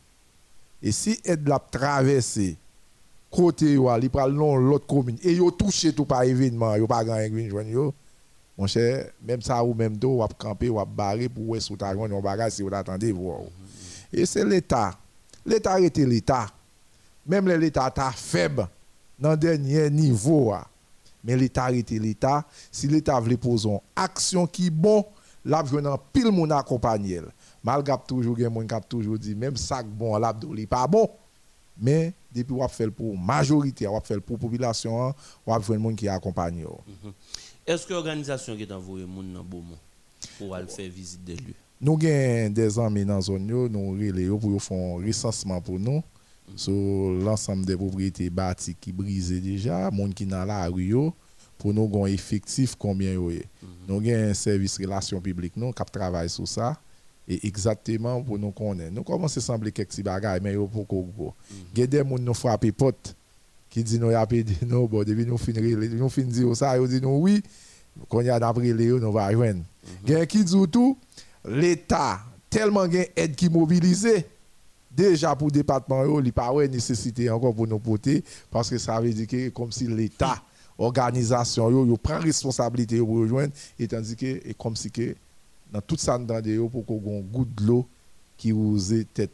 [0.82, 2.58] Et si aide la traverser
[3.30, 7.70] côté non l'autre commune et yo touché tout par événement, yo pas grand vinn joindre
[7.70, 7.94] yo.
[8.58, 11.90] Mon cher, même ça ou même do, ou camper, ou barrer pour ouais sous ta
[11.90, 13.40] un bagage si vous attendez voir.
[14.12, 14.98] Et c'est l'état.
[15.46, 16.48] L'état était l'état.
[17.26, 18.68] Même l'état ta faible
[19.18, 20.68] dans dernier niveau a.
[21.24, 25.06] Mais l'état était l'état, si l'état voulait poser une action qui bon,
[25.46, 27.22] là un pile moun accompagner.
[27.64, 31.10] Malgré toujours gen moun k'ap toujours dit même ça bon là li pas bon.
[31.80, 35.14] Mais depuis on fait pour majorité, on fait pour population,
[35.46, 36.60] on fait monde qui accompagne.
[36.60, 36.80] yo.
[37.66, 39.78] Est-ce que l'organisation qui est envoyée dans Beaumont
[40.38, 44.28] pour aller faire visite des lieux Nous avons des amis dans la zone, nous relais
[44.28, 46.04] pour faire un recensement pour nous
[46.56, 50.96] sur l'ensemble des propriétés bâties qui brisées déjà, monde qui dans la rue
[51.58, 53.48] pour nous avons effectif combien yo est.
[53.88, 56.78] Nous avons un service relations publiques nous qui travaille sur ça
[57.32, 58.92] et exactement pour nous connaître.
[58.92, 60.54] Nous commençons à sembler quelques bagages mais.
[60.54, 62.66] Il y a des gens qui nous frappent
[63.70, 64.28] qui dit nous y a
[64.68, 67.42] non bon depuis nous fin relais- nous ça dit nous oui
[68.10, 69.64] quand y a d'après nous va joindre.
[70.06, 70.98] Il y a qui tout?
[71.46, 72.84] L'état tellement
[73.16, 74.26] aide qui mobilisé
[74.92, 79.00] déjà pour le département il pas ouais nécessité encore pour nous porter parce que ça
[79.00, 80.44] veut dire que comme si l'état
[80.78, 85.16] organisation yo, yo prend responsabilité pour rejoindre et tandis que et comme si que
[85.72, 87.88] dans tout ça dans yo pour qu'on gon goutte de l'eau
[88.38, 89.32] qui ose tête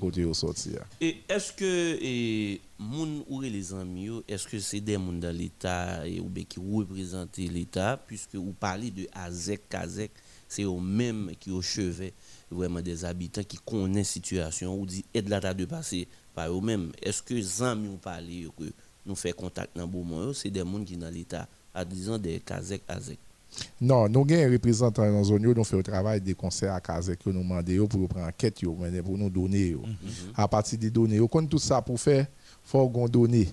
[0.00, 0.84] côté yo sortir.
[1.00, 6.02] Et est-ce que et, moun ou les amis, est-ce que c'est des moun dans l'État
[6.20, 10.10] ou qui représentent l'État, puisque vous parlez de AZEC, KAZEC,
[10.48, 12.12] c'est eux mêmes qui au chevet
[12.50, 16.90] vraiment des habitants qui connaissent la situation ou dit aide la de passer par eux-mêmes.
[17.00, 18.64] Est-ce que les amis ont parlé que
[19.06, 22.82] nous fait contact dans yo, c'est des moun qui dans l'État, à disant des KAZEC,
[22.88, 23.18] AZEC.
[23.80, 26.80] Non, nous avons un représentant dans la zone, nous faisons le travail des conseils à
[26.80, 29.68] Kazek, nous demandons pour prendre enquête, pour nous donner.
[29.70, 29.82] yo.
[30.36, 33.44] À partir des données, quand tout ça pour faire, il faut qu'on donne.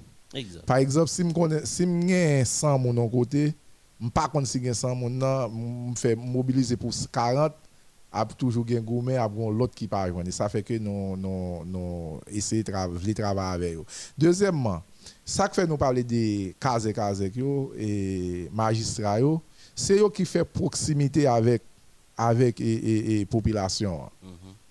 [0.66, 3.56] Par exemple, si je si j'ai 100 mon de côté,
[4.00, 7.54] je ne sais pas si j'ai 100 mon je fais mobiliser pour 40,
[8.12, 10.32] a toujours gen gourmet a l'autre qui joindre.
[10.32, 13.86] Ça fait que nous nous nous essayer de travailler avec eux.
[14.18, 14.82] Deuxièmement,
[15.26, 19.20] ça que fait nous parler des cases cases yo et magistrats
[19.78, 21.62] c'est eux qui fait proximité avec
[22.18, 24.10] avec et, et, et population.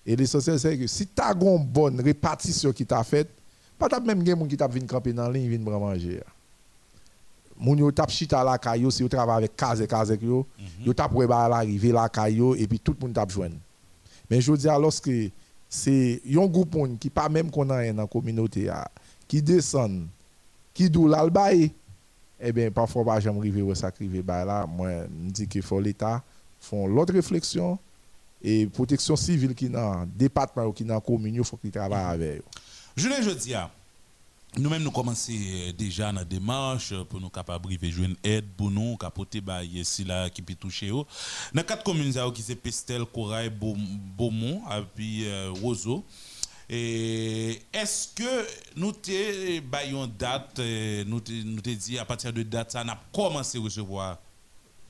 [0.05, 3.29] Et l'essentiel c'est que si tu as une bonne répartition qui t'a faite,
[3.79, 6.21] pas t'as même gen moun qui t'a vinn camper dans ligne vinn prendre manger.
[7.57, 10.45] Moun yo tap chita la kayo si yo travaille avec kaze kaze yo,
[10.85, 13.55] yo tap wè ba l'arrivée la kayo et puis tout le monde tap joindre.
[14.29, 15.29] Mais je dis alors que
[15.69, 18.91] c'est yon groupe qui pas même qu'on a dans la communauté a,
[19.27, 20.05] qui descend,
[20.73, 21.71] qui dou l'albaye,
[22.39, 25.61] eh bien parfois pas jamais river ou ça river ba là, moi me dis qu'il
[25.63, 26.23] faut l'état
[26.59, 27.77] font l'autre réflexion
[28.43, 32.43] et protection civile qui dans département qui dans commune, il faut qu'ils travaillent avec eux.
[32.95, 33.69] Julien Jodia,
[34.57, 35.33] nous-mêmes nous commençons
[35.77, 39.83] déjà dans la démarche pour nous capables de jouer une aide pour nous, capoter bailler
[39.83, 40.89] si là qui peut toucher.
[40.89, 43.75] Dans quatre communes qui c'est Pestel, Corail, Beau-
[44.17, 46.03] Beaumont et puis euh, Roseau.
[46.69, 49.59] Et est-ce que nous te
[50.17, 53.61] date, euh, nous te, nous dit à partir de date ça, on a commencé à
[53.61, 54.17] recevoir?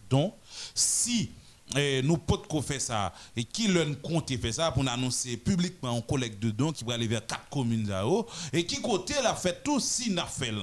[0.10, 0.34] Donc,
[0.74, 1.30] si
[1.76, 6.02] eh, nous pouvons faire ça, et qui l'on compte faire ça pour annoncer publiquement un
[6.02, 9.36] collègue de dons qui va aller vers quatre communes là haut et qui côté la
[9.36, 10.54] fait tout si n'a fait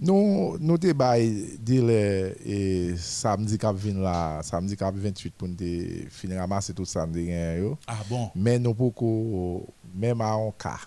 [0.00, 1.28] Nou, nou te bay
[1.62, 1.98] dile
[2.42, 2.58] e
[2.98, 7.60] samdi kap vin la, samdi kap 28 pou nou te fin ramase tout samdi gen
[7.60, 7.74] yo.
[7.86, 8.30] Ah bon?
[8.34, 9.60] Men nou pou kou
[9.92, 10.78] men a on ka.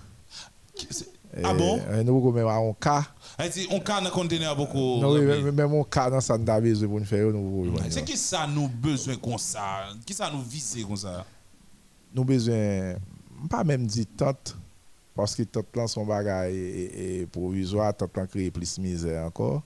[1.45, 1.79] Ah bon?
[1.79, 2.97] Eh, nou pou kou men a on ka.
[3.39, 4.97] E ti on ka nan kontene a pou kou?
[5.03, 7.87] Nou, men on ka nan san da bezwe pou nou fe yo nou pou yo.
[7.93, 9.93] Se ki sa nou bezwen kon sa?
[10.03, 11.21] Ki sa nou vise kon sa?
[12.11, 12.99] Nou bezwen,
[13.45, 14.64] mpa menm di tante.
[15.15, 19.63] Parce que tante là son bagage est, est provisoire tante là crée plus misère encore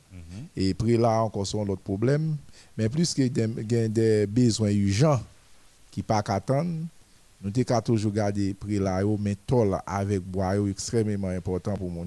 [0.56, 2.38] et puis là encore son l'autre problème
[2.78, 5.22] mais plus que des, besoins urgents
[5.92, 6.70] qui pas qu'attendre
[7.42, 12.06] nous qu'à toujours garder prix là mais tol avec bois extrêmement important pour mon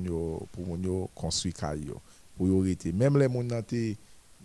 [0.52, 1.54] pour mon construire
[2.36, 2.46] pour
[2.94, 3.48] même les moun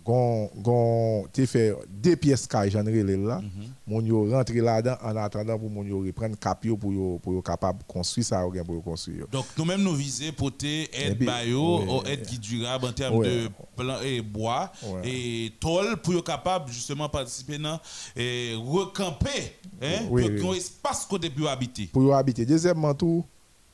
[0.08, 3.42] gon te fait deux pièces caille j'en là
[3.86, 7.34] mon yo rentre là-dedans en attendant pour mon yo reprendre cap yo pour yo pour
[7.34, 9.26] yo capable construire ça pour yo construire yo.
[9.30, 14.22] Donc nous-mêmes nous viser porter aide bayo, aide qui durable en termes de plan et
[14.22, 14.72] bois
[15.04, 17.78] et tôle pour être capable justement participer dans
[18.16, 21.86] et recamper hein, pour qu'on espace côté pour habiter.
[21.92, 22.46] pour yo habiter.
[22.46, 23.24] Deuxièmement tout,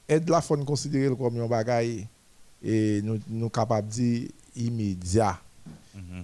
[0.09, 2.07] aide la faut considérer comme un bagage
[2.63, 5.39] et nous nous capable dire immédiat.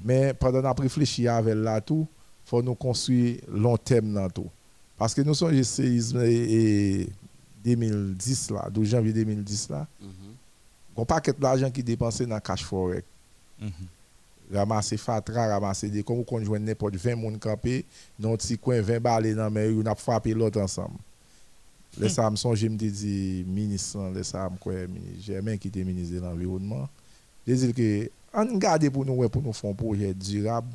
[0.05, 2.07] Mais pendant qu'on réfléchit avec là tout,
[2.45, 4.49] faut nous construire long terme dans tout.
[4.99, 7.09] Parce que nous sommes le séisme et, et
[7.65, 9.87] 2010 là, 12 janvier 2010 là.
[10.97, 13.07] Un paquet d'argent qui dépensé dans cash forex.
[14.53, 17.85] Ramasser fatra, ramasser des comme qu'on joue n'importe 20 moun campé,
[18.19, 20.99] dans petit coin 20 balles dans mais on a frappé l'autre ensemble.
[21.99, 26.17] Les ça me songe me ministre les ça me quoi ministre Germain qui était ministre
[26.17, 26.89] de l'environnement.
[27.47, 30.69] Je dis que on garde pour nous nous faire un projet durable.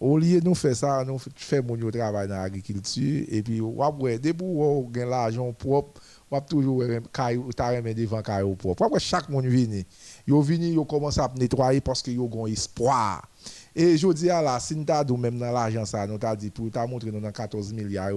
[0.00, 1.20] Au lieu de nous faire ça, nous
[1.62, 6.82] mon yo travail dans l'agriculture et puis ouais dès pour gain l'argent propre, wap toujours
[7.12, 8.98] caillou ta remet devant caillou propre.
[8.98, 9.86] Chaque monde vini,
[10.26, 13.22] yo vini yo commence à nettoyer parce que yo gon espoir.
[13.78, 16.48] Et je dis à la, si nous avons même dans l'argent, ça, nous t'a dit,
[16.48, 18.10] pour t'a montrer nous dans 14 milliards,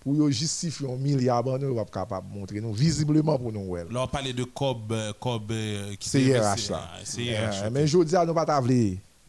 [0.00, 3.66] pour justifier un milliard, nous pas capable de montrer nous visiblement pour nous.
[3.66, 3.84] ouais.
[3.90, 6.90] Là, on parlait de Cob, euh, Cob euh, qui C'est s'est IRH versé, là.
[7.18, 8.62] Euh, Mais je dis à nous pas.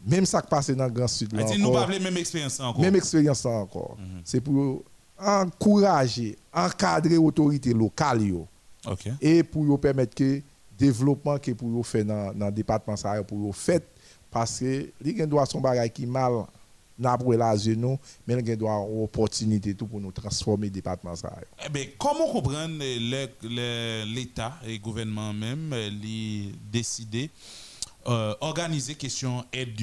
[0.07, 1.33] Même ça qui passe dans le Grand Sud.
[1.33, 2.81] là nous pas même expérience encore.
[2.81, 3.97] Même expérience encore.
[4.23, 4.81] C'est pour
[5.19, 8.21] encourager, encadrer l'autorité locale
[9.19, 10.41] et pour permettre que
[10.77, 13.83] développement que pour faire dans le département ça pour fait
[14.31, 16.45] parce que li gen doit son bagay qui mal
[16.97, 17.97] n'a pour la nous
[18.27, 21.33] mais il gen doit une opportunité pour nous transformer le département ça.
[21.65, 22.77] Eh ben, comment comprendre
[24.05, 27.29] l'État et le gouvernement même euh, li décider
[28.07, 29.81] euh, organiser question aide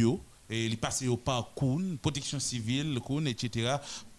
[0.48, 3.77] et li passer au par Koun, protection civile, etc.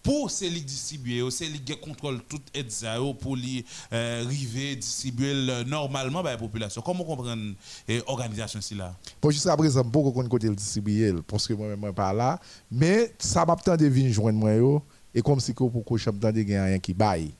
[0.08, 2.22] pour ces li distribuer, c'est li qui contrôle
[2.54, 3.62] yo, pour li
[3.92, 6.80] euh, river distribuer le- normalement à la population.
[6.80, 7.52] Comment comprendre
[7.90, 8.94] euh, organisation si là?
[9.20, 12.40] Bon, jusqu'à présent, beaucoup qu'on côté le distribuer parce que moi pas là.
[12.70, 14.82] Mais ça m'a tant de venir joindre moi
[15.14, 17.30] et comme si pour que m'entende gen rien qui baille.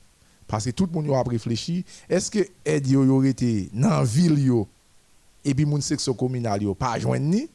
[0.46, 4.38] Parce que tout le monde a réfléchi, est-ce que aide yo yo été dans ville
[4.38, 4.68] yo
[5.42, 7.48] et puis moun section communale yo pas joindre ni?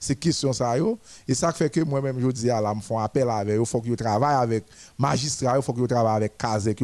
[0.00, 0.98] C'est question ça yo.
[1.28, 3.82] Et ça fait que moi-même je dis à la me font appel avec yo faut
[3.82, 4.64] que yo travaille avec
[4.98, 6.80] magistrat yo faut que yo travaille avec Kazek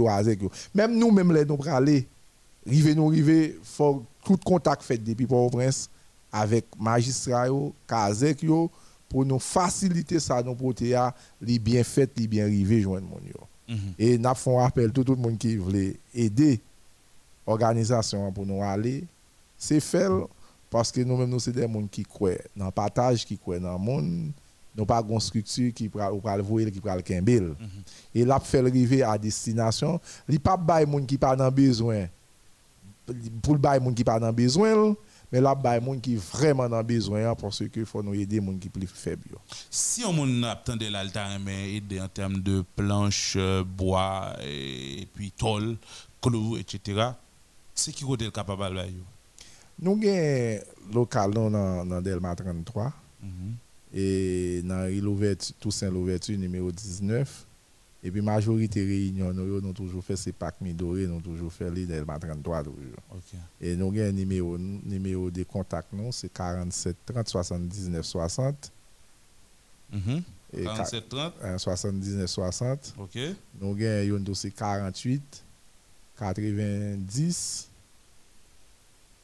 [0.75, 2.07] même nous même les nous praler
[2.67, 5.89] rive nous rive faut tout contact fait depuis Port-au-Prince
[6.31, 7.49] avec magistrat
[7.89, 8.45] Kazek
[9.09, 10.95] pour nous faciliter ça nous porter
[11.41, 13.41] li bien fait li bien rivé joindre mon yo.
[13.99, 16.61] Et n'a font appel tout le monde qui voulait aider
[17.47, 19.03] organisation pour nous aller.
[19.59, 20.07] C'est fait
[20.71, 23.73] parce que nous-mêmes nous c'est des gens qui croient dans le partage qui croient dans
[23.73, 24.33] le monde
[24.77, 27.55] nous pas une structure qui pral ou pral voyer qui pral kembel
[28.15, 32.07] et là fait arriver à destination li pas bay moun qui pas dans besoin
[33.43, 34.95] pour le bay moun qui pas dans besoin
[35.33, 38.69] mais là bay moun qui vraiment dans besoin parce que faut nous aider moun qui
[38.69, 39.39] plus faible yo.
[39.71, 43.39] Si on moun attendait l'altar mais aider en termes de planches,
[43.77, 45.77] bois et, puis tôle,
[46.21, 47.11] clous, etc.
[47.75, 48.91] C'est qui le capable de faire?
[49.79, 50.61] Nous avons
[50.93, 52.93] local dans, dans Delma 33
[53.95, 57.47] et dans l'île Ouverture, Toussaint l'ouverture numéro 19.
[58.05, 61.71] Et puis majorité réunion, nous avons toujours fait ces packs Midoré, nous avons toujours fait
[61.71, 62.79] les Delma 33 toujours.
[63.61, 68.73] Et nous avons un numéro, numéro de contact, c'est 47 30 79 60.
[69.93, 70.23] Mhm.
[70.57, 71.35] Et 47 30.
[71.45, 72.95] euh, 79 60.
[72.99, 73.19] Ok.
[73.61, 75.45] Nous avons un dossier 48
[76.19, 77.69] 90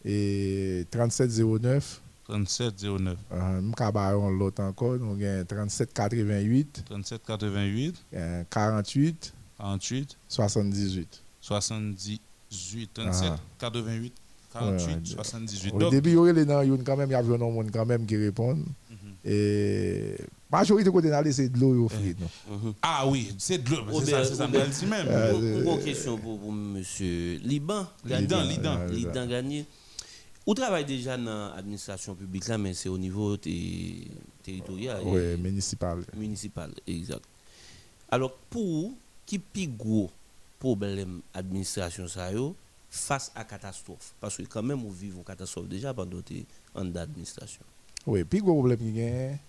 [0.04, 2.00] et 3709.
[2.28, 3.16] 3709.
[3.30, 11.22] Uh, Mkabaron l'autre encore, nous avons 37 88 37 88 euh, 48 48 78.
[11.40, 13.36] 78 37 Ah.
[13.58, 14.12] 88
[14.52, 15.72] 48 Ouais, 78.
[15.74, 16.16] Au Donc, début, il y
[16.74, 18.58] une quand même, il y avait un monde quand même qui répond.
[19.24, 20.16] Et
[20.50, 22.16] majorité côté d'aller c'est de l'eau au frit.
[22.20, 22.74] non?
[22.82, 24.00] Ah oui, c'est de l'eau.
[24.00, 24.48] C'est ça, c'est ça,
[24.86, 25.06] même.
[25.08, 27.86] une- une bonne question pour, pour monsieur Liban.
[28.04, 28.56] Lidan, Gagné.
[28.56, 28.84] Lidan.
[28.90, 29.66] Lidan gagné.
[30.46, 35.00] Ou travaille déjà dans l'administration publique là, mais c'est au niveau territorial.
[35.04, 36.04] Oui, municipal.
[36.16, 37.24] Municipal, exact.
[38.10, 38.92] Alors, pour
[39.24, 40.10] qui plus gros
[40.58, 42.30] problème administration ça
[42.90, 44.12] face à catastrophe?
[44.20, 46.34] Parce que quand même, on vit une catastrophe déjà pendant que
[46.74, 47.62] en d'administration.
[48.06, 49.40] Oui, puis gros problème qui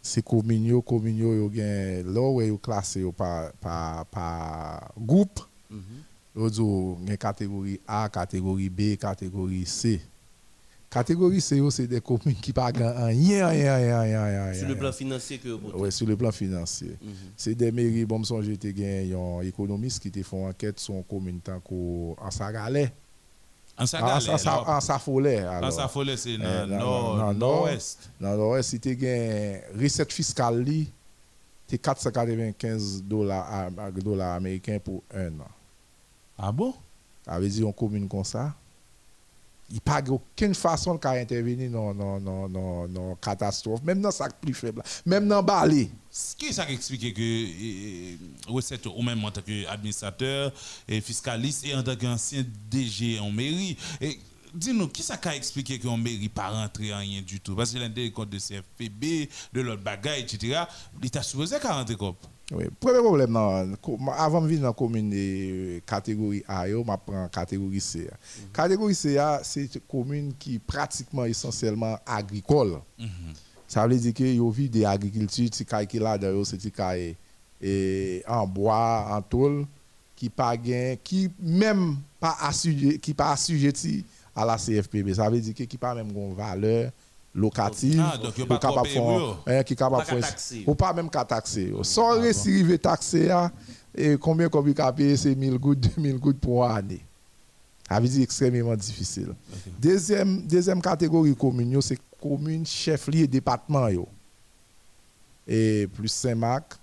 [0.00, 5.40] c'est communes, yo, communes, là où par, par, par groupe,
[5.70, 10.00] dit yo gagne catégorie A, catégorie B, catégorie C.
[10.90, 14.54] Catégorie yo, c'est des communes qui pas rien, rien, rien, rien, rien.
[14.54, 16.96] Sur le plan financier que vous Oui, sur le plan financier.
[17.02, 17.12] Mhm.
[17.36, 21.04] C'est des mairies, bon, me j'étais gagné un économiste qui te font enquête sur une
[21.04, 22.90] commune tant qu'en Sagalais.
[23.76, 24.68] En Sagalais, En, en, alors.
[24.70, 25.46] en Safolais.
[25.46, 25.70] En.
[25.70, 26.66] Safolais, c'est Eh, dans
[27.18, 28.10] dans- nord-ouest.
[28.18, 30.64] Dans nord-ouest, si tu gagné recette fiscale,
[31.66, 35.48] c'est 495 dollars, am- dollars américains pour un an.
[36.38, 36.72] Ah bon?
[37.26, 38.54] Ça veut dire une commune comme ça.
[39.70, 44.10] Il n'y a aucune façon de intervenir dans non, non, non, non, catastrophe, même dans
[44.10, 45.90] ça plus faible, même dans Bali.
[46.38, 48.16] Qui est ça qui explique que euh,
[48.48, 50.52] recette ou même en tant qu'administrateur
[50.88, 54.18] et fiscaliste et en tant qu'ancien DG en mairie, et
[54.54, 57.54] dis-nous, qui ça qu'a expliqué qu'on mairie pas rentrer en rien du tout?
[57.54, 60.62] Parce que l'un des comptes de CFPB, de l'autre bagaille, etc.,
[61.02, 62.14] l'État supposé qu'à rentrer comme?
[62.50, 63.74] Oui, premier problème, non,
[64.16, 68.08] avant de venir dans la commune de catégorie A, je prends catégorie C.
[68.54, 72.80] Catégorie C, c'est une commune qui est pratiquement essentiellement agricole.
[73.66, 77.14] Ça veut dire que vit de agriculture, ti kay ki la dan yo, c'est kay
[77.60, 79.66] et en bois, en tôle,
[80.16, 85.12] qui pas qui même pas assujetti, qui pas assujetti à la CFPB.
[85.12, 86.92] Ça veut dire que qui pas même une valeur
[87.38, 89.74] locative, Ah, yo ou pas capable kopé faire- qui
[90.20, 90.64] taxer.
[90.66, 91.72] ou pas même qu'à taxer.
[91.82, 93.50] Sans récidive taxé a,
[93.94, 97.00] et combien qu'on peut payer c'est 1000 gouttes, 2000 gouttes pour une année.
[97.88, 99.34] Ça veut dire extrêmement difficile.
[99.80, 103.88] Deuxième, deuxième catégorie commune, c'est commune, chef-lieu, département.
[103.88, 104.06] Yo.
[105.46, 106.74] Et plus Saint-Marc,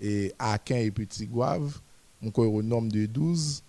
[0.00, 1.78] et Akin et Petit Gouave,
[2.22, 3.62] on au nombre de 12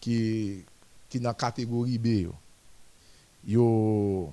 [0.00, 0.64] qui
[1.08, 2.06] qui dans la catégorie B.
[2.06, 2.32] Yo.
[3.46, 4.32] Yo,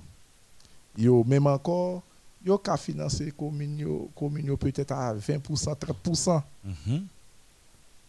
[1.00, 2.04] yo même encore,
[2.46, 3.86] yo ka financer commune
[4.16, 6.42] commune peut-être à 20%, 30%.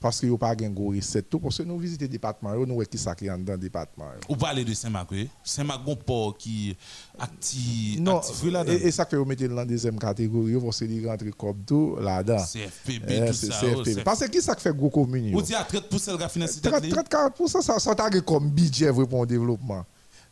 [0.03, 2.89] Parce que yo pas gen gros recette tout parce que nous visiter département nous voyons
[2.91, 4.07] qui ça qui est dans département.
[4.31, 5.11] Ou parler de Saint-Marc.
[5.45, 6.75] Saint-Marc, port qui
[7.19, 8.23] actif, Non,
[8.67, 11.97] et, et ça que vous mettez dans la deuxième catégorie, vous allez rentrer comme tout
[12.01, 12.43] là-dedans.
[12.43, 13.97] CFPB, Eh, tout ça, CFPB.
[13.99, 15.39] oh, Parce que qui ça qui fait gros commune yo?
[15.39, 18.49] Ou dit à 30 pour celle qui a financé 30, 30-40%, ça, ça t'a comme
[18.49, 19.85] budget pour le développement.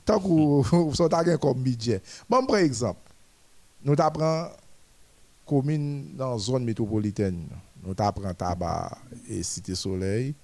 [0.08, 2.00] Tant que t'a gagné comme budget.
[2.30, 3.00] Bon, par exemple,
[3.84, 4.48] nous t'apprenons
[5.44, 7.44] commune dans la zone métropolitaine.
[7.84, 8.96] Nous t'apprenons Tabac
[9.28, 10.34] et Cité Soleil,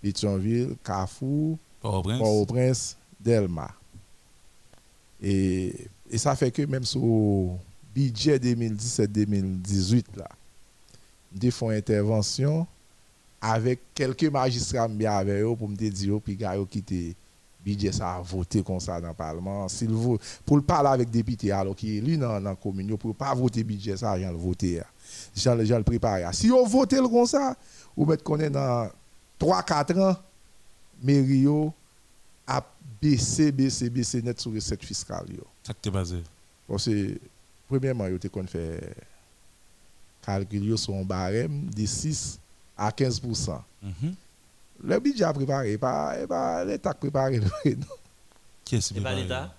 [0.00, 2.96] Pétionville, Carrefour, Port-au-Prince.
[3.20, 3.70] Delma.
[5.22, 5.72] Et,
[6.10, 7.50] et ça fait que même sur le
[7.94, 10.28] budget 2017-2018, là,
[11.40, 12.66] nous font intervention
[13.40, 17.14] avec quelques magistrats bien avec eux pour me dire puis gars yo quitter
[17.64, 21.10] budget ça a voté comme ça dans le parlement s'il veut pour le parler avec
[21.10, 24.36] député alors qui est élu dans la commune pour pas voter budget ça j'en le
[24.36, 24.80] voter
[25.36, 27.56] j'en le- j'en le préparer si on voté le comme ça
[27.96, 28.90] ou mettre qu'on est dans
[29.38, 30.16] 3 4 ans
[31.02, 31.72] mairie yo
[32.46, 32.64] a
[33.00, 35.26] baissé baissé baissé net sur recette fiscale
[35.62, 36.22] Ça t'est basé?
[36.68, 37.18] parce que,
[37.68, 38.94] premièrement, te kon fait
[40.24, 42.38] calcul yo sur un barème de 6
[42.76, 43.60] à 15%.
[43.82, 44.14] Mhm.
[44.84, 47.38] Le budget a préparé, pas, l'État qui préparé.
[47.40, 47.46] non.
[48.64, 49.22] Qui est-ce qui Et pas préparé?
[49.22, 49.54] l'État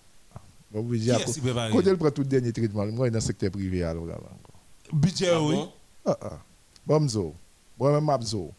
[0.71, 1.71] Bon, budget Qui est-ce qui préparé?
[1.71, 3.83] Quand il prend tout le dernier traitement, moi, dans le secteur privé.
[3.83, 4.59] Alors, là, encore.
[4.91, 5.55] Budget, Ah oui.
[5.55, 5.71] bon?
[6.05, 6.39] Ah, ah.
[6.85, 7.33] Bon, mzo.
[7.77, 8.51] Bon, même mabzo.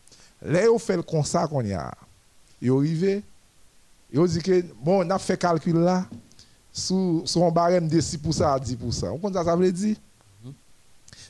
[0.43, 1.93] Là, on fait le constat qu'on y a.
[2.63, 3.23] Yo arrivé,
[4.13, 6.07] yo dit que, bon, on a fait calcul là,
[6.73, 9.09] sous un barème de 6% à 10%.
[9.11, 9.97] On compte ça, ça veut dire?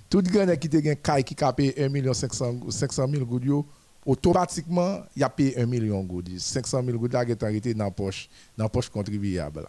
[0.09, 3.44] Tout grand qui te gen kay qui a payé 1 million 500 500 000 goud
[3.44, 3.66] yo,
[4.07, 6.29] automatiquement, il a payé 1 million goud.
[6.39, 9.67] 500 000 goud là qui est arrêté dans la poche, dans la poche contribuable.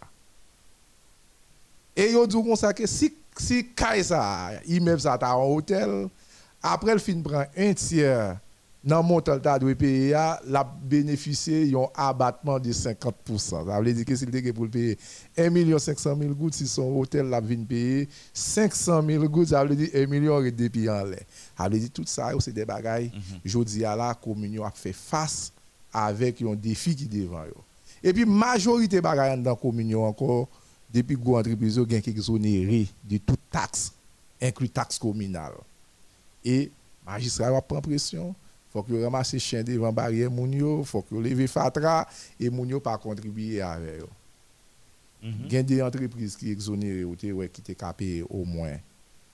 [1.95, 3.65] Et yo dit ça que si si
[4.03, 6.07] ça, immeuble ça ta en hôtel,
[6.61, 8.37] après le fin prend un tiers
[8.83, 10.11] dans le montant ta doit payer
[10.45, 13.65] la bénéficier yon abattement de 50%.
[13.65, 14.97] Ça veut dire que s'il te pour payer
[15.37, 19.75] 1 million 500 000 gouttes si son hôtel la payer 500 000 gouttes, ça veut
[19.75, 21.23] dire 1 million depuis en l'air.
[21.57, 23.11] Veut dire tout ça c'est des bagailles.
[23.43, 25.51] Jodi a la commune a fait face
[25.93, 27.43] avec un défi qui devant.
[28.03, 30.47] Et puis majorité bagaille dans commune yo encore
[30.93, 33.93] depuis gros entreprise qui exonéré de toute taxe,
[34.41, 35.53] inclus taxe communale.
[36.43, 36.71] Et
[37.05, 38.35] magistrat va prendre pression,
[38.71, 42.07] faut que yo ramasse chien devant barrière moun yo, faut que yo leve fatra
[42.39, 44.09] et moun yo pas contribuer avec yo.
[45.49, 48.77] Gen des entreprises qui exonéré ou qui te capé au moins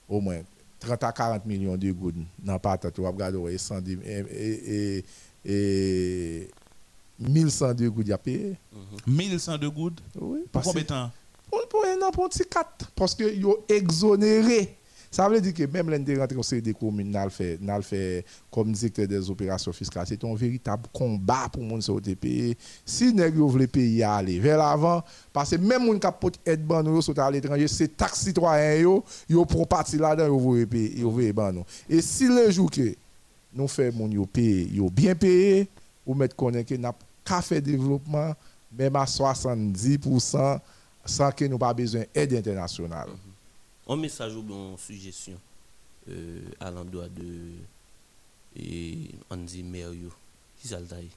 [0.08, 0.40] au moins
[0.82, 4.18] 30 à 40 millions de gouttes dans patate ou regarder ouais 110 et
[4.98, 5.04] et
[5.44, 6.48] et
[7.18, 8.56] 1102 gouttes à payer.
[9.06, 10.02] 1102 gouttes?
[10.20, 11.10] Oui, Pour parce combien de temps?
[11.70, 12.90] pour, un an, pour un petit 4.
[12.96, 14.76] Parce que yo exonéré.
[15.12, 18.24] Ça veut dire que même l'un rentré série des communes, n'a le fait, le fait
[18.50, 20.06] comme directeur des opérations fiscales.
[20.08, 22.56] C'est un véritable combat pour moun sa OTP.
[22.88, 26.64] Si nèg yo vle payer aller vers l'avant, parce que même moun kap pot aide
[26.64, 30.66] ban nou yo sont à l'étranger, c'est taxe citoyen yo, yo prend parti là-dedans, vle
[30.66, 31.04] payer.
[31.90, 32.94] Et si le jour que
[33.52, 33.68] nous
[34.10, 35.68] yo payer, yo bien payé,
[36.06, 36.94] ou mettre connaître que n'a
[37.24, 38.32] pas fait développement
[38.72, 40.58] même à 70%
[41.04, 43.08] sans que nous pas besoin d'aide internationale.
[43.88, 45.38] Un message ou une suggestion
[46.08, 47.50] euh, à l'endroit de
[48.54, 50.10] et maire yo.
[50.60, 51.10] Qui ça le taille?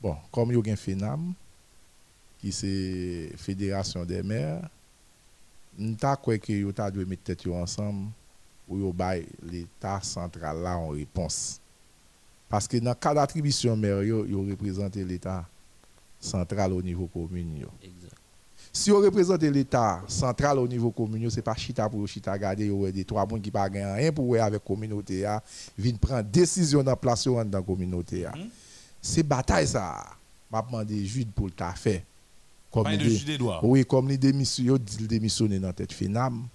[0.00, 1.34] Bon, comme il y a un FENAM,
[2.40, 4.68] qui c'est Fédération des maires,
[5.76, 8.10] nous avons que yo ta dû mettre tête ensemble
[8.66, 11.60] pour yo bay l'État central là en réponse.
[12.48, 15.46] Parce que dans le cas d'attribution maire, yo, yo représente l'État
[16.20, 17.58] central au niveau commune.
[17.58, 17.68] Yo.
[18.78, 23.04] Si on représente l'État central au niveau communal, c'est pas chita pour chita garder des
[23.04, 25.42] trois monde qui pas gagner rien pour avec communauté a,
[25.76, 28.32] vinn prendre décision dans place yo dans communauté a.
[29.02, 30.06] C'est bataille ça.
[30.48, 32.04] M'a demandé Jude pour le fait.
[32.70, 33.38] Comme il dé-.
[33.64, 36.46] Oui, comme il démission, yo dit il démissionné dans tête FENAM.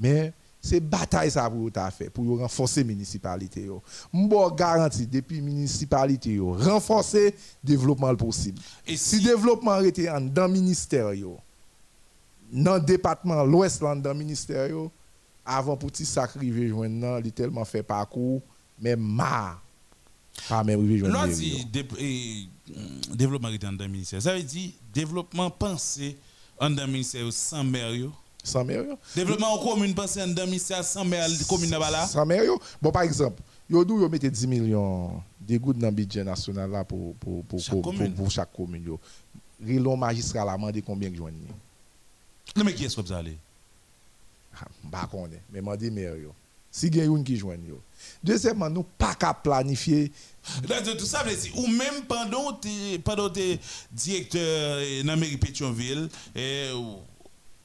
[0.00, 0.32] Mais
[0.62, 3.82] c'est bataille ça pour ta fait pour renforcer municipalité yo.
[4.14, 8.62] M'bo garanti depuis municipalité yo renforcer développement le possible.
[8.86, 11.36] Et si, développement était en dans ministère yo
[12.52, 14.90] dans le département l'ouest dans ministère yo
[15.44, 18.42] avant pour petit sac rive joindre li tellement fait parcours
[18.80, 19.62] mais marre
[20.48, 21.66] pas même rive joindre dit
[22.76, 24.22] hum, développement dans le ministère.
[24.22, 26.16] Ça veut dire développement pensé
[26.58, 28.10] en dans le ministère sans maire.
[28.42, 28.84] sans maire.
[29.14, 32.06] Développement en commune pensé en dans le ministère sans maire commune là.
[32.06, 32.44] Sans maire.
[32.80, 36.70] Bon, par exemple, yo dou yo mette 10 millions de gouttes dans le budget national
[36.70, 37.60] là pour, pour, pour,
[38.30, 38.84] Chaque commune.
[38.84, 38.98] Yo.
[39.64, 41.36] Rilon magistrat la demandé combien de joindre
[42.56, 43.36] Non mais qui est-ce que vous allez?
[44.84, 46.34] Bah connaît, mais demandé maire yo.
[46.70, 47.80] Si gen yon qui joindre yo.
[48.22, 50.12] Deuxièmement, nous pas qu'à planifier
[50.96, 52.58] tout ça veut dire ou même pendant
[53.04, 53.58] pendant t'es
[53.92, 56.08] directeur euh, dans la mairie Pétionville
[56.74, 56.98] ou-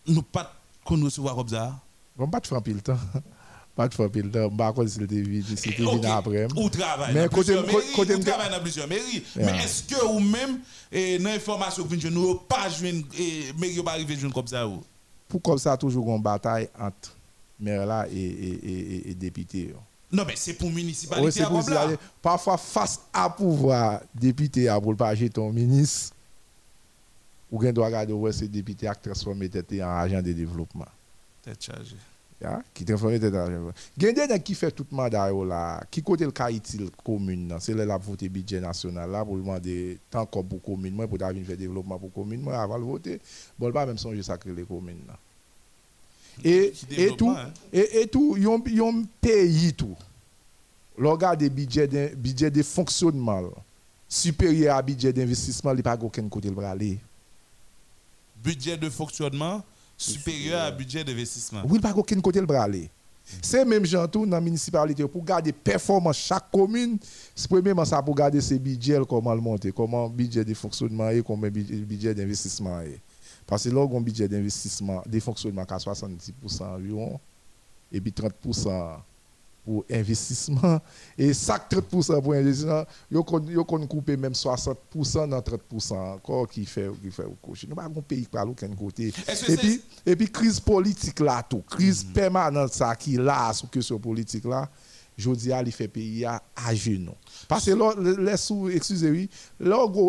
[0.07, 0.53] nous pas
[0.83, 1.79] qu'on recevoir comme ça?
[2.15, 2.97] Bon, pas de faire pile temps.
[3.75, 4.47] Pas de pile temps.
[4.49, 6.47] Bah quoi si c'était vide, si c'était Ok, vide après.
[6.55, 7.55] Ou travail Mais côté
[7.93, 9.23] côté travail dans plusieurs mairies.
[9.35, 10.59] Mais est-ce que ou même
[10.91, 14.65] eh, dans l'information que vous nous pas joindre eh, mairie pas arriver joindre comme ça
[14.65, 14.81] ou?
[15.27, 17.15] Pour comme ça toujours une bataille entre
[17.59, 19.73] maire là et et et, député.
[20.09, 21.89] Non mais c'est pour municipalité à ça.
[22.21, 26.13] Parfois, face à pouvoir député à pour pas ton ministre,
[27.51, 30.85] ou bien doit regarder ouais, ce député à transformer tête en agent de développement.
[31.43, 31.97] Tête chargée.
[32.41, 33.47] Ya, qui transforme tête en agent.
[33.47, 33.73] de développement.
[33.97, 38.59] Gen fait tout yo là, qui côté le cas utile commune nan, la voter budget
[38.59, 42.11] national là pour demander tant comme pour commune moi pour ta venir faire développement pour
[42.11, 43.21] commune moi avant le voter,
[43.57, 45.17] bon pas même songer sacré les communes là.
[46.43, 47.53] Et, Qui et tout, développement, hein?
[47.71, 49.95] et, et tout, yon, yon pays tout.
[50.97, 53.49] Regarde des budgets de, budget de fonctionnement là,
[54.09, 56.99] supérieur à budget d'investissement, il n'y a pas aucun côté le bras aller.
[58.43, 59.63] Budget de fonctionnement
[59.97, 61.61] supérieur à budget d'investissement.
[61.63, 62.89] Oui, il n'y a pas aucun côté le bras aller.
[63.41, 66.97] C'est même gens tout dans la municipalité pour garder performance chaque commune.
[67.33, 71.23] C'est premièrement ça pour garder ses budgets comment le monter, comment budget de fonctionnement et
[71.23, 72.99] comment budget budget d'investissement est.
[73.47, 77.19] Parce que là on budget d'investissement de fonctionnement à 70% environ
[77.91, 78.97] et puis 30%
[79.65, 80.79] pour investissement
[81.17, 86.89] et ça 30% pour investissement, yo kon couper même 60% dans 30% encore qui fait
[87.01, 87.65] qui fait au coach.
[87.67, 89.07] Nous pas un pays qui parle aucun côté.
[89.47, 93.97] Et puis et puis crise politique là tout, crise permanente ça qui là sous question
[93.97, 94.69] politique là,
[95.17, 97.15] jodi a li fait pays à à genoux.
[97.47, 99.27] Parce que excusez-moi,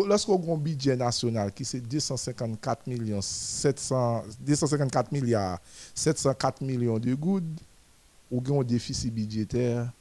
[0.07, 5.59] lorsqu'on a un budget national qui c'est 254 millions 700 254 milliards
[5.95, 7.43] 704 millions de gouttes
[8.31, 9.91] ou gen un déficit budgétaire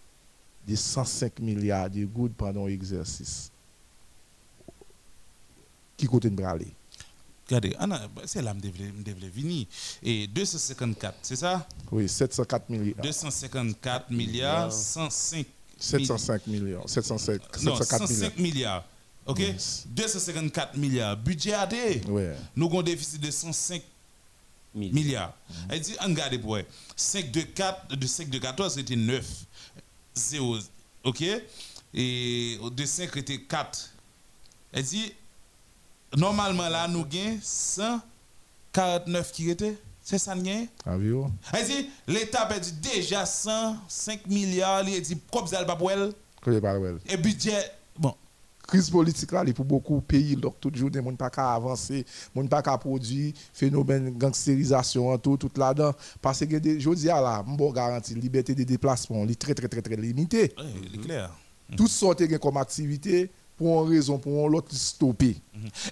[0.66, 3.51] de 105 milliards de gouttes pendant l'exercice.
[5.97, 6.74] Qui côté de braler?
[7.47, 9.66] Regardez, Anna, c'est là que je devrais venir.
[10.03, 11.66] Et 254, c'est ça?
[11.93, 13.03] Oui, 704 milliards.
[13.03, 15.47] 254 milliards, 105
[15.78, 16.86] 705 millions.
[16.86, 18.85] 705, Non, 704 105 milliards.
[19.27, 19.40] OK?
[19.86, 21.16] 254 milliards.
[21.16, 21.74] Budget AD.
[22.09, 22.35] Ouais.
[22.55, 23.82] Nous avons un déficit de 105
[24.77, 25.35] milliards.
[25.69, 26.59] Elle dit, on regarde pour
[26.94, 29.24] 5 de 4, de 5 de 14, c'était 9.
[30.15, 30.59] 0.
[31.05, 31.24] OK?
[31.94, 33.90] Et de 5, c'était 4.
[34.73, 35.12] Elle dit,
[36.16, 39.77] normalement là, nous avons 149 qui étaient.
[40.03, 40.69] C'est ça, nous gagnons?
[40.85, 41.32] Environ.
[41.53, 44.89] Elle dit, l'État a perdu déjà 105 milliards.
[44.89, 46.12] Il dit, comme ça, le pas pour elle.
[46.40, 46.98] Côté pas well.
[47.09, 47.73] Et budget.
[48.66, 52.05] Crise politique là, pour beaucoup de pays, donc tout jour, les gens pas qu'à avancer,
[52.34, 55.93] les gens pas qu'à produire, phénomène gangstérisation, tout, tout là-dedans.
[56.20, 59.97] Parce que je dis là, je garantis, liberté de déplacement, est très, très, très, très
[59.97, 60.52] limitée.
[60.59, 61.30] Oui, clair.
[61.76, 65.36] Tout sorte comme activité, pour une raison, pour l'autre, stopper.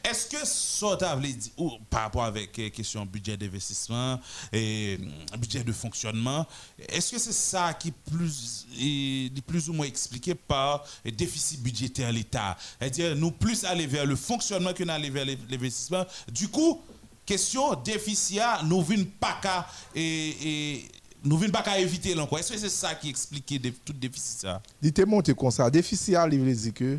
[0.05, 4.21] Est-ce que ça t'a dire, ou par rapport avec la question budget d'investissement
[4.53, 6.47] et hum, budget de fonctionnement,
[6.89, 12.11] est-ce que c'est ça qui plus, est plus ou moins expliqué par le déficit budgétaire
[12.11, 12.57] de l'État?
[12.79, 16.05] C'est-à-dire, nous plus aller vers le fonctionnement que nous aller vers l'investissement.
[16.31, 16.83] Du coup,
[17.25, 20.89] question déficit, nous ne venons pas qu'à et, et
[21.25, 22.39] nous venons pas éviter l'encore.
[22.39, 25.71] Est-ce que c'est ça qui explique tout déficit ça Il était monté comme ça.
[25.71, 26.99] Déficit, il veut dire que,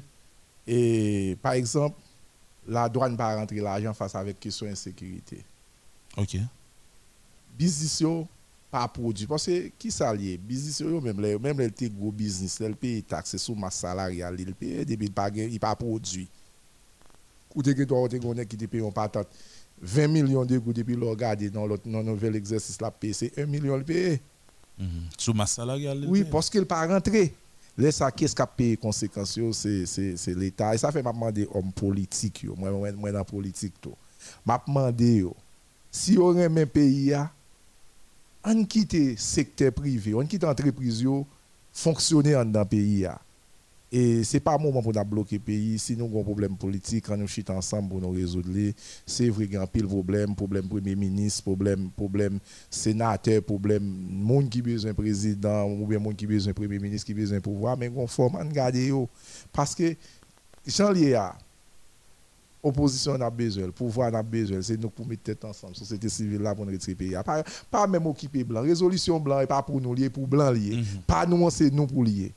[0.67, 1.99] et, par exemple,
[2.67, 5.43] la douane ne pas rentrer l'argent face avec question insécurité.
[6.17, 6.37] OK.
[7.57, 8.03] Business
[8.71, 10.37] pas produit parce que qui ça lié?
[10.37, 14.35] Business yo même les même les petits gros business les paye taxe sur masse salariale
[14.37, 16.27] il paye depuis pas il pas produit
[17.53, 19.27] ou te gen toi gonne qui te paye on patente
[19.81, 23.37] 20 millions de gouttes depuis le regarder dans notre dans nouvel exercice là paye c'est
[23.37, 24.19] 1 million le payer.
[24.77, 25.07] Mhm.
[25.17, 26.03] Sous masse salariale.
[26.07, 27.33] Oui, parce qu'il pas rentré.
[27.91, 30.73] Ça, qu'est-ce qui a payé conséquences yo, C'est l'État.
[30.73, 32.43] Et ça fait m'a demandé homme politique.
[32.43, 32.55] Yo.
[32.55, 33.73] Moi, moi, moi, dans la politique.
[34.45, 35.35] Demandé, yo,
[35.91, 37.13] si on aime un pays,
[38.43, 41.25] on quitte secteur privé, on quitte entreprise, yo,
[41.73, 43.07] fonctionner dans le pays.
[43.91, 45.79] Et ce n'est pas un moment pour nous bloquer le pays.
[45.79, 48.49] Si nous avons un problème politique, quand nous chutons ensemble pour nous résoudre,
[49.05, 52.39] c'est vrai qu'il y a un pile problème, problème Premier ministre, problème, problème
[52.69, 56.57] sénateur, problème monde qui a besoin de président, ou bien monde qui a besoin de
[56.57, 59.07] Premier ministre, qui a besoin de pouvoir, mais on forme, on garde yo.
[59.53, 59.95] Parce que,
[60.65, 61.37] Jean Léa,
[62.63, 66.41] opposition a besoin, le pouvoir a besoin, c'est nous pour mettre tête ensemble, société civile
[66.41, 67.15] là pour nous retirer le pays.
[67.23, 68.61] Pas, pas même occuper blanc.
[68.61, 70.83] Résolution blanc et pas pour nous lier, pour blanc lier.
[71.05, 72.31] Pas nous, c'est nous pour lier.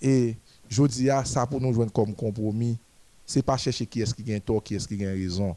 [0.00, 0.36] Et
[0.68, 2.78] je dis, ah, ça pour nous joindre comme compromis,
[3.26, 5.56] c'est pas chercher qui est-ce qui gagne tort, qui est-ce qui gagne raison.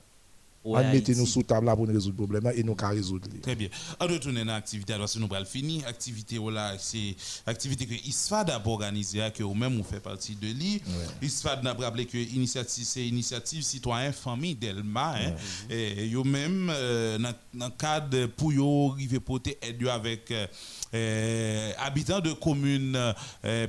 [0.64, 1.32] Ouais, on mettez nous Haïti.
[1.32, 3.28] sous table là pour nous résoudre le problème et nous qu'à résoudre.
[3.42, 3.70] Très bien.
[4.00, 5.88] On retourne dans l'activité, alors si nous allons finir.
[5.88, 7.16] Activité, voilà, c'est
[7.48, 10.82] activité que ISFAD a organisée, que vous-même vous faites partie de lui.
[11.22, 15.16] ISFAD n'a pas rappelé que initiative, c'est initiative citoyen famille Delma.
[15.16, 15.34] Hein,
[15.70, 20.46] et vous-même, euh, dans le cadre pour vous arriver porter aide avec euh,
[20.94, 22.98] euh, habitants de communes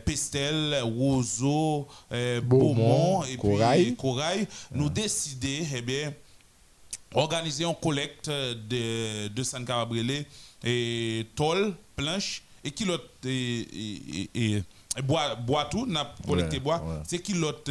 [0.05, 1.87] Pestel, Roseau,
[2.45, 3.85] Beaumont, et Corail.
[3.85, 6.13] puis Corail, nous décider, eh bien,
[7.15, 10.25] organiser une collecte de, de San Carabrele
[10.65, 13.31] et tôle, planche et qui l'autre et,
[13.61, 14.63] et, et-
[14.95, 16.97] et bois, bois tout, n'a collecté Ouais, bois, ouais.
[17.09, 17.63] c'est qui l'autre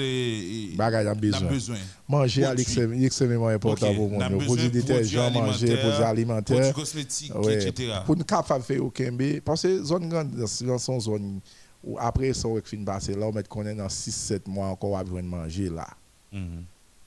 [0.76, 1.48] Bagay a besoin.
[1.50, 1.78] besoin.
[2.10, 4.28] Manger à extrêmement important Ok, pour moi.
[4.44, 6.58] Produits détergents, manger, alimentaires, produits alimentaires.
[6.58, 7.94] produits cosmétiques, etc.
[8.08, 10.32] Pour ne pas faire au Kembe, parce que zone grande,
[10.66, 11.40] dans son zone,
[11.84, 14.98] où après ça, on fin passer là, on met qu'on est dans 6-7 mois encore
[14.98, 15.88] à besoin de manger là.
[16.32, 16.64] Moun yo-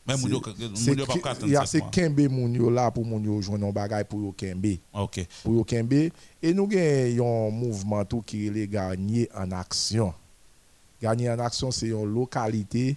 [0.07, 1.91] C'est-.
[1.91, 4.79] Kembe moun yo là pour moun yo joindre un pour yo Kembe.
[4.93, 5.27] OK.
[5.43, 6.11] Pour yo Kembe.
[6.43, 10.13] Et nous avons un mouvement tout qui est gagner en action.
[11.01, 12.97] Gagner en action, c'est une localité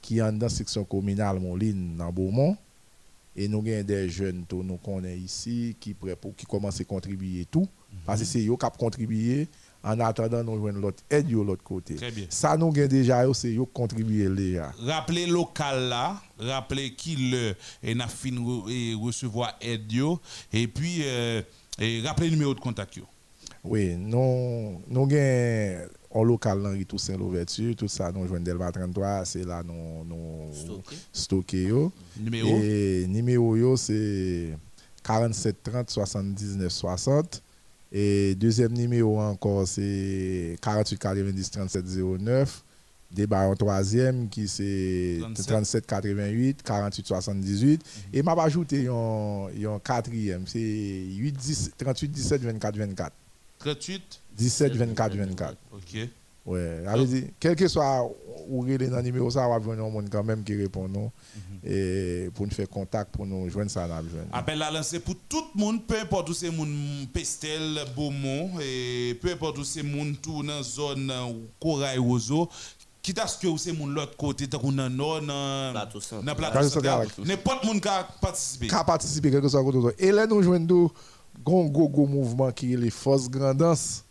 [0.00, 2.56] qui est dans la section communale Moline, dans Beaumont.
[3.36, 7.46] Et nous avons des jeunes tout nous ici qui prêt pour qui commencent à contribuer
[7.50, 7.66] tout.
[8.06, 9.48] Parce que c'est eux qui ont contribué
[9.88, 11.94] en attendant nous joindre l'autre aide de l'autre côté.
[11.94, 12.26] Très bien.
[12.28, 14.72] Ça nous avons déjà, yo, c'est eux qui contribuent déjà.
[14.80, 18.30] Rappelez local là, rappelez qui le et n'a fin
[19.00, 20.20] recevoir aide yo,
[20.52, 21.42] et puis euh,
[21.78, 23.04] et rappelez le numéro de contact yo.
[23.64, 28.70] Oui, nous nous avons en local dans tout Saint l'ouverture, tout ça nous joignons Delva
[28.70, 30.52] 33, c'est là nous nous
[31.12, 31.92] stocké yo.
[32.18, 32.48] Numéro?
[32.62, 34.54] Et numéro yo c'est
[35.02, 37.42] 47 30 79 60
[37.92, 41.84] et deuxième numéro encore c'est 48 90 37
[42.20, 42.64] 09
[43.10, 47.82] débat en troisième qui c'est 37 88 48 78
[48.12, 53.12] et m'a ajouté un un quatrième c'est 8 10 38 17 24 24
[53.58, 56.08] 38 17 24 24 OK.
[56.48, 58.10] Ouais, ça veut dire, quel que soit
[58.48, 60.88] où il est dans le numéro, ça va avoir un monde quand même qui répond
[60.88, 61.10] nous.
[61.36, 61.70] Mhm.
[61.70, 64.28] Et pour nous faire contact, pour nous joindre ça, nous joindre.
[64.32, 69.18] Appel à lancer pour tout le monde, peu importe où c'est moun Pestel, Beaumont, et
[69.20, 72.48] peu importe où c'est moun tout dans la zone euh, Corail Roseau.
[73.02, 76.00] Quitte à ce que c'est moun l'autre côté, tant qu'on dans le nord, dans Plateau
[76.00, 77.08] central.
[77.26, 78.68] N'importe monde qui a participé.
[78.68, 79.62] Qu'à participer, quel que soit.
[79.98, 84.04] Et là, nous joignons un gros, gros mouvement qui est les forces grandance.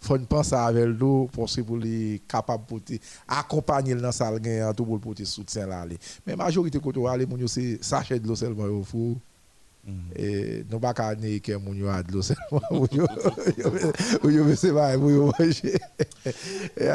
[0.00, 2.98] Faut penser avec l'eau pour que pour les capables de
[3.28, 5.84] accompagner dans salle gain tout pour le porter soutien là
[6.26, 9.18] mais majorité côté aller mon c'est sachet de l'eau seulement au fou.
[10.14, 13.06] Et nous pas qu'à né que mon a de l'eau seulement mon yo.
[14.24, 15.80] Yo c'est pas yo manger
[16.26, 16.88] Et,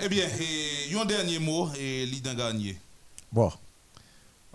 [0.00, 2.76] Eh bien, et, un dernier mot, et Lidan Garnier.
[3.30, 3.50] Bon,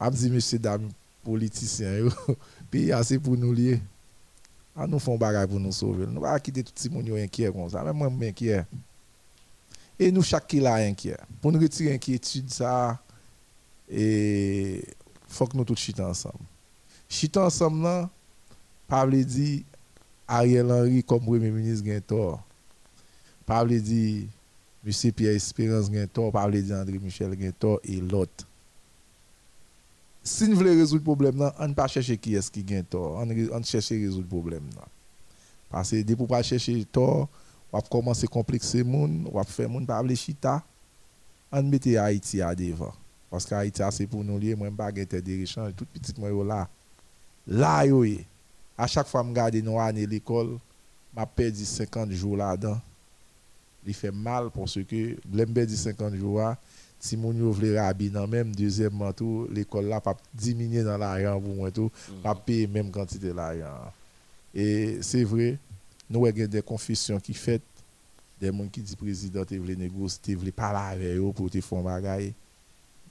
[0.01, 0.89] je dis, monsieur, dame,
[1.23, 2.09] politiciens, yo,
[2.72, 3.80] pays assez pour nous lier.
[4.76, 6.06] À nous font bagay pour nous sauver.
[6.07, 7.84] Nous pas quitter tout le monde inquiet comme ça.
[7.84, 8.65] Même moi, je inquiet.
[9.99, 11.18] Et nous, chaque qui là inquiet.
[11.41, 12.99] Pour nous retirer inquiétude, ça,
[13.89, 14.84] et
[15.27, 16.39] faut que nous tous chita ensemble.
[17.10, 18.07] Chita ensemble,
[18.88, 19.64] pas veut dire
[20.27, 22.39] Ariel Henry comme Premier ministre.
[23.45, 24.27] Pas veut dire
[24.85, 25.11] M.
[25.11, 25.89] Pierre Espérance
[26.31, 27.38] pas veut dire André Michel
[27.84, 28.48] et l'autre.
[30.23, 32.84] Si nous voulons résoudre le problème, là, on ne pas chercher qui est-ce qui gagne
[32.84, 33.15] tort.
[33.18, 34.69] On, on cherche à résoudre le problème.
[34.76, 34.84] Là.
[35.69, 37.27] Parce que dès pour pas chercher tort,
[37.72, 40.64] on va commencer à complexer les gens, on va faire les gens parler chita.
[41.52, 42.93] On mette Haïti à devant.
[43.30, 44.56] Parce que Haïti, c'est pour nous lier.
[44.56, 45.73] Moi, je ne pas des échanges.
[45.76, 46.68] Tout petit, moi, là.
[47.48, 48.06] Là, yo,
[48.77, 50.57] à chaque fois que je regarde nos années l'école,
[51.18, 52.80] je perdu 50 jours là-dedans.
[53.85, 56.57] Il fait mal parce que je perdu 50 jours là.
[57.02, 61.41] Si moun yo vle rabi nan même deuxièmement tout l'école là pas diminuer dans l'argent
[61.41, 61.91] pour moi tout
[62.22, 63.91] pas payer même quantité l'argent
[64.53, 65.57] et c'est vrai
[66.10, 67.61] nous avons des confessions qui fait
[68.40, 71.82] des gens qui disent président vle négocier te vle parler avec eux pour te faire
[71.82, 72.34] bagaille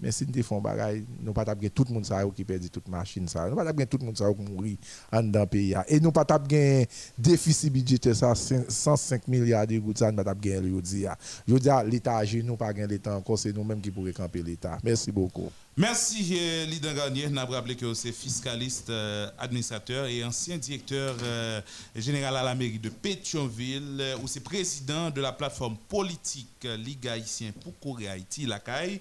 [0.01, 3.49] mais si nous bagaille nous pas tout le monde qui perdit toute machine ça.
[3.49, 4.77] Nous pas tout le monde qui mourir
[5.13, 6.87] en dans pays et nous pas tap gen
[7.19, 11.01] déficit budgétaire ça cin- 105 milliards de gouttes ça nous pas tap gen yo di
[11.01, 11.17] ya
[11.47, 14.79] je dis l'état nous pas gen l'état encore c'est nous mêmes qui pourrait camper l'état.
[14.83, 15.51] Merci beaucoup.
[15.77, 17.29] Merci, euh, Lidan Garnier.
[17.31, 21.61] N'a rappelé que c'est fiscaliste, euh, administrateur et ancien directeur euh,
[21.95, 27.53] général à la mairie de Pétionville, où c'est président de la plateforme politique Ligue haïtien
[27.63, 29.01] pour Corée Haïti, la CAI.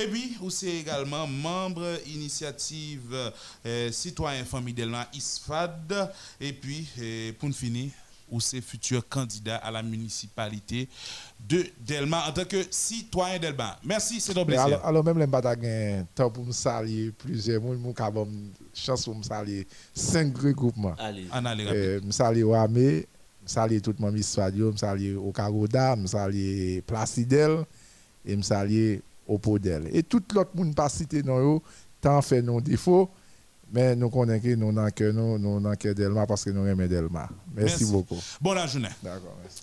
[0.00, 3.32] Et puis, où c'est également membre initiative
[3.66, 6.12] euh, citoyen famille Delma ISFAD.
[6.40, 7.90] Et puis, euh, pour nous finir,
[8.30, 10.88] où c'est futur candidat à la municipalité
[11.48, 13.76] de Delma en tant que citoyen Delma.
[13.84, 14.64] Merci, c'est un plaisir.
[14.66, 17.60] alors, alors même les gen temps pour me saluer plusieurs
[17.96, 18.28] ka bon
[18.74, 21.26] chance pour me saluer cinq regroupements Allez.
[21.32, 21.80] En allez, rapide.
[21.80, 23.04] euh, me saluer Wame me
[23.46, 27.64] saluer tout le monde Misfadio me saluer Okagoda me saluer Placidel
[28.24, 28.36] et
[29.28, 31.62] me saluer Opodel et tout l'autre monde pas cité non yo
[32.00, 33.10] tant fait non défaut
[33.72, 36.66] mais nous connaissons que nous dans cœur nous nous dans cœur Delma parce que nous
[36.66, 37.92] aimons Delma merci, Merci.
[37.92, 38.88] beaucoup Bonne la journée.
[39.02, 39.62] d'accord merci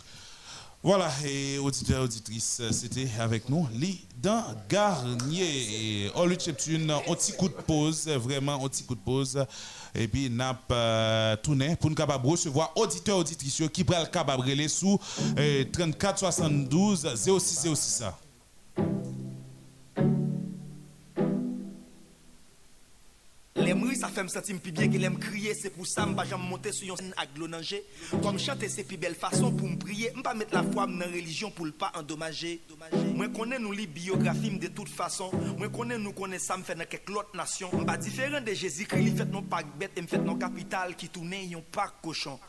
[0.84, 6.06] Voilà, et auditeurs, auditrices, euh, c'était avec nous Lidan Garnier.
[6.06, 9.00] Et on lui cheptune un petit coup de pause, euh, vraiment un petit coup de
[9.00, 9.44] pause.
[9.96, 14.70] Et puis, n'a pas tourné pour nous capable recevoir auditeurs, auditrices qui prennent le capable
[14.70, 15.00] sous
[15.40, 18.04] euh, 34 72 06 06.
[24.16, 27.84] Que l'aime crier, c'est pour ça que je monter sur une scène avec l'eau nanger.
[28.22, 30.12] Comme chanter, c'est plus belle façon pour me prier.
[30.16, 32.62] Je pas mettre la foi dans la religion pour ne pas endommager.
[33.14, 35.32] Moi connais nous biographies de toute façon.
[35.58, 37.70] Moi connais nous connais ça me fait dans quelques autres nations.
[37.78, 41.10] Je pas différent de Jésus-Christ, il fait non pas bête me fait non capital qui
[41.10, 42.40] tourne yon pas cochon.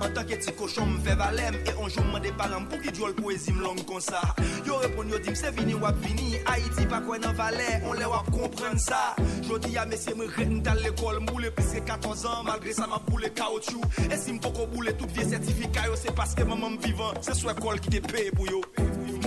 [0.00, 2.80] En tant que petit cochon, me fait valem et un jour me des parents pour
[2.80, 4.20] qui le poésie me longue comme ça.
[4.66, 6.36] Yo répond yo dit c'est vini ou vini.
[6.46, 9.14] Haïti pas quoi Valais, on les wap comprendre ça.
[9.42, 10.74] Je dis à messieurs me reten dans
[11.12, 13.80] l'école moule puisque 14 ans malgré ça m'a boule caoutchouc.
[14.10, 17.12] Et si m'poko boule tout vieux certificat yo c'est parce que maman vivant.
[17.20, 18.60] C'est soit école qui te paye pour yo.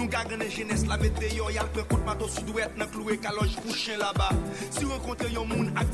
[0.05, 3.17] Nous gagons les jeunesse la mette yo, y'a le prend compte mato sud-ouest, nan cloué
[3.17, 4.29] caloche pour chien là-bas.
[4.69, 5.87] Si rencontre yon moun ak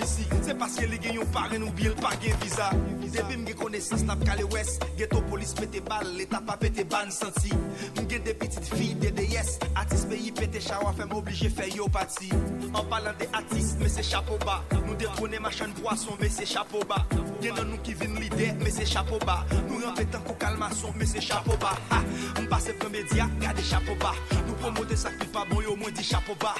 [0.00, 2.70] ici, c'est parce que les gen yon parrain ou bien le pas gen visa.
[3.02, 7.50] Depuis m'gen connaissance n'a calé ouest, ghetto police pète balle, l'état pas pète ban senti.
[7.96, 12.28] M'gen des petites filles, des DS, artistes pays pète chawa, fait m'obligé faire yo parti.
[12.72, 14.62] En parlant des artistes, mais c'est chapeau bas.
[14.86, 17.04] Nous détrôner machin de poisson, mais c'est chapeau bas.
[17.42, 19.44] Gen nan nous qui viennent l'idée, mais c'est chapeau bas.
[19.68, 21.74] Nous rempétant qu'au calmaçon, mais c'est chapeau bas.
[21.90, 24.14] Ha, m'passe pour média, de chapeau bas.
[24.46, 26.54] Nous promoter ça qui pas bon, yo moins dit chapeau bas.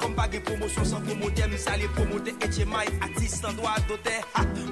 [0.00, 2.34] Comme pas de promotion sans promoter, mais ça les promoter.
[2.42, 4.22] Et t'es maille, artiste en droit d'auteur.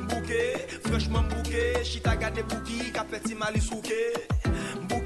[0.08, 3.94] Bouquet, franchement bouquet, chita gade bouki, capeti malisuke.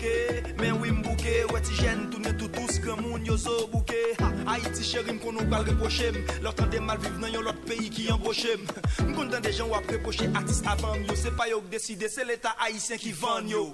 [0.05, 4.01] bouke Men wim bouke Wè ti jen toune toutous Kè moun yo zo bouke
[4.47, 7.91] Haiti chérim kon nou bal reprochem Lòr tan de mal viv nan yon lot peyi
[7.93, 8.65] ki yon brochem
[9.07, 11.17] M kon tan de jen wap reproche atis avan yo.
[11.19, 13.71] Se pa yo k deside se l'Etat Haitien ki van yo.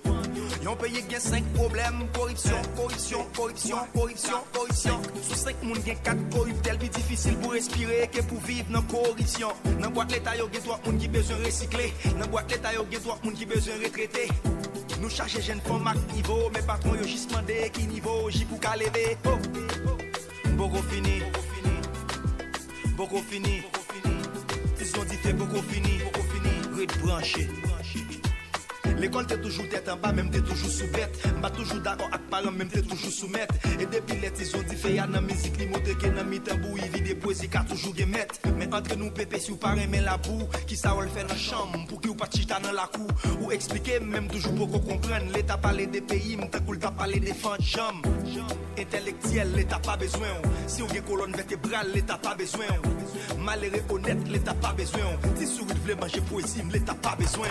[0.65, 6.27] Yon peyi gen 5 problem Korripsyon, korripsyon, korripsyon, korripsyon, korripsyon Sou 5 moun gen 4
[6.35, 10.49] korrip Tel bi difisil pou respire Ke pou viv nan korripsyon Nan boak l'Etat yo
[10.53, 11.91] gen 3 moun ki bezon resikle
[12.21, 14.29] Nan boak l'Etat yo gen 3 moun ki bezon retrete
[15.01, 18.77] Nou chache jen fon mak nivou Mè patron yo jis mande ki nivou Jipou ka
[18.77, 19.17] leve
[20.53, 20.83] Mboko oh.
[20.91, 21.23] fini
[22.93, 23.63] Mboko fini
[24.79, 27.70] Tison di fe mboko fini bon, Red branche
[29.01, 31.27] L'école t'es toujours tête en bas, même t'es toujours sous bête.
[31.41, 33.55] M'a toujours d'accord avec parents, même t'es toujours soumettre.
[33.81, 36.77] Et depuis les ils ont dit fait y'a musique, li monte que dans mi tambou,
[36.77, 38.35] il vit des poésies qu'a toujours mettre.
[38.59, 41.27] Mais entre nous, pépé, si vous parlez, mais la boue, qui ça va le faire
[41.27, 43.09] dans la chambre, pour que vous pas chita dans la cour.
[43.41, 45.33] Ou expliquer, même toujours pour qu'on comprenne.
[45.33, 48.03] L'État parler des pays, m'ta cool t'a parler des fantômes.
[48.79, 50.29] Intellectuel, l'État pas besoin.
[50.67, 52.67] Si on gen colonne vertébrale, l'État pas besoin.
[53.39, 55.01] Malheureux honnête, l'État pas besoin.
[55.37, 57.49] Si souris voulait manger poésie, l'État pas besoin.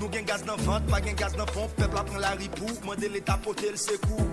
[0.00, 3.38] Nous gen gaz vente, pas gen gaz dans pompe, peuple apprend la ripou, mandez l'État
[3.42, 4.26] poter le secours.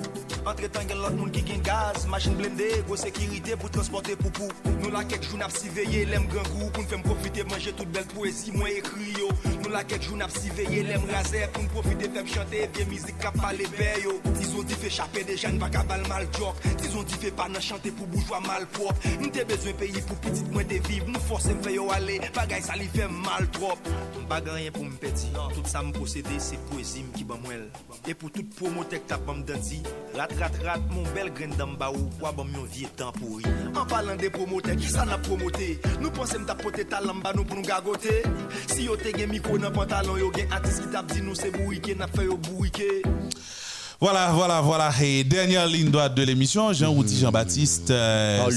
[0.45, 4.47] Entre temps, gen l'autre monde qui gen gaz, machine blindée, gros sécurité pour transporter poupou.
[4.81, 7.73] Nous la quelques jours n'a si veillé, l'aime grand goût, pour nous faire profiter, manger
[7.73, 9.29] toute belle poésie, moi écrit yo.
[9.63, 12.85] Nous la quelques jours n'a si veillé, l'aime raser, pour nous profiter, faire chanter, bien
[12.85, 13.67] musique, cap parler
[14.03, 14.19] yo.
[14.41, 15.69] Ils ont dit fait chaper des jeunes, pas
[16.07, 16.55] mal joke.
[16.83, 18.95] Ils ont dit fait pas nan chanter pour bourgeois mal propre.
[19.19, 22.19] Nous t'es besoin pays pour petite moins de vivre, nous forcer me faire yo aller,
[22.33, 23.77] bagay ça lui fait mal trop.
[24.73, 25.91] Pour me petit, tout ça me
[26.23, 27.68] CD, c'est poésie qui ban mwel.
[28.07, 29.81] Et pour tout promoteur qui t'a bam dandy,
[30.15, 33.43] rat rat rat, mon bel grain d'amba ou quoi bam yon vieux temps pourri.
[33.76, 35.80] En parlant des promoteurs, qui ça n'a promoté?
[36.02, 38.23] Nous pensons m'ta pote talent ba nous pour nous gagoter.
[38.68, 41.52] Si yo te gen micro dans pantalon, yo gen artiste qui t'a dit nous c'est
[41.52, 43.02] bourriqué, n'a fait yo bourriqué.
[43.99, 44.91] Voilà, voilà, voilà.
[44.99, 47.91] Et dernière ligne droite de l'émission, Jean-Routy Jean-Baptiste.
[47.91, 48.49] euh,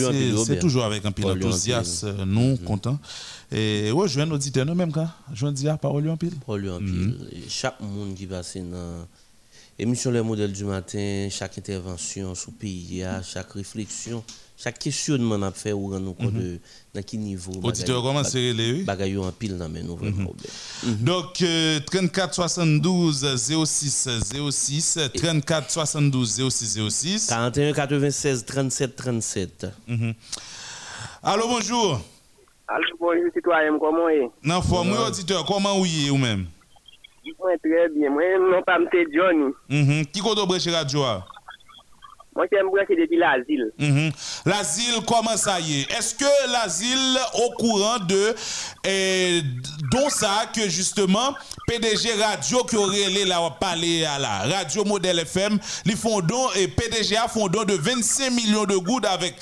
[0.46, 2.98] c'est- toujours avec un en enthousiaste, euh, nous, content.
[3.54, 6.34] Et ouais, je viens auditeur, non, même quand Je dis à parole en pile.
[6.44, 7.16] Parole en pile.
[7.32, 9.06] Et Chaque monde qui passe dans
[9.78, 14.24] l'émission Les modèles du matin, chaque intervention le pays, chaque réflexion,
[14.56, 16.58] chaque questionnement qu'on fait rendre nous compte de
[16.94, 17.52] dans quel niveau.
[17.62, 20.28] Auditeur, comment c'est les Bagaille en pile dans mes nous vraiment.
[20.28, 20.96] Robert.
[21.00, 24.08] Donc, euh, 34 72 06
[24.50, 27.26] 06, 34 72 06 06.
[27.28, 29.66] 41 96 37 37.
[31.22, 32.00] Allô, bonjour.
[32.66, 36.46] Allô, bonjour, citoyen, comment est Non, forme, oui, auditeur, comment est, ou même
[37.38, 38.08] Moi, très bien.
[38.10, 38.88] Moi, non, pas M.
[39.12, 40.06] Johnny.
[40.12, 41.26] Qui compte au chez Radio a?
[42.34, 43.70] Moi, j'aime brancher depuis l'asile.
[44.44, 48.34] L'asile, comment ça y est Est-ce que l'asile au courant de
[48.84, 49.40] eh,
[49.92, 51.34] dont ça que justement
[51.68, 54.38] PDG Radio qui aurait les là parler à la?
[54.56, 58.76] Radio Modèle FM, les font don et PDG a font don de 25 millions de
[58.78, 59.36] gouttes avec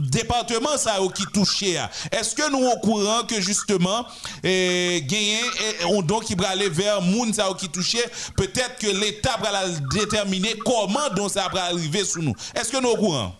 [0.00, 1.76] département ça qui touché.
[2.12, 4.06] Est-ce que nous au courant que justement
[4.42, 7.98] eh, eh, on donc qui va aller vers moun ça qui touché
[8.36, 9.50] peut-être que l'état va
[9.92, 12.34] déterminer comment donc ça va arriver sous nous.
[12.54, 13.32] Est-ce que nous au courant?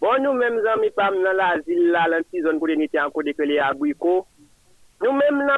[0.00, 3.58] Bon, nous-mêmes, amis, pas dans l'asile, là, dans la zone pour en côté que les
[3.58, 4.26] abricots.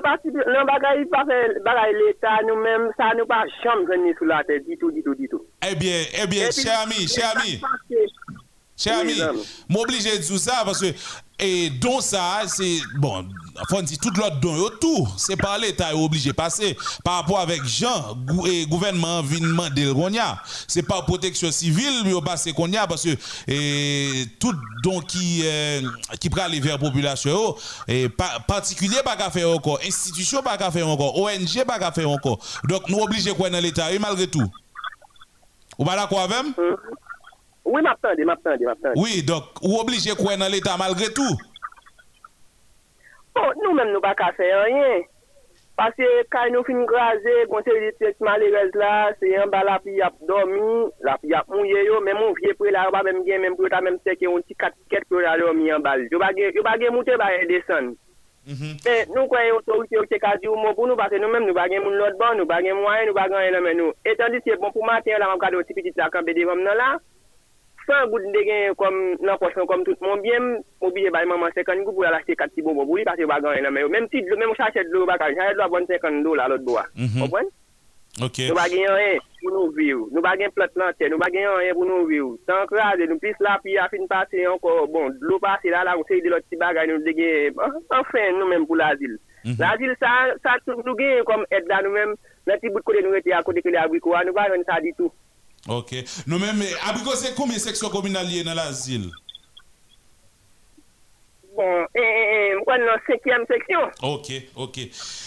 [0.03, 4.65] Partie, dans bagaille, pas bagaille l'État, nous-mêmes, ça nous pas jamais venir sous la tête,
[4.69, 5.45] du tout, du tout, du tout.
[5.69, 7.61] Eh bien, eh bien, cher ami, cher ami,
[8.77, 9.37] cher Oui, ami, madame.
[9.69, 10.95] m'oblige de dire ça parce que
[11.39, 13.23] et don ça, c'est bon,
[13.83, 16.75] dire tout l'autre don yo tout, c'est par l'État est obligé de passer
[17.05, 18.17] par rapport avec Jean
[18.47, 20.43] et gouvernement vient demander qu'on y a.
[20.67, 23.15] C'est pas protection civile yo passer qu'on y a parce que
[23.49, 25.83] et tout don qui euh,
[26.19, 27.55] qui prend aller vers population
[27.87, 31.93] et pa- particulier pas qu'à faire encore, institution pas qu'à faire encore, ONG pas qu'à
[31.93, 32.39] faire encore.
[32.65, 34.51] Donc nous obligés quoi dans l'État et malgré tout.
[35.79, 36.47] Ou pas d'accord avec?
[37.67, 38.95] Oui, m'attendez, m'attendez, m'attendez.
[38.97, 41.37] Oui, donc, ou obligé quoi dans l'État malgré tout.
[43.35, 45.03] Bon, nous-mêmes, nous ne pouvons pas faire rien.
[45.77, 49.63] Parce que quand nous finissons graser, quand c'est des têtes malheureuses là, c'est en bas
[49.63, 53.39] la pluie a dormi, la pluie a mouillé, même mon vieux près là, même bien,
[53.39, 54.73] même pour ta même c'est qu'on petit 4
[55.07, 55.99] pour aller dormir en bas.
[55.99, 57.93] Je ne pas monter, je descendre.
[58.87, 61.85] Mais nous croyons autorité qui a dit mot pour nous parce que nous-mêmes nous baguons
[61.85, 63.93] mon l'autre banc, nous baguons moyen, nous baguons rien nous.
[64.07, 66.97] Et tandis que bon pour matin là, on regarde aussi petite la camper devant là.
[67.87, 69.37] Sans goût de gen comme nan
[69.69, 72.85] comme tout le monde bien, obligé ba maman 50 goût pour acheter 4 petits bonbons
[72.85, 75.59] pour lui parce que gen rien mais même si même chercher de l'eau chercher de
[75.59, 76.87] l'eau bonne 50 dollars l'autre bois.
[76.97, 77.23] Mhm.
[78.23, 78.39] OK.
[78.49, 80.07] Nous pas gagner rien pour nous vivre.
[80.11, 82.37] Nous pas gagner plante nous pas gagner rien pour nous vivre.
[82.47, 85.95] Tant que nous plus là puis à fin passer encore bon, l'eau passer là là
[85.99, 87.53] on sait de l'autre petit bagage nous dégager.
[87.91, 89.19] Enfin nous même pour l'asile.
[89.45, 92.15] L'asile ça ça tout nous gagne comme aide là nous même
[92.47, 94.81] dans petit bout de côté nous était à côté que les abricots, nous pas ça
[94.81, 95.13] du tout.
[95.69, 95.95] OK.
[96.27, 99.11] Nous-mêmes, abricot, c'est combien de sections communales liées dans l'asile?
[101.57, 103.79] Bon, et, et, et, moi, dans la cinquième section.
[104.03, 104.79] OK, OK.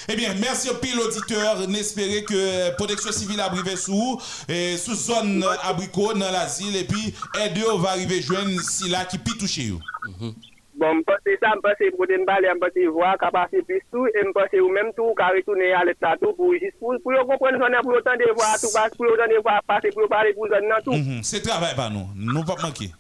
[0.08, 1.68] Eh bien, merci au pile auditeur.
[1.68, 6.84] N'espérez que euh, protection civile a brivé sous, et sous zone abricot dans l'asile, et
[6.84, 9.64] puis aider on va arriver joindre si là qui pi toucher.
[9.64, 9.80] you.
[10.80, 13.18] Bon, je pense que ça, je pense que pour me parler, je pense que voir
[13.20, 16.16] qu'à passer plus tout, et je pense que ou même tout, qu'à retourner à l'état
[16.22, 19.28] tout, pour juste pour, pour comprendre ça, pour autant de voir tout, passe, pour autant
[19.28, 20.96] de voir passer, pour parler pour ça, dans tout.
[20.96, 21.20] Mhm.
[21.22, 22.08] C'est travail par nous.
[22.16, 22.92] Nous pas manquer.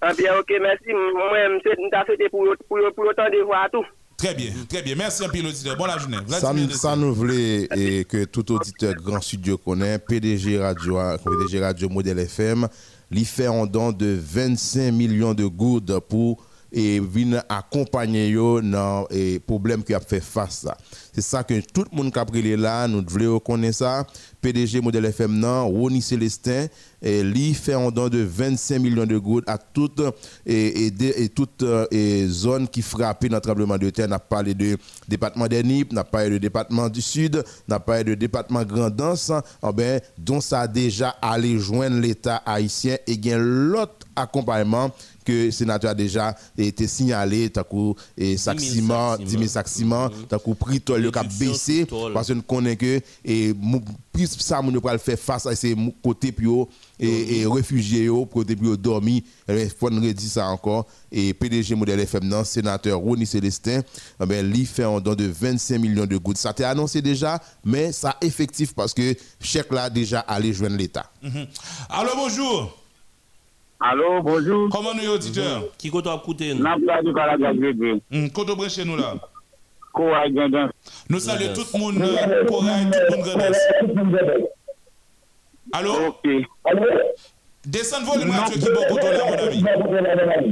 [0.00, 0.90] Ah bien, ok, merci.
[0.94, 3.84] Moi, je suis fait pour, pour, pour autant de voir tout.
[4.16, 4.94] Très bien, très bien.
[4.96, 5.76] Merci un pile auditeur.
[5.76, 6.16] Bonne la journée.
[6.28, 11.88] Ça, ça nous voulait et que tout auditeur Grand Studio connaît, PDG Radio, PDG Radio
[11.88, 12.66] Modèle FM,
[13.10, 19.38] lui fait un don de 25 millions de gouttes pour et venir accompagner dans les
[19.38, 20.66] problèmes qu'il a fait face.
[21.12, 24.06] C'est ça que tout le monde qui a pris là, nous devons reconnaître ça.
[24.40, 26.66] PDG Modèle FM non, Ronnie Célestin,
[27.02, 30.00] lui fait un don de 25 millions de gouttes à toute
[30.46, 31.64] et, et, et toute
[32.70, 34.06] qui frappée dans le tremblement de terre.
[34.08, 34.76] On a parlé de
[35.08, 38.62] département des Nip, on a parlé de département du Sud, on a parlé de département
[38.64, 39.32] Grandance,
[39.62, 44.90] ah ben, dont ça a déjà allé joindre l'État haïtien et l'autre accompagnement
[45.28, 49.24] que le sénateur a déjà été signalé, tant coup et sac 10 000 ciment, sacs
[49.24, 53.00] 10 000 sacs ciment, tant coup prix qui a baissé parce que nous connaissons que
[53.24, 53.82] et mou-
[54.12, 56.68] prix ça yo pral faire face à ces côtés puis yo,
[56.98, 60.86] et, et réfugiés yo côté puis yo dormi il faut nous redire ça encore.
[61.12, 63.80] Et PDG modèle FM non sénateur Ronnie Célestin
[64.20, 66.36] eh ben lui fait un don de 25 millions de gouttes.
[66.38, 71.10] Ça t'est annoncé déjà mais ça effectif parce que chèque là déjà allé joindre l'état.
[71.22, 71.46] Mhm.
[71.88, 72.76] Allô, bonjour.
[73.80, 74.68] Alo, bonjou.
[74.74, 75.68] Koman nou yo, titeur?
[75.78, 76.64] Ki koto ap koute nou?
[76.66, 78.00] Nan pradou kala gagwebe.
[78.34, 79.12] Koto breche nou la?
[79.94, 80.72] Kouwa gandan.
[81.06, 81.94] Nou salye tout moun
[82.48, 83.60] kouwa et tout moun gades.
[85.78, 85.94] Alo?
[86.08, 86.26] Ok.
[87.68, 89.22] Desen volim atyo ki bo koto la,
[89.78, 90.50] moun ami.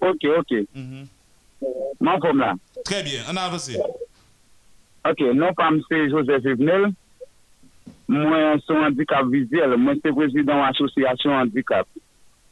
[0.00, 0.56] Ok, ok.
[2.00, 2.54] Man fom la.
[2.88, 3.76] Tre bien, an avase.
[5.04, 6.88] Ok, nou pam se Joseph Evnel.
[8.08, 9.76] Mwen son handikap vizel.
[9.76, 11.84] Mwen se prezident asosyasyon handikap.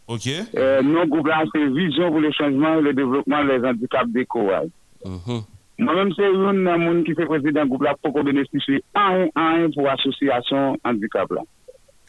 [0.07, 0.29] Ok.
[0.57, 4.27] Euh, nous, groupe là, c'est Vision pour le changement, et le développement, des handicaps des
[4.27, 4.69] Coral.
[5.05, 5.43] Mm-hmm.
[5.79, 9.55] Moi-même, c'est une monde qui fait président du groupe là pour qu'on bénéficie un à
[9.55, 11.43] un pour l'association handicap là.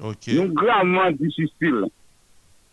[0.04, 0.28] Ok.
[0.34, 1.86] Nous, gravement difficile.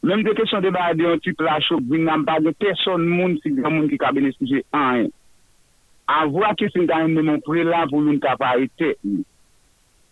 [0.02, 3.38] Même des questions de barrière, on type là, choc, nous n'avons pas de personne, monde,
[3.42, 5.06] si grand monde qui a bénéficié un à un.
[6.08, 8.98] Avoir que c'est dans mon prêt là pour une capacité.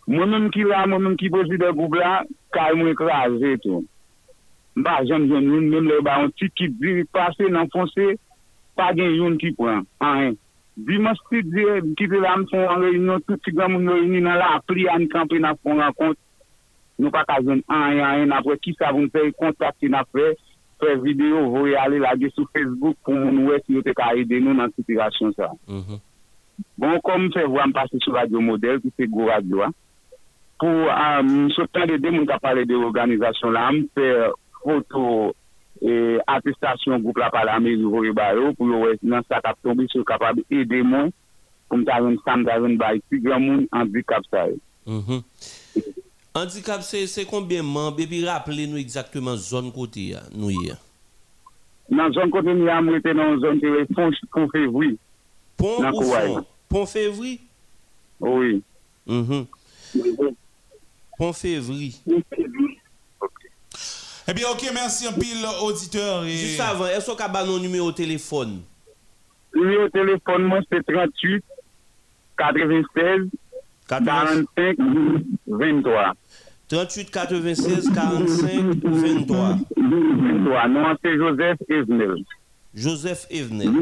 [0.06, 3.84] Moi-même qui là, moi-même qui président du groupe là, car moi écrasé tout.
[4.76, 8.14] ba jen jen yon, men le ba yon tit ki bi pase nan fonse,
[8.78, 10.38] pa gen yon ki pran, an en.
[10.80, 11.64] Bi mwen stit de,
[11.98, 15.08] ki te la mwen fon an reynyon, touti gwa moun reynyon nan la apri an
[15.12, 16.18] kampe nan fon an kont,
[17.00, 19.90] nou pa ka jen an en an en apre, ki sa voun fè yon kontakte
[19.92, 20.30] nan fè,
[20.80, 24.12] fè video, voye ale la ge sou Facebook pou moun wè si yo te ka
[24.16, 25.50] ede nou nan sitirasyon sa.
[25.68, 26.06] Mm -hmm.
[26.78, 29.74] Bon, kon mwen fè vwa mwen pase sou radio model, ki se go radio an,
[30.60, 34.06] pou mwen um, sotan de de moun ka pale de organizasyon la, mwen fè
[34.62, 35.32] foto
[35.80, 39.86] e, atestasyon goup la palame yon vore bayo pou yo wè nan sa kap tombe
[39.92, 41.10] sou kapab ede moun
[41.68, 44.60] pou mta yon sam da yon bayi pi gran moun handikap sa yon.
[44.86, 45.22] Mm -hmm.
[46.34, 50.76] handikap se, se konbyen man bebi rappele nou exactement zon kote ya nou ya?
[51.88, 54.96] Nan zon kote nou ya mwete nan zon te wè pon fevri.
[55.56, 56.44] Pon ou fon?
[56.68, 57.40] Pon fevri?
[58.20, 58.62] Oui.
[59.06, 59.46] Mm -hmm.
[61.18, 61.94] Pon fevri.
[62.04, 62.69] Pon fevri.
[64.30, 66.24] Eh bien, ok, merci un pile auditeur.
[66.24, 66.30] Et...
[66.30, 68.60] Juste avant, est-ce qu'on a nos numéro de téléphone?
[69.52, 71.44] Numéro de téléphone moi c'est 38
[72.38, 73.28] 96
[73.88, 74.76] 45
[75.48, 76.12] 23.
[76.68, 78.50] 38 96 45
[78.84, 79.58] 23.
[79.76, 80.68] 23.
[80.68, 82.24] Non, c'est Joseph Evenel.
[82.72, 83.72] Joseph Evenel.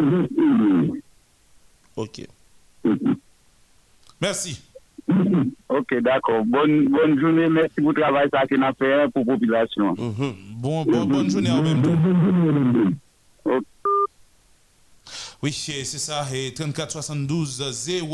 [1.95, 2.27] Ok.
[4.19, 4.63] Merci.
[5.79, 6.45] Ok, d'akor.
[6.49, 9.97] Bonne jounè, mersi pou travay sa ki na fè pou popilasyon.
[9.97, 10.31] Mhm.
[10.63, 12.95] Bon, bon, bonne jounè an mèm.
[13.49, 13.67] Ok.
[15.41, 16.27] Oui, c'est ça.
[16.35, 17.63] Et 34 72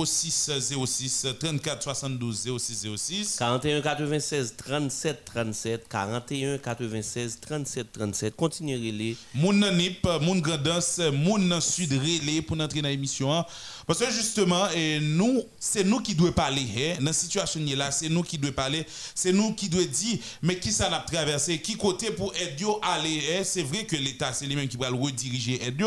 [0.04, 0.50] 06
[0.84, 9.16] 06 34 72 06 06 41 96 37 37 41 96 37 37 continuez les
[9.32, 13.32] Moun nip, moun grandance, moun sud relais pour entrer dans l'émission.
[13.32, 13.46] hein.
[13.86, 16.66] Parce que justement, eh, nous, c'est nous qui devons parler.
[16.76, 16.96] hein.
[16.98, 18.84] Dans la situation là, c'est nous qui devons parler.
[19.14, 22.78] C'est nous qui devons dire, mais qui ça n'a traversé, qui côté pour aider yo
[22.82, 23.22] aller.
[23.32, 23.42] hein.
[23.44, 25.86] C'est vrai que l'État, c'est lui-même qui va le rediriger aider.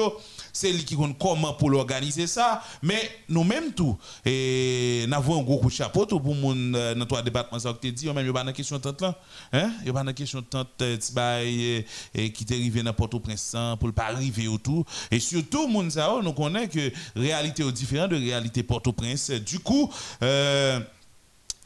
[0.58, 2.64] C'est lui qui compte comment pour l'organiser ça.
[2.82, 7.06] Mais nous-mêmes tout, et nous avons un gros de chapeau tout pour moun euh, dans
[7.06, 9.20] trois départements ça que dit, même y a pas dans question de tente là.
[9.54, 9.72] Hein?
[9.86, 11.82] Il pas dans question de tente euh,
[12.16, 14.84] et qui t'est arrivé dans Port-au-Prince hein, pour pas arriver au tout.
[15.12, 19.30] Et surtout, oh, nous connaît que réalité est différente de réalité Port-au-Prince.
[19.30, 19.94] Du coup,
[20.24, 20.80] euh,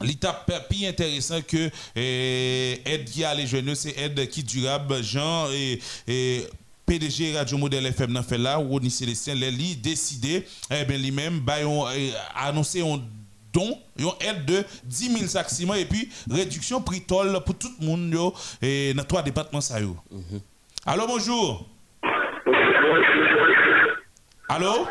[0.02, 4.96] L'étape plus intéressant que aide qui a les jeunes, c'est aide qui durable.
[5.52, 5.78] Et,
[6.08, 6.46] et
[6.92, 11.40] PDG Radio Modèle FM n'a fait là, Ronnie Célestin, les li décidé, eh bien, lui-même,
[11.40, 13.00] bah, euh, annoncé un
[13.50, 17.70] don, une aide de 10 000 sacs ciment et puis réduction prix toll pour tout
[17.80, 19.62] le monde yo, et dans trois départements.
[19.62, 19.96] Ça, yo.
[20.84, 21.66] Allô, bonjour.
[24.50, 24.86] Allô?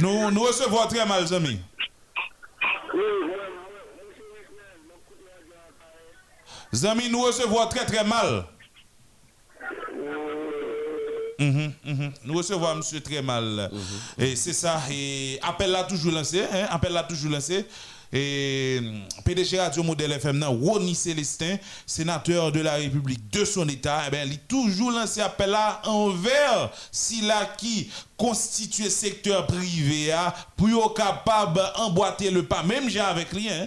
[0.00, 1.60] Nous, nous recevons très mal, amis.
[6.74, 8.44] Zami, nous recevons très très mal.
[11.42, 12.12] Mhm, mhm.
[12.24, 13.70] Nous recevons monsieur très mal.
[14.18, 14.80] Et c'est ça.
[14.90, 16.42] Et appel là toujours lancé.
[16.42, 16.66] Hein?
[16.70, 17.66] Appel là toujours lancé.
[18.12, 21.56] Et mm, PDG Radio Modèle FM, nan, Ronnie Célestin,
[21.86, 27.22] sénateur de la République de son État, eh il toujours lancé appel là envers si
[27.22, 33.32] là qui constitue secteur privé ah, pour être capable d'emboîter le pas, même j'ai avec
[33.32, 33.48] lui.
[33.48, 33.66] Hein?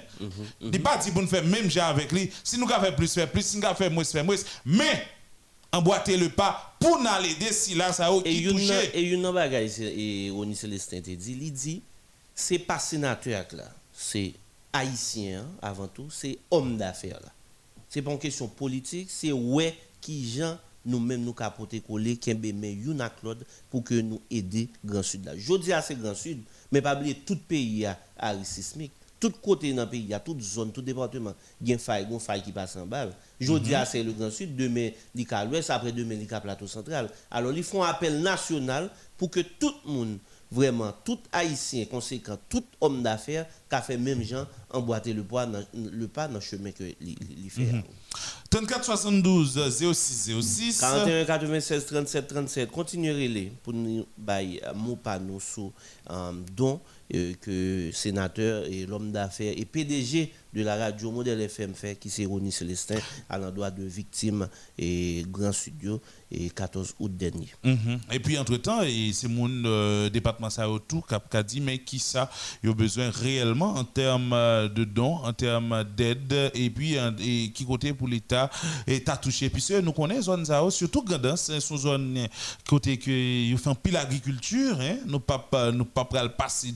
[0.61, 2.31] Il pas dit pour nous faire même j'ai avec lui.
[2.43, 3.41] Si nous avons fait plus, faire plus.
[3.41, 4.35] Si nous avons fait moins, faire moins.
[4.63, 5.07] Mais
[5.75, 8.91] emboîter le pas pour nous aider si là ça qui une touché.
[8.93, 11.81] et une bagage et Ronnie Célestin te dit, il dit
[12.33, 13.69] c'est pas sénateur là.
[13.93, 14.33] c'est
[14.73, 17.31] haïtien hein, avant tout, c'est homme d'affaires là.
[17.89, 22.73] C'est pas une question politique, c'est ouais qui gens nous-mêmes nous capoter coller qui mais
[22.73, 25.31] yon ak Claude pour que nous aider Grand Sud là.
[25.35, 26.39] Je dis à ces Grand Sud,
[26.71, 28.91] mais pas oublier tout pays à à risque sismique.
[29.25, 31.73] Tout côté dans le pays, il y a toute zone, tout département, il y a
[31.73, 33.07] une faille, une faille qui passe en bas.
[33.39, 36.29] Je dis à c'est le Grand Sud, demain, il y a l'ouest, après demain, il
[36.29, 37.09] y a plateau central.
[37.31, 40.17] Alors, ils font un appel national pour que tout le monde,
[40.51, 45.47] vraiment, tout Haïtien conséquent, tout homme d'affaires, qui a fait même gens, emboîter le, poids
[45.47, 47.63] dans- le pas dans le chemin que il fait.
[47.71, 47.81] Mhm.
[48.51, 49.59] 34 72
[49.93, 50.79] 06 06.
[50.81, 55.73] 41 96 37 37 continuerez les pour nous bailler mot pas nous sous
[56.09, 56.79] euh, don
[57.13, 62.09] euh, que sénateur et l'homme d'affaires et PDG de la radio Modèle FM fait qui
[62.09, 62.95] c'est Ronnie Célestin
[63.29, 66.01] à l'endroit de victimes et Grand Studio
[66.31, 67.49] et 14 août dernier.
[67.63, 67.99] Mhm.
[68.11, 70.65] Et puis, entre-temps, et c'est mon euh, département ça
[71.07, 72.29] qui a- dit, mais qui ça,
[72.65, 76.95] a besoin réellement en termes euh, de dons, en termes d'aide, et puis
[77.53, 78.49] qui côté pour l'État
[78.87, 79.49] est à toucher.
[79.49, 82.27] Puisque nous connaissons zone ça, surtout Gandance, c'est une zone euh,
[82.67, 86.73] côté que il fait un pile agriculture, hein, nous pas nous pas passer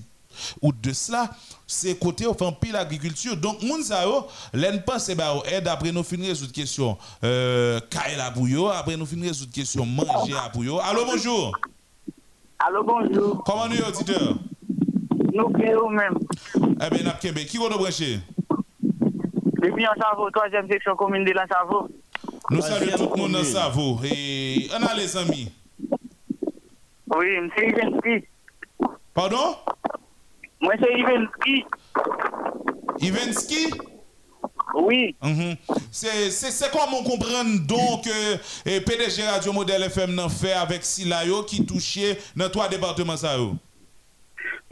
[0.61, 1.30] ou de cela,
[1.68, 3.38] c'est côté fait un pile agriculture.
[3.38, 7.80] Donc, moun sa yo, l'en pense ba yo aide après nous finir résoudre question euh
[7.90, 10.80] kaye la pour yo, après nous finir résoudre question manger à pour yo.
[10.80, 11.52] Allô bonjour.
[12.61, 13.41] Allô, bonjour.
[13.45, 14.36] Comment nous auditeur?
[15.34, 16.20] Nous créons même.
[16.56, 18.20] Eh bien, n'a kembe, qui va nous brancher
[19.61, 21.88] Depuis en Savo, troisième section commune de la Savo.
[22.52, 25.49] Nous saluons tout le monde dans Savo et on a les amis.
[27.16, 28.26] Oui, Ivenski.
[29.14, 29.56] Pardon?
[30.61, 31.65] Moi, c'est Ivenski.
[32.99, 33.72] Ivenski?
[34.76, 35.15] Oui.
[35.23, 35.56] Mhm.
[35.91, 40.84] C'est c'est- c'est comment comprendre donc que eh, PDG Radio Modèle FM n'a fait avec
[40.86, 43.56] Silayo qui touchait dans trois départements ça yo?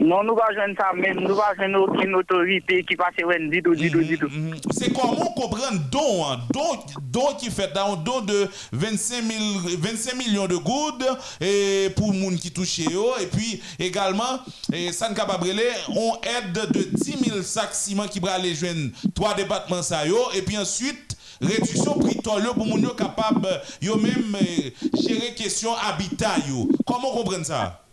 [0.00, 1.18] Non, nous pas joindre ça même.
[1.18, 4.30] Nous pas joindre aucune autorité qui passe ouais, du tout, du tout, du tout.
[4.70, 10.14] C'est comment comprendre don, hein, don, don qui fait un don de 25, 000 25
[10.14, 11.04] millions de gouttes
[11.40, 14.38] et pour les gens qui touchent et puis également,
[14.72, 15.48] et ça ne capable
[15.88, 20.42] on aide de 10 000 sacs ciment qui va aller joindre trois départements ça et
[20.42, 23.48] puis ensuite réduction prix pour les gens capable
[23.82, 26.68] yo même eh, gérer question habitat yo.
[26.86, 27.87] Comment comprendre ça?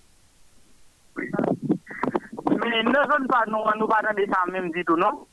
[2.75, 5.25] Mais ne zone pas, nous, nous pas dans ça même du tout, non?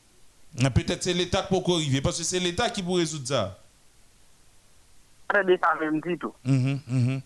[0.63, 3.59] Ah, Peut-être c'est l'État qui peut arriver, parce que c'est l'État qui peut résoudre ça.
[5.27, 6.33] Pas dans ça même du tout.
[6.45, 7.21] Mhm, mhm.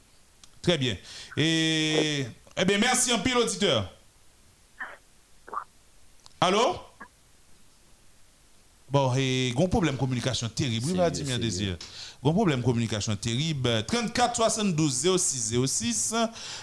[0.62, 0.98] Très bien.
[1.36, 2.26] Et,
[2.58, 3.92] eh bien, merci un pile auditeur.
[6.42, 6.78] Allô?
[8.90, 10.86] Bon, et un problème de communication terrible.
[10.88, 11.78] Oui, Vladimir Désir.
[12.24, 13.86] Un problème communication terrible.
[13.86, 16.16] 34 72 06 06.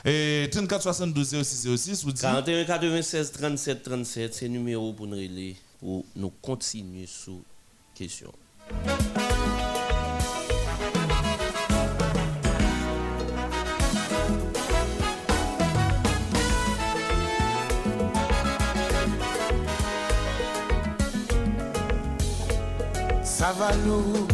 [0.05, 2.05] Et 34 72 06 06.
[2.05, 2.23] Vous dites.
[2.23, 7.43] 41 96 37 37 c'est numéro pour nous relayer pour nous continuer sous
[7.95, 8.33] question.
[23.23, 24.27] Ça va nous,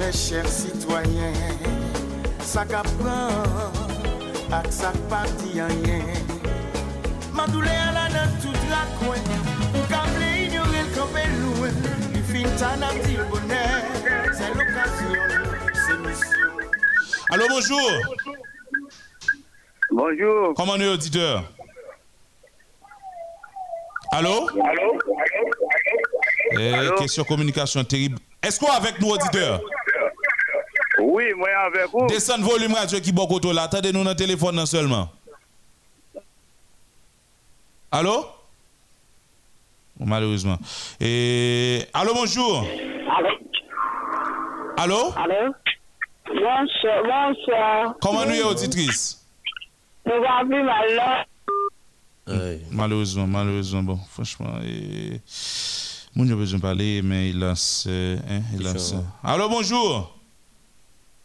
[0.00, 1.34] mes chers citoyens,
[2.40, 3.28] ça qu'apprend,
[4.50, 6.04] ak ça parti rien.
[7.34, 9.22] Madoule à la dans tout la coin,
[9.76, 11.68] ou câble ignorer le campé loin,
[12.14, 13.80] il fin tan a dit le bonheur,
[14.32, 15.22] c'est l'occasion,
[15.74, 16.50] c'est mission.
[17.30, 17.90] Allô, bonjour.
[19.90, 20.54] Bonjour.
[20.56, 21.44] Comment nous, auditeur?
[24.12, 24.48] Allô?
[24.48, 24.98] Allô?
[26.58, 28.18] Eh, question communication terrible.
[28.42, 29.60] Est-ce qu'on est avec nous, auditeur?
[31.00, 32.06] Oui, moi avec vous.
[32.06, 33.62] Descends volume radio qui bon là.
[33.62, 35.08] Attendez-nous dans le téléphone non seulement.
[37.90, 38.26] Allô?
[39.98, 40.58] Malheureusement.
[41.00, 41.84] Et...
[41.92, 42.64] Allô, bonjour.
[44.76, 45.12] Allô?
[45.16, 45.52] Allô?
[46.26, 47.94] Bonsoir, bonsoir.
[48.00, 49.26] Comment nous est auditrice?
[50.06, 50.12] Nous
[50.48, 51.26] plus mal là.
[52.70, 55.20] Malheureusement, malheureusement, bon, franchement, et...
[56.14, 58.94] Moun yo besoin de parler, mais euh, Hein, lance.
[59.22, 60.19] Allô, bonjour.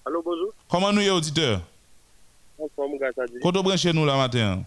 [0.06, 0.54] Allô, bonjour.
[0.70, 1.62] Comment nous est auditeur?
[2.58, 3.34] Bonsoir, mon gars, ça dit.
[3.42, 4.64] Quand on branche nous la matin?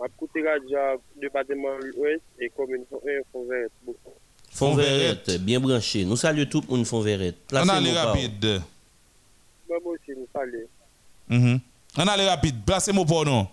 [0.00, 0.78] A écouté radio
[1.20, 2.84] département ouest et commune.
[4.50, 6.04] Fond Verrette, bien branché.
[6.04, 7.36] Nous saluons tout le monde Fond Verrette.
[7.46, 8.16] On Placez allait nos paroles.
[8.16, 8.62] rapide.
[9.68, 10.68] Moi aussi, nous saluons.
[11.28, 11.60] Mhm.
[11.98, 12.56] On allait rapide.
[12.64, 13.44] Placez-moi pour nous.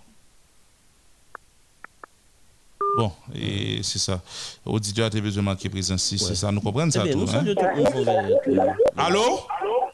[2.98, 4.22] Bon, et c'est ça.
[4.64, 6.52] Auditeur a besoin de marquer présence, si c'est ça.
[6.52, 7.20] Nous comprenons ça Eh bien, tout.
[7.20, 8.76] nous hein?
[8.96, 9.22] Allô?
[9.62, 9.85] Allô?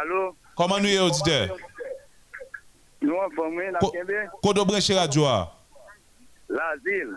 [0.00, 0.20] Alo?
[0.56, 1.38] Koman nou ye odite?
[3.04, 4.22] Nou an fomwen la kebe?
[4.44, 5.38] Kodo breche radyo a?
[6.52, 7.12] Lazil.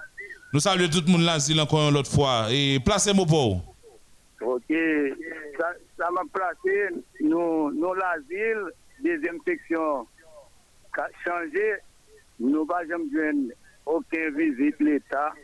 [0.54, 2.50] Nou salye tout moun lazil an kon yon lot fwa.
[2.52, 3.62] E plase mou pou?
[4.54, 4.74] Ok.
[5.60, 6.78] Sa, sa man plase
[7.22, 8.68] nou, nou lazil
[9.06, 10.08] dezinfeksyon.
[10.94, 11.70] Ka chanje
[12.44, 13.46] nou vajem dwen
[13.90, 15.40] oken vizit l'Etat.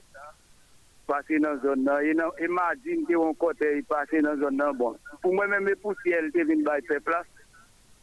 [1.09, 4.57] pase nan zon nan, e, nan, e madin te yon kote e pase nan zon
[4.59, 4.97] nan bon.
[5.23, 7.23] Pou mwen mè mè pou si el te vin bay pepla,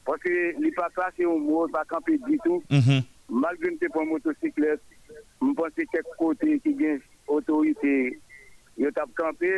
[0.09, 3.07] paske li pa plase yon mou, pa kampe ditou, mm -hmm.
[3.43, 4.83] malgoun te pon motosiklet,
[5.41, 7.95] mwen pense kek kote ki gen otorite,
[8.77, 9.53] yo tap kampe,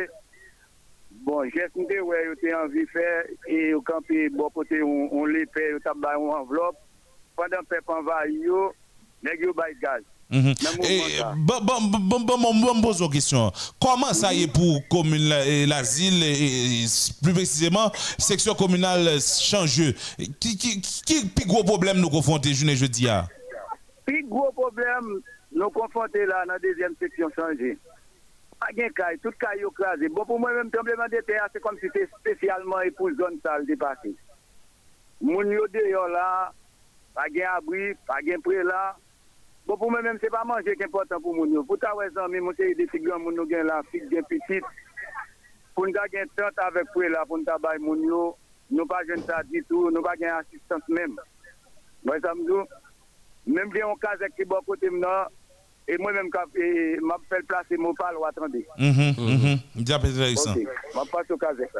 [1.25, 3.09] bon, jes mwen te wè, yo te anvi fè,
[3.47, 6.77] e yo kampe bo pote yon, yon lepe, yo tap bay yon envelop,
[7.35, 8.69] pandan pep anva yo,
[9.21, 10.05] neg yo bay gaz.
[10.31, 10.53] Mhm.
[10.53, 11.33] Dans le Et, mouvement, ça.
[11.37, 13.51] bon, bon, bon, bon, bon, bon, bon, pose une question.
[13.81, 16.85] Comment ça y est pour commune la- et l'asile et, et
[17.23, 19.93] plus précisément section communale changeux
[20.39, 23.25] Qui qui qui qui gros problème nous confronter journée jeudi à
[24.05, 25.19] Puis gros problème,
[25.51, 27.77] nous confrontés là dans la deuxième section changée.
[28.59, 30.09] Pas de caille, tout caille écrasé.
[30.09, 33.65] Bon, pour moi-même, tremblement de terre, c'est comme si c'était spécialement et pour zone sale
[33.65, 34.13] dépassée.
[35.21, 36.51] Moun yo dehors là,
[37.15, 38.95] pas de abri, pas de pré là.
[39.69, 41.61] Bon pou mè mèm se pa manje ki important pou moun yo.
[41.61, 44.07] Pou ta wè zan mi moun se yi de figyon moun yo gen la fig
[44.09, 44.65] gen pitit.
[45.77, 48.23] Pou nou ta gen tant avèk pou e la pou nou ta bay moun yo.
[48.73, 51.13] Nou pa gen sa ditou, nou pa gen asistans mèm.
[52.01, 52.65] Mwen bon, samdou,
[53.45, 55.13] mèm gen yon kazek ki bo kote mna.
[55.85, 58.65] E mwen mèm kap, e map fel plase mou pal ou atande.
[58.81, 59.65] Mm-hmm, mm-hmm.
[59.83, 60.57] Mdia pe zè yi san.
[60.97, 61.77] Mwen pas yo kazek.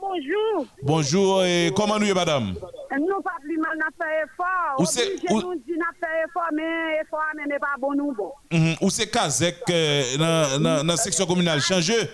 [0.00, 0.66] Bonjour.
[0.82, 2.54] Bonjour et comment nous y est madame?
[2.98, 4.74] Nous pas plus mal n'a fait effort.
[4.78, 8.30] Où c'est- nous dit n'a fait effort, mais effort mais n'est pas bon nous bon.
[8.52, 8.74] Mhm.
[8.82, 11.60] Ou c'est Kazek euh, dans dans section communale?
[11.62, 12.08] Changeux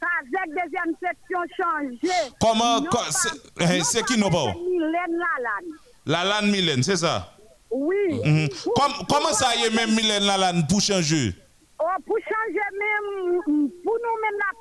[0.00, 2.14] Kazek deuxième section changé.
[2.40, 5.70] Comment c'est eh, qui nous pas Mylène Lalane.
[6.06, 7.34] Lalanne Mylène, c'est ça?
[7.70, 8.20] Oui.
[8.24, 8.48] Mhm.
[8.74, 11.34] Com- Comment ça y est même Mylène Lalanne pour changer?
[11.80, 13.40] Oh, pour changer même,
[13.84, 14.52] pour nous même la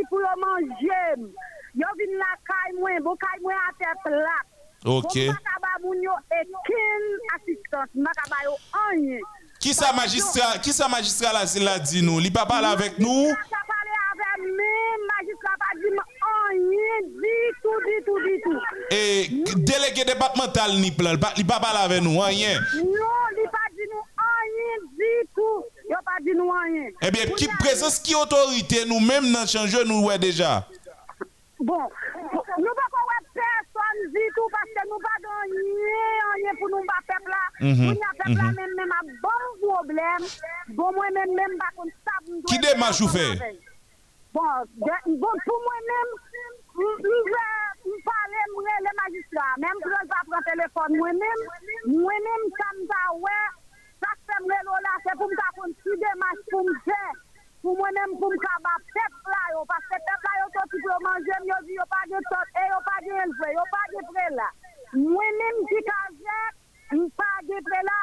[0.00, 1.32] sorti pour yo manger.
[1.74, 4.42] Yo vin la caille bon caille moi à terre plat.
[4.86, 5.18] Ok.
[9.60, 12.98] Qui ça magistrat qui ça magistrat là c'est là dit nous il pas parler avec
[12.98, 13.28] nous
[18.90, 22.82] et délégué départemental ni plan il pas- il pas parler avec nous rien Non,
[23.36, 25.64] il pas dit nous rien du tout.
[25.90, 26.90] Yo pas dit nous rien.
[27.02, 30.64] Eh bien qui présence qui autorité nous même dans changer nous ouais déjà?
[31.58, 35.58] Bon, nous pas qu'on voit personne du tout parce que nous pas gagné
[36.36, 37.44] rien pour nous pas peuple là.
[37.60, 38.54] Mhm, Nous peuple là mhm.
[38.54, 40.24] même même a bon problème.
[40.68, 42.14] Bon moi même même pas qu'on ça.
[42.46, 43.34] Qui démarche ou fait?
[44.32, 44.42] Bon,
[44.78, 46.10] bon pour moi même
[46.78, 51.42] je parler moi les magistrats, même pour pas prendre téléphone moi même,
[51.86, 53.59] moi même ça me ouais,
[54.30, 57.02] fèm relo la, se pou m ka kon si demaj pou m fè,
[57.64, 60.80] pou mwenem pou m ka ba pep la yo, paske pep la yo to ti
[60.80, 63.68] pou yo manjem, yo di yo pa de tot, e yo pa de elve, yo
[63.74, 64.48] pa de pre la.
[64.96, 66.60] Mwenem ki ka zèk,
[66.96, 68.00] yo pa de pre la,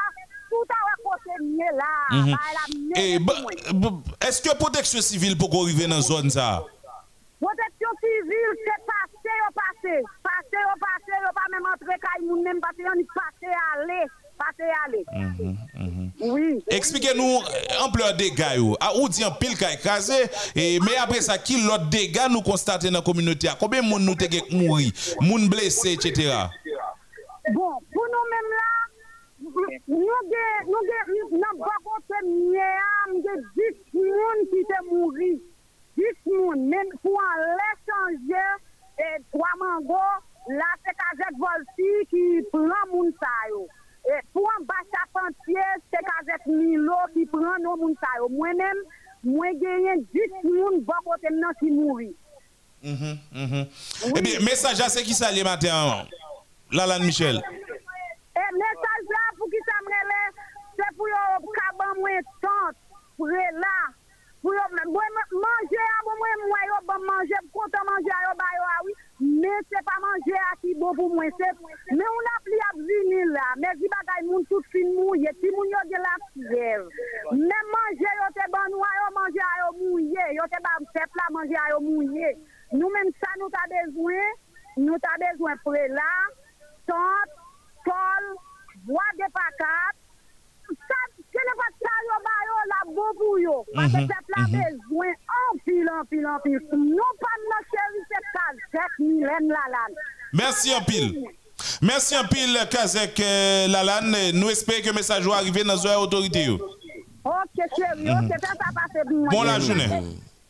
[0.51, 2.31] tout a wakote mne la, mhm.
[2.35, 4.01] ba la mne e, mwen.
[4.27, 6.61] Eske proteksyon sivil pou kon rive nan zon sa?
[7.43, 12.63] Proteksyon sivil se pase yo pase, pase yo pase, yo pa mèm antre kay mounen,
[12.63, 13.99] pase yo ni pase ale,
[14.47, 16.11] passé aller, passé aller.
[16.21, 16.63] Oui.
[16.69, 18.57] Expliquez-nous euh, ampleur des dégâts.
[18.57, 18.75] yo.
[18.79, 20.13] À où dit en pile qu'a écrasé
[20.55, 23.49] et mais après ça qui l'autre dégâts nous constatons dans la communauté?
[23.59, 26.33] Combien de monde nous te mouri, moun blessé etc.
[27.53, 28.77] Bon, pour nous-mêmes là,
[29.39, 30.57] nous avons
[31.31, 33.61] nous avons pas compté nous avons 10
[33.93, 35.13] personnes qui sont morts.
[35.97, 38.63] 10 personnes, même pour en l'échanger,
[38.99, 39.93] et trois mangos,
[40.49, 43.27] là c'est Kazet Volti qui prend moun sa
[44.07, 44.13] yo.
[44.13, 45.61] Et pour en bas charpentier,
[45.91, 48.29] c'est Kazet Milo qui prend nos moun sa yo.
[48.29, 48.77] Moi-même,
[49.23, 52.13] moi j'ai 10 personnes bon côté nan qui mourir.
[52.83, 53.65] Mhm, mhm.
[54.15, 56.05] Eh bien, message à ceux qui s'allient matin.
[56.71, 57.35] Lalanne Michel.
[57.35, 60.35] Et message là pour qui ça me relève,
[60.77, 61.15] c'est pour yo
[61.55, 62.75] kaban moins tante
[63.17, 63.77] pour là.
[64.41, 66.13] Pour yo manger à moi
[66.47, 68.81] moi yo bon manger content manger à yo ba yo ah
[69.41, 71.49] men se pa manje a ki bo pou mwen se,
[71.91, 75.51] men ou la pli ap vini la, men zi bagay moun tout fin mouye, ti
[75.53, 76.87] moun yo de la pjev,
[77.35, 81.21] men manje yo te ban wè yo manje a yo mouye, yo te ban pep
[81.21, 82.33] la manje a yo mouye,
[82.73, 84.41] nou men sa nou ta bezwen,
[84.81, 86.11] nou ta bezwen pre la,
[86.89, 87.37] tant,
[87.85, 88.33] tol,
[88.89, 90.03] vwa de pakat,
[91.37, 92.81] Ce n'est pas ça, yo, ba, yo, la
[93.39, 93.55] yo.
[93.75, 94.07] Mhm, c'est
[98.71, 99.95] Kazek, Mylène Lalane.
[100.33, 101.13] Merci en pile.
[101.81, 103.67] Merci en pile, Kazek euh,
[106.45, 106.55] yo.
[107.23, 108.21] Ok, ok, moi.
[109.29, 109.59] Bon la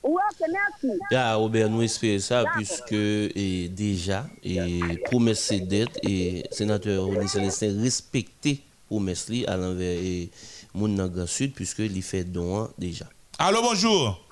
[0.04, 1.00] ok, merci.
[1.14, 7.28] Ah, Robert, nous espérons ça, puisque et déjà, et promesse c'est dette, et sénateur Oli
[7.28, 10.30] Célestin respecté promesse à l'envers et
[10.78, 13.06] moun nan Grand Sud, puisque il fait don hein, déjà.
[13.40, 14.24] Allô, bonjour.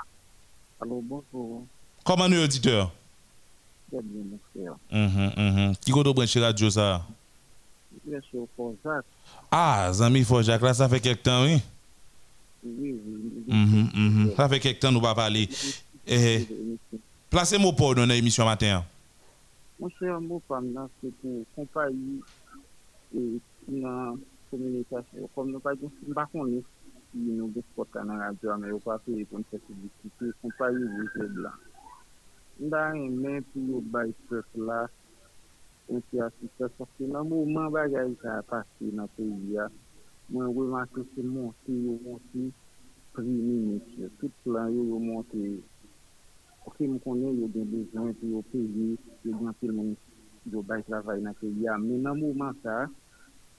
[0.81, 1.65] Alors, bonjour.
[2.03, 2.91] Comment nous, auditeur?
[3.91, 4.75] Très bien, mon frère.
[4.91, 5.75] Mhm, mhm.
[5.77, 7.05] Qui brancher radio ça?
[8.05, 9.05] Bien sûr, pour Jacques.
[9.51, 11.61] Ah, Zami Jacques, là, ça fait quelque temps, oui?
[12.63, 13.43] Oui, oui.
[13.47, 14.33] Mhm, mhm.
[14.35, 15.49] Ça fait quelque temps nous pas parler.
[16.07, 16.47] Eh,
[17.29, 18.83] Placez-moi pour dans l'émission matin.
[19.79, 22.21] Mon cher, mon femme, c'est pour compagnie
[23.15, 23.39] et
[24.55, 26.63] komunikasyon, kom nou pa gen sin bakon nou,
[27.11, 30.69] ki nou gen spot kanan radyo ame, yo pa peye kon se publikite, kon pa
[30.71, 31.57] yon yon se blan.
[32.63, 34.79] Nda yon men pou yo bay spot la,
[35.91, 39.67] yon se asiste, sorti nan mouman bagay ka apasi nan peyi ya,
[40.31, 42.49] mwen weman se se monti, yo monti,
[43.15, 45.55] pri minit, tout plan yo yo monti,
[46.67, 48.93] ok mwen konen yo gen bezan, yo peyi,
[49.27, 49.95] yo gen filmen,
[50.51, 52.85] yo bay travay nan peyi ya, men nan mouman sa,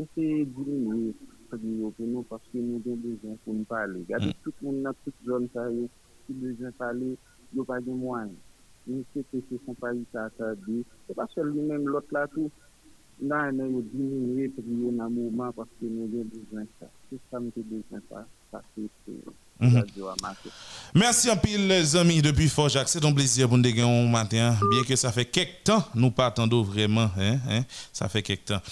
[0.02, 0.24] ese
[0.56, 1.14] dire nou,
[1.48, 4.02] sa di yo pou nou, paske nou gen dejan pou nou pale.
[4.10, 4.42] Gade mm.
[4.44, 5.86] tout moun nan tout zon sa yo,
[6.26, 7.14] tout dejan pale,
[7.56, 8.34] yo pa gen mwan.
[8.86, 12.12] Ni se te se son pali sa sa di, se pa sol li men lot
[12.16, 12.52] la tou,
[13.24, 16.92] nan nan yo diminye pou yo nan mouman paske nou gen dejan sa.
[17.08, 19.36] Se sa mte dejan sa, sa se se yo.
[19.60, 19.72] Ça, ça.
[19.72, 20.50] Ça, Mhm.
[20.94, 22.88] Merci en pile, les amis, depuis Fort Jacques.
[22.88, 24.56] C'est un plaisir pour nous au matin.
[24.70, 27.10] Bien que ça fait quelques temps, nous pas attendons vraiment.
[27.18, 28.62] Hein, hein, ça fait quelques temps.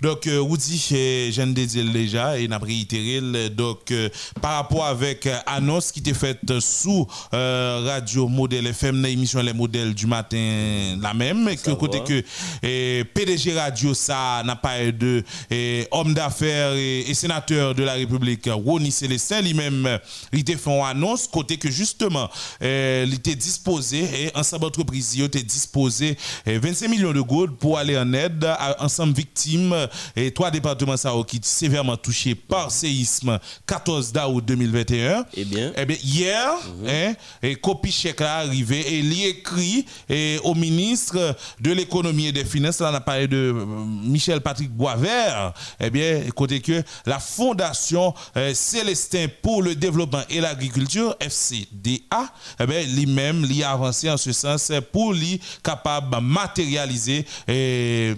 [0.00, 3.20] Donc, euh, vous dites, euh, je ne dire déjà, et n'a réitéré.
[3.50, 4.08] Donc, euh,
[4.40, 9.52] par rapport avec euh, annonce qui était faite sous euh, Radio Modèle FM, l'émission Les
[9.52, 12.22] Modèles du matin, la même, que côté que
[12.64, 17.82] euh, PDG Radio, ça n'a pas eu de euh, homme d'affaires et, et sénateur de
[17.82, 19.98] la République, Ronnie Célestin, lui-même,
[20.34, 22.28] il était fait une annonce, côté que justement,
[22.62, 26.16] euh, il était disposé, et ensemble entreprise, il était disposé
[26.48, 29.74] euh, 25 millions de gouttes pour aller en aide à ensemble victimes
[30.16, 35.24] et trois départements ça, qui sévèrement touchés par séisme 14 d'août 2021.
[35.34, 36.52] Eh bien, Eh bien, hier,
[36.86, 42.32] hein, et copie chèque là arrivé et il écrit et au ministre de l'économie et
[42.32, 43.64] des finances, là on a parlé de euh,
[44.04, 50.40] Michel Patrick Boisvert, eh bien, côté que la Fondation euh, Célestin pour le développement et
[50.40, 56.20] l'agriculture, FCDA, eh bien, lui-même, lui a avancé en ce sens pour lui capable de
[56.20, 58.14] matérialiser et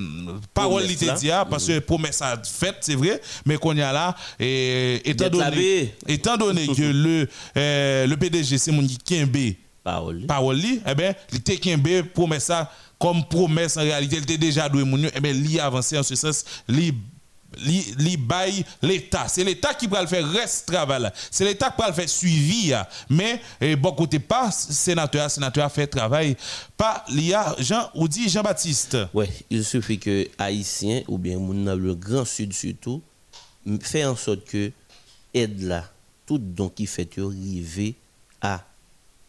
[0.54, 1.14] parole Promesse li te là.
[1.14, 5.08] dit, ah, parce que promesse a faite, c'est vrai, mais qu'on y a là, et,
[5.08, 10.94] étant donné, étant donné que le, euh, le PDG, c'est mon Kembe, parole, parole eh
[10.94, 15.20] bien, il était Kembe, promesse ça, comme promesse en réalité, il était déjà doué eh
[15.20, 16.92] bien, li avancé en ce sens, li
[17.58, 19.28] li, li bail l'État.
[19.28, 21.10] C'est l'État qui va le faire reste travail.
[21.30, 22.72] C'est l'État qui va le faire suivi.
[23.08, 26.36] Mais eh, bon côté pas sénateur, sénateur fait travail.
[26.76, 28.98] Pas l'IA Jean ou dit Jean-Baptiste.
[29.14, 33.02] Ouais, il suffit que Haïtiens ou bien le Grand Sud surtout
[33.80, 34.70] fait en sorte que
[35.34, 35.84] aide là,
[36.24, 37.94] tout don qui fait yo river
[38.40, 38.64] à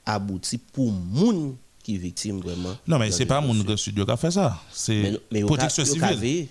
[0.06, 2.76] aboutir pour moun qui victime vraiment.
[2.88, 4.62] Non mais c'est pas mon grand studio qui a fait ça.
[4.72, 6.48] C'est protection civile.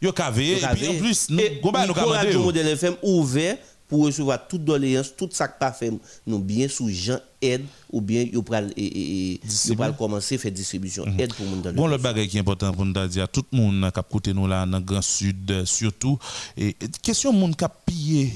[0.00, 2.42] Yo kavé et puis en plus nous ka Radio.
[2.42, 3.56] Modèle FM ouvert
[3.88, 5.92] pour recevoir toute doléance, tout ça qui pas fait
[6.26, 11.04] nous bien sous Jean aide ou bien yo pral et, yo pral commencer faire distribution
[11.18, 13.58] aide pour dans le Bon, le bagage qui est important pour nous dire, tout le
[13.58, 16.18] monde qui a côté nous là, dans le Grand Sud, euh, surtout,
[16.56, 18.32] et, question monde qui a pillé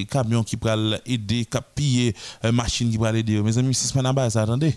[0.00, 2.14] et camion qui pral aider, qui a pillé
[2.44, 3.40] euh, machine qui pral aider.
[3.40, 4.74] Mes amis, si c'est pas dans base, attendez.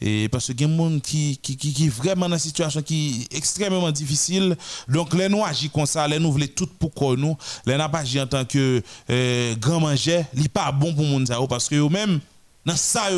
[0.00, 2.82] Et parce que il y a des gens qui, qui, qui, vraiment dans une situation
[2.82, 4.56] qui est extrêmement difficile.
[4.88, 7.36] Donc, les nous agissons comme ça, les nous voulons tout pour quoi nous,
[7.66, 11.38] les n'a pas en tant que euh, grand manger, n'est pas bon pour monde ça,
[11.48, 12.20] parce que eux même
[12.66, 13.08] dans ça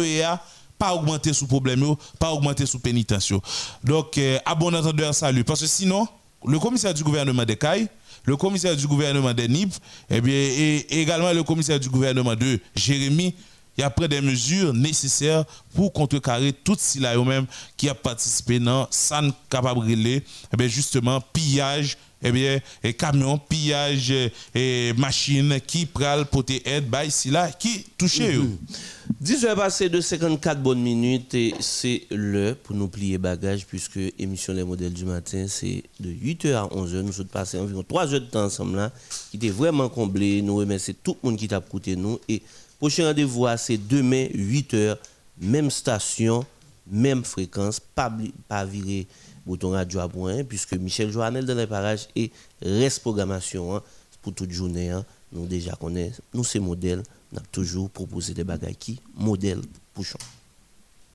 [0.79, 1.85] pas augmenter sous problème
[2.21, 3.33] pas augmenter sous pénitence.
[3.83, 6.07] Donc euh, à bon entendeur salut parce que sinon
[6.47, 7.89] le commissaire du gouvernement de Caille,
[8.25, 9.71] le commissaire du gouvernement de Nib,
[10.09, 13.35] et bien également le commissaire du gouvernement de Jérémy
[13.79, 17.47] il a pris des mesures nécessaires pour contrecarrer tout cela eux-mêmes
[17.77, 24.33] qui a participé dans san capable eh justement pillage eh bien et camion pillage eh,
[24.55, 28.45] et machine qui pral porter aide by là qui touché yo.
[29.21, 33.99] 10 heures passées de 54 bonnes minutes et c'est l'heure pour nous plier bagages puisque
[34.19, 37.01] émission Les modèles du matin c'est de 8h à 11h.
[37.01, 38.93] Nous sommes passés environ 3 heures de temps ensemble là
[39.31, 40.43] qui était vraiment comblé.
[40.43, 42.43] Nous remercions tout le monde qui t'a écouté nous et
[42.79, 44.97] prochain rendez-vous ah, c'est demain 8h
[45.41, 46.45] même station,
[46.91, 48.13] même fréquence, pas,
[48.49, 49.07] pas virer
[49.49, 52.31] bouton radio à point puisque Michel Joannel dans les parages et
[52.63, 53.83] reste programmation hein,
[54.23, 54.91] pour toute journée.
[54.91, 55.05] hein.
[55.33, 57.03] nous déjà connaissons, nous c'est modèle,
[57.33, 59.61] nous avons toujours proposé des bagages qui modèle
[59.95, 60.05] pour.